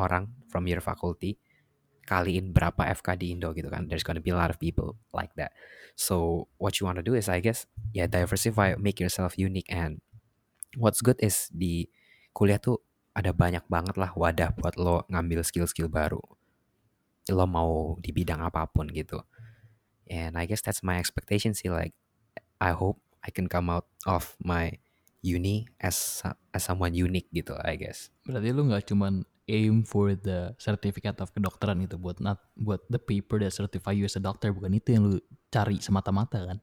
orang 0.00 0.32
from 0.48 0.64
your 0.64 0.80
faculty 0.80 1.36
kaliin 2.10 2.50
berapa 2.50 2.90
FK 2.98 3.14
di 3.14 3.30
Indo 3.30 3.54
gitu 3.54 3.70
kan. 3.70 3.86
There's 3.86 4.02
gonna 4.02 4.18
be 4.18 4.34
a 4.34 4.38
lot 4.38 4.50
of 4.50 4.58
people 4.58 4.98
like 5.14 5.30
that. 5.38 5.54
So 5.94 6.50
what 6.58 6.82
you 6.82 6.90
want 6.90 6.98
to 6.98 7.06
do 7.06 7.14
is 7.14 7.30
I 7.30 7.38
guess 7.38 7.70
yeah, 7.94 8.10
diversify 8.10 8.74
make 8.74 8.98
yourself 8.98 9.38
unique 9.38 9.70
and 9.70 10.02
what's 10.74 10.98
good 10.98 11.22
is 11.22 11.46
di 11.54 11.86
kuliah 12.34 12.58
tuh 12.58 12.82
ada 13.14 13.30
banyak 13.30 13.62
banget 13.70 13.94
lah 13.94 14.10
wadah 14.18 14.50
buat 14.58 14.74
lo 14.74 15.06
ngambil 15.06 15.46
skill-skill 15.46 15.86
baru. 15.86 16.18
Lo 17.30 17.46
mau 17.46 17.94
di 18.02 18.10
bidang 18.10 18.42
apa 18.42 18.66
pun 18.66 18.90
gitu. 18.90 19.22
And 20.10 20.34
I 20.34 20.50
guess 20.50 20.66
that's 20.66 20.82
my 20.82 20.98
expectation 20.98 21.54
sih 21.54 21.70
like 21.70 21.94
I 22.58 22.74
hope 22.74 22.98
I 23.22 23.30
can 23.30 23.46
come 23.46 23.70
out 23.70 23.86
of 24.02 24.34
my 24.42 24.74
uni 25.22 25.70
as 25.78 26.26
as 26.50 26.66
someone 26.66 26.98
unique 26.98 27.30
gitu 27.30 27.54
I 27.62 27.78
guess. 27.78 28.10
Berarti 28.26 28.50
lu 28.50 28.66
nggak 28.66 28.90
cuman 28.90 29.29
aim 29.48 29.82
for 29.86 30.12
the 30.14 30.52
certificate 30.60 31.18
of 31.22 31.32
kedokteran 31.32 31.80
itu 31.84 31.96
buat 31.96 32.20
not 32.20 32.40
buat 32.58 32.84
the 32.92 33.00
paper 33.00 33.40
that 33.40 33.54
certify 33.54 33.94
you 33.94 34.04
as 34.06 34.16
a 34.18 34.22
doctor 34.22 34.52
bukan 34.52 34.76
itu 34.76 34.94
yang 34.96 35.04
lu 35.06 35.18
cari 35.48 35.80
semata-mata 35.80 36.44
kan? 36.44 36.58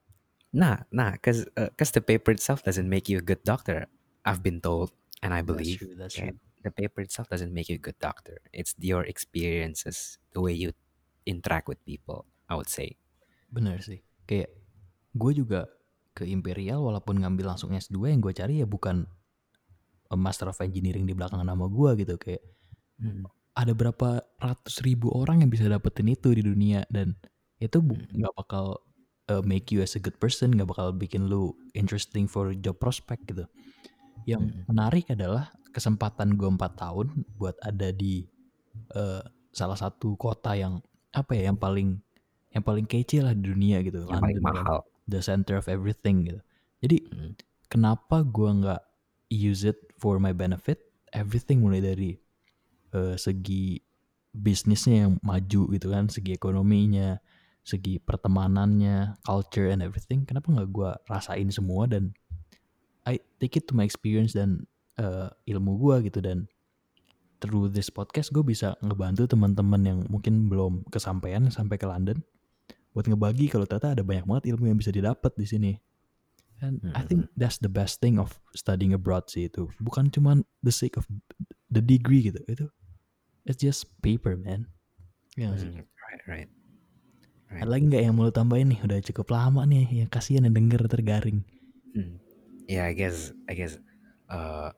Nah, 0.56 0.84
nah, 0.90 1.18
cause 1.20 1.44
uh, 1.60 1.70
cause 1.76 1.92
the 1.92 2.04
paper 2.04 2.32
itself 2.32 2.64
doesn't 2.64 2.88
make 2.88 3.12
you 3.12 3.20
a 3.20 3.26
good 3.26 3.42
doctor. 3.44 3.90
I've 4.24 4.44
been 4.44 4.64
told 4.64 4.96
and 5.24 5.36
I 5.36 5.44
believe 5.44 5.80
that's 5.80 5.84
true, 5.84 5.96
that's 5.96 6.16
true. 6.16 6.38
the 6.68 6.74
paper 6.74 7.00
itself 7.00 7.32
doesn't 7.32 7.54
make 7.56 7.72
you 7.72 7.80
a 7.80 7.84
good 7.84 7.98
doctor. 8.04 8.44
It's 8.52 8.76
your 8.80 9.08
experiences, 9.08 10.20
the 10.36 10.44
way 10.44 10.52
you 10.52 10.76
interact 11.24 11.72
with 11.72 11.80
people, 11.88 12.28
I 12.52 12.60
would 12.60 12.68
say. 12.68 13.00
Bener 13.48 13.80
sih. 13.80 14.04
Kayak 14.28 14.52
gue 15.16 15.32
juga 15.32 15.72
ke 16.12 16.28
Imperial 16.28 16.84
walaupun 16.84 17.24
ngambil 17.24 17.56
langsung 17.56 17.72
S2 17.72 17.96
yang 18.10 18.20
gue 18.20 18.34
cari 18.36 18.60
ya 18.60 18.68
bukan 18.68 19.08
Master 20.12 20.50
of 20.52 20.60
Engineering 20.64 21.06
di 21.08 21.14
belakang 21.14 21.44
nama 21.44 21.68
gue 21.68 21.92
gitu 22.04 22.16
kayak 22.20 22.44
hmm. 23.02 23.26
ada 23.58 23.74
berapa 23.74 24.22
ratus 24.38 24.86
ribu 24.86 25.10
orang 25.14 25.42
yang 25.46 25.50
bisa 25.50 25.66
dapetin 25.66 26.12
itu 26.12 26.34
di 26.34 26.44
dunia 26.46 26.86
dan 26.92 27.18
itu 27.58 27.82
hmm. 27.82 28.18
nggak 28.18 28.34
hmm. 28.34 28.42
bakal 28.44 28.66
uh, 29.32 29.44
make 29.44 29.74
you 29.74 29.82
as 29.82 29.98
a 29.98 30.02
good 30.02 30.16
person 30.18 30.54
nggak 30.54 30.70
bakal 30.70 30.94
bikin 30.94 31.26
lu 31.28 31.54
interesting 31.74 32.26
for 32.30 32.54
job 32.58 32.78
prospect 32.78 33.26
gitu 33.30 33.46
yang 34.28 34.50
hmm. 34.50 34.66
menarik 34.70 35.08
adalah 35.10 35.50
kesempatan 35.72 36.36
gue 36.36 36.50
empat 36.50 36.74
tahun 36.80 37.14
buat 37.38 37.58
ada 37.62 37.94
di 37.94 38.26
uh, 38.98 39.22
salah 39.54 39.78
satu 39.78 40.18
kota 40.18 40.58
yang 40.58 40.82
apa 41.14 41.38
ya 41.38 41.50
yang 41.54 41.58
paling 41.58 42.02
yang 42.54 42.64
paling 42.66 42.86
kece 42.90 43.22
lah 43.22 43.34
di 43.38 43.46
dunia 43.54 43.82
gitu 43.86 44.06
yang 44.06 44.22
London 44.22 44.42
paling 44.42 44.42
mahal 44.42 44.78
the 45.06 45.22
center 45.22 45.58
of 45.58 45.70
everything 45.70 46.26
gitu 46.26 46.42
jadi 46.82 46.98
hmm. 47.10 47.34
kenapa 47.70 48.26
gue 48.26 48.50
nggak 48.50 48.82
use 49.34 49.68
it 49.68 49.78
for 49.98 50.18
my 50.22 50.34
benefit 50.34 50.82
everything 51.14 51.62
mulai 51.62 51.82
dari 51.84 52.18
uh, 52.94 53.16
segi 53.20 53.82
bisnisnya 54.32 55.08
yang 55.08 55.14
maju 55.26 55.62
gitu 55.74 55.88
kan 55.90 56.08
segi 56.12 56.38
ekonominya 56.38 57.18
segi 57.68 58.00
pertemanannya 58.00 59.20
culture 59.26 59.68
and 59.68 59.84
everything 59.84 60.24
kenapa 60.24 60.48
nggak 60.54 60.70
gue 60.72 60.92
rasain 61.12 61.50
semua 61.52 61.90
dan 61.90 62.16
I 63.08 63.20
take 63.40 63.60
it 63.60 63.68
to 63.72 63.74
my 63.76 63.84
experience 63.84 64.36
dan 64.36 64.68
uh, 65.00 65.32
ilmu 65.48 65.80
gue 65.80 66.12
gitu 66.12 66.20
dan 66.24 66.48
through 67.44 67.70
this 67.70 67.92
podcast 67.92 68.32
gue 68.34 68.44
bisa 68.44 68.76
ngebantu 68.82 69.30
teman-teman 69.30 69.82
yang 69.84 70.00
mungkin 70.08 70.48
belum 70.48 70.88
kesampaian 70.90 71.48
sampai 71.52 71.76
ke 71.76 71.86
London 71.86 72.24
buat 72.98 73.06
ngebagi 73.06 73.54
kalau 73.54 73.70
ternyata 73.70 73.94
ada 73.94 74.02
banyak 74.02 74.26
banget 74.26 74.44
ilmu 74.58 74.74
yang 74.74 74.80
bisa 74.82 74.90
didapat 74.90 75.30
di 75.38 75.46
sini. 75.46 75.72
And 76.58 76.82
hmm. 76.82 76.98
I 76.98 77.06
think 77.06 77.30
that's 77.38 77.62
the 77.62 77.70
best 77.70 78.02
thing 78.02 78.18
of 78.18 78.42
studying 78.58 78.98
abroad 78.98 79.30
sih 79.30 79.46
itu. 79.46 79.70
Bukan 79.78 80.10
cuma 80.10 80.42
the 80.66 80.74
sake 80.74 80.98
of 80.98 81.06
the 81.70 81.78
degree 81.78 82.26
gitu. 82.26 82.42
Itu 82.50 82.74
it's 83.48 83.60
just 83.64 83.88
paper, 84.04 84.36
man. 84.36 84.68
Ya 85.40 85.52
hmm, 85.54 85.84
right, 85.84 86.24
right. 86.28 86.50
Right. 87.48 87.64
Ada 87.64 87.70
lagi 87.72 87.84
nggak 87.88 88.04
yang 88.04 88.16
mau 88.20 88.28
lo 88.28 88.34
tambahin 88.36 88.68
nih? 88.76 88.80
Udah 88.84 89.00
cukup 89.00 89.32
lama 89.32 89.64
nih. 89.64 90.04
Ya 90.04 90.06
kasihan 90.12 90.44
yang 90.44 90.56
denger 90.56 90.84
tergaring. 90.92 91.48
Hmm. 91.96 92.20
Yeah, 92.68 92.84
I 92.84 92.92
guess, 92.92 93.32
I 93.48 93.56
guess, 93.56 93.80
uh, 94.28 94.76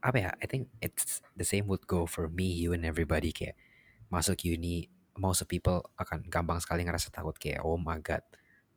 apa 0.00 0.16
ya? 0.16 0.30
I 0.40 0.46
think 0.48 0.72
it's 0.80 1.20
the 1.36 1.44
same 1.44 1.68
would 1.68 1.84
go 1.84 2.08
for 2.08 2.32
me, 2.32 2.48
you 2.48 2.72
and 2.72 2.88
everybody 2.88 3.28
kayak 3.28 3.60
masuk 4.08 4.48
uni, 4.48 4.88
most 5.20 5.44
of 5.44 5.52
people 5.52 5.84
akan 6.00 6.24
gampang 6.32 6.56
sekali 6.64 6.88
ngerasa 6.88 7.12
takut 7.12 7.36
kayak 7.36 7.60
oh 7.60 7.76
my 7.76 8.00
god, 8.00 8.24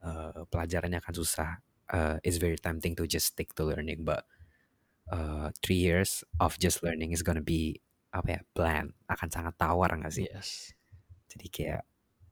uh, 0.04 0.44
pelajarannya 0.52 1.00
akan 1.00 1.16
susah. 1.16 1.64
Uh, 1.88 2.20
it's 2.28 2.36
very 2.36 2.60
tempting 2.60 3.00
to 3.00 3.08
just 3.08 3.32
stick 3.32 3.56
to 3.56 3.64
learning, 3.64 4.04
but 4.04 4.28
uh, 5.08 5.56
three 5.64 5.80
years 5.80 6.28
of 6.44 6.60
just 6.60 6.84
learning 6.84 7.16
is 7.16 7.24
gonna 7.24 7.44
be 7.44 7.80
apa 8.12 8.28
ya 8.28 8.40
bland, 8.52 8.92
akan 9.08 9.28
sangat 9.32 9.56
tawar 9.56 9.92
nggak 9.96 10.14
sih? 10.14 10.28
Yes. 10.28 10.76
Jadi 11.32 11.48
kayak 11.48 11.82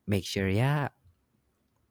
make 0.08 0.28
sure 0.28 0.52
ya 0.52 0.92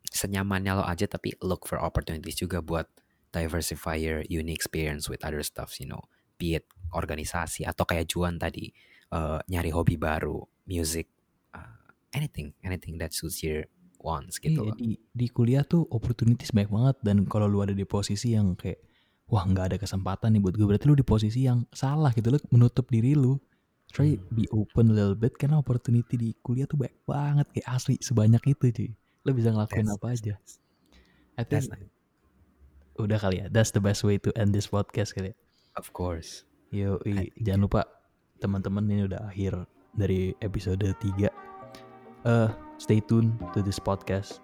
senyamannya 0.09 0.81
lo 0.81 0.85
aja 0.85 1.05
tapi 1.09 1.37
look 1.45 1.69
for 1.69 1.81
opportunities 1.81 2.41
juga 2.41 2.65
buat 2.65 2.89
diversify 3.33 3.97
your 3.97 4.25
unique 4.29 4.57
experience 4.57 5.09
with 5.09 5.25
other 5.25 5.45
stuff, 5.45 5.77
you 5.81 5.89
know, 5.89 6.01
be 6.41 6.57
it 6.57 6.65
organisasi 6.93 7.69
atau 7.69 7.85
kayak 7.85 8.09
Juan 8.09 8.41
tadi 8.41 8.73
uh, 9.13 9.41
nyari 9.49 9.69
hobi 9.73 10.01
baru, 10.01 10.41
music, 10.65 11.09
uh, 11.53 11.81
anything, 12.17 12.57
anything 12.65 12.97
that 12.97 13.13
suits 13.13 13.45
your 13.45 13.69
wants 14.01 14.41
gitu. 14.41 14.73
Iya, 14.73 14.73
di, 14.79 14.91
di 14.97 15.27
kuliah 15.29 15.67
tuh 15.67 15.85
opportunities 15.91 16.55
banyak 16.55 16.71
banget 16.71 16.97
dan 17.05 17.17
kalau 17.29 17.51
lu 17.51 17.61
ada 17.61 17.75
di 17.75 17.85
posisi 17.85 18.33
yang 18.33 18.55
kayak 18.55 18.81
wah 19.29 19.45
nggak 19.45 19.75
ada 19.75 19.77
kesempatan 19.77 20.33
nih 20.33 20.41
buat 20.41 20.55
gue 20.57 20.67
berarti 20.67 20.87
lu 20.89 20.97
di 20.97 21.05
posisi 21.05 21.45
yang 21.45 21.69
salah 21.75 22.15
gitu 22.17 22.33
lu 22.33 22.41
menutup 22.49 22.89
diri 22.89 23.13
lu. 23.13 23.37
Try 23.89 24.21
be 24.33 24.45
open 24.53 24.93
a 24.93 24.95
little 24.95 25.17
bit 25.17 25.35
karena 25.41 25.59
opportunity 25.59 26.15
di 26.21 26.31
kuliah 26.45 26.69
tuh 26.69 26.77
banyak 26.77 26.99
banget 27.09 27.47
kayak 27.57 27.69
asli 27.73 27.97
sebanyak 27.99 28.43
itu 28.53 28.69
cuy. 28.69 28.91
Lu 29.25 29.33
bisa 29.33 29.49
ngelakuin 29.51 29.89
that's, 29.89 29.97
apa 29.97 30.07
aja. 30.13 30.35
I 31.41 31.43
think 31.49 31.73
nice 31.73 31.89
udah 32.99 33.19
kali 33.19 33.41
ya. 33.41 33.47
That's 33.49 33.71
the 33.71 33.83
best 33.83 34.03
way 34.03 34.19
to 34.21 34.35
end 34.35 34.53
this 34.53 34.69
podcast 34.69 35.15
kali 35.15 35.33
ya. 35.33 35.37
Of 35.79 35.95
course. 35.95 36.45
Yo, 36.75 37.01
i, 37.07 37.31
jangan 37.41 37.71
lupa 37.71 37.83
teman-teman 38.43 38.85
ini 38.91 39.09
udah 39.09 39.31
akhir 39.31 39.65
dari 39.95 40.35
episode 40.43 40.83
3. 40.83 41.01
Uh, 41.01 41.31
eh, 42.27 42.51
stay 42.77 42.99
tune 43.01 43.33
to 43.55 43.63
this 43.63 43.79
podcast 43.79 44.43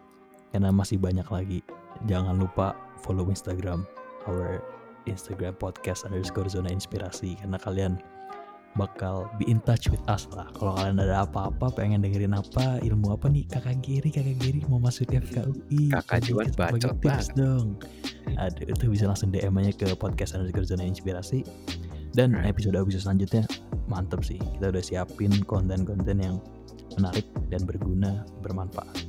karena 0.55 0.71
masih 0.71 0.97
banyak 0.97 1.27
lagi. 1.29 1.61
Jangan 2.07 2.39
lupa 2.39 2.79
follow 3.03 3.27
Instagram 3.29 3.85
our 4.31 4.63
Instagram 5.05 5.53
podcast 5.61 6.09
underscore 6.09 6.49
zona 6.49 6.73
inspirasi 6.73 7.37
karena 7.37 7.61
kalian 7.61 8.01
bakal 8.75 9.31
be 9.39 9.47
in 9.47 9.63
touch 9.63 9.87
with 9.87 10.03
us 10.11 10.27
lah. 10.35 10.51
Kalau 10.59 10.75
kalian 10.75 10.99
ada 10.99 11.23
apa-apa, 11.23 11.71
pengen 11.71 12.03
dengerin 12.03 12.35
apa, 12.35 12.83
ilmu 12.83 13.15
apa 13.15 13.31
nih, 13.31 13.47
kakak 13.47 13.79
Giri, 13.87 14.11
kakak 14.11 14.37
Giri 14.43 14.61
mau 14.67 14.83
masuk 14.83 15.15
FKUI. 15.15 15.95
Kakak 15.95 16.27
Juan 16.27 16.51
bacot 16.59 16.99
banget. 16.99 17.31
dong. 17.39 17.79
Aduh, 18.35 18.67
itu 18.67 18.85
bisa 18.91 19.07
langsung 19.07 19.31
DM 19.31 19.55
aja 19.63 19.73
ke 19.75 19.87
podcast 19.95 20.35
underscore 20.35 20.67
zona 20.67 20.83
inspirasi. 20.83 21.47
Dan 22.15 22.35
right. 22.35 22.51
episode-episode 22.55 23.03
selanjutnya 23.03 23.43
mantep 23.87 24.23
sih. 24.27 24.39
Kita 24.39 24.71
udah 24.71 24.83
siapin 24.83 25.35
konten-konten 25.47 26.19
yang 26.19 26.39
menarik 26.99 27.27
dan 27.51 27.63
berguna, 27.67 28.27
bermanfaat. 28.43 29.07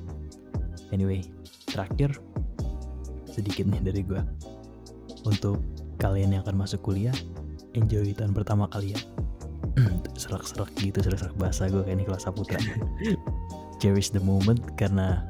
Anyway, 0.94 1.26
terakhir 1.70 2.18
sedikit 3.30 3.66
nih 3.66 3.82
dari 3.82 4.02
gue. 4.06 4.22
Untuk 5.26 5.58
kalian 5.98 6.38
yang 6.38 6.42
akan 6.46 6.66
masuk 6.66 6.86
kuliah, 6.86 7.14
enjoy 7.74 8.14
tahun 8.14 8.34
pertama 8.34 8.70
kalian 8.70 9.25
serak-serak 10.16 10.72
gitu 10.80 11.04
serak-serak 11.04 11.36
bahasa 11.36 11.68
gue 11.68 11.84
kayak 11.84 12.00
Nicholas 12.00 12.24
Saputra. 12.24 12.60
Cherish 13.84 14.16
the 14.16 14.24
moment 14.24 14.60
karena 14.80 15.28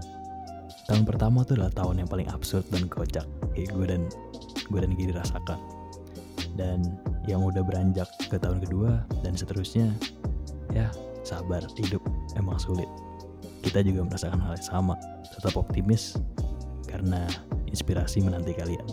tahun 0.85 1.03
pertama 1.03 1.41
tuh 1.41 1.57
adalah 1.57 1.73
tahun 1.73 2.05
yang 2.05 2.09
paling 2.09 2.29
absurd 2.29 2.65
dan 2.69 2.85
kocak 2.85 3.25
kayak 3.57 3.73
gue 3.73 3.85
dan 3.89 4.01
gue 4.69 4.79
dan 4.79 4.91
Giri 4.93 5.13
rasakan. 5.13 5.59
Dan 6.55 6.85
yang 7.25 7.43
udah 7.43 7.65
beranjak 7.65 8.07
ke 8.29 8.37
tahun 8.37 8.63
kedua 8.63 9.03
dan 9.25 9.33
seterusnya 9.35 9.91
ya 10.71 10.87
sabar 11.25 11.65
hidup 11.75 12.01
emang 12.37 12.61
sulit. 12.61 12.87
Kita 13.65 13.81
juga 13.81 14.05
merasakan 14.05 14.37
hal 14.45 14.53
yang 14.61 14.67
sama. 14.69 14.95
Tetap 15.33 15.57
optimis 15.57 16.15
karena 16.85 17.25
inspirasi 17.65 18.21
menanti 18.21 18.53
kalian 18.53 18.85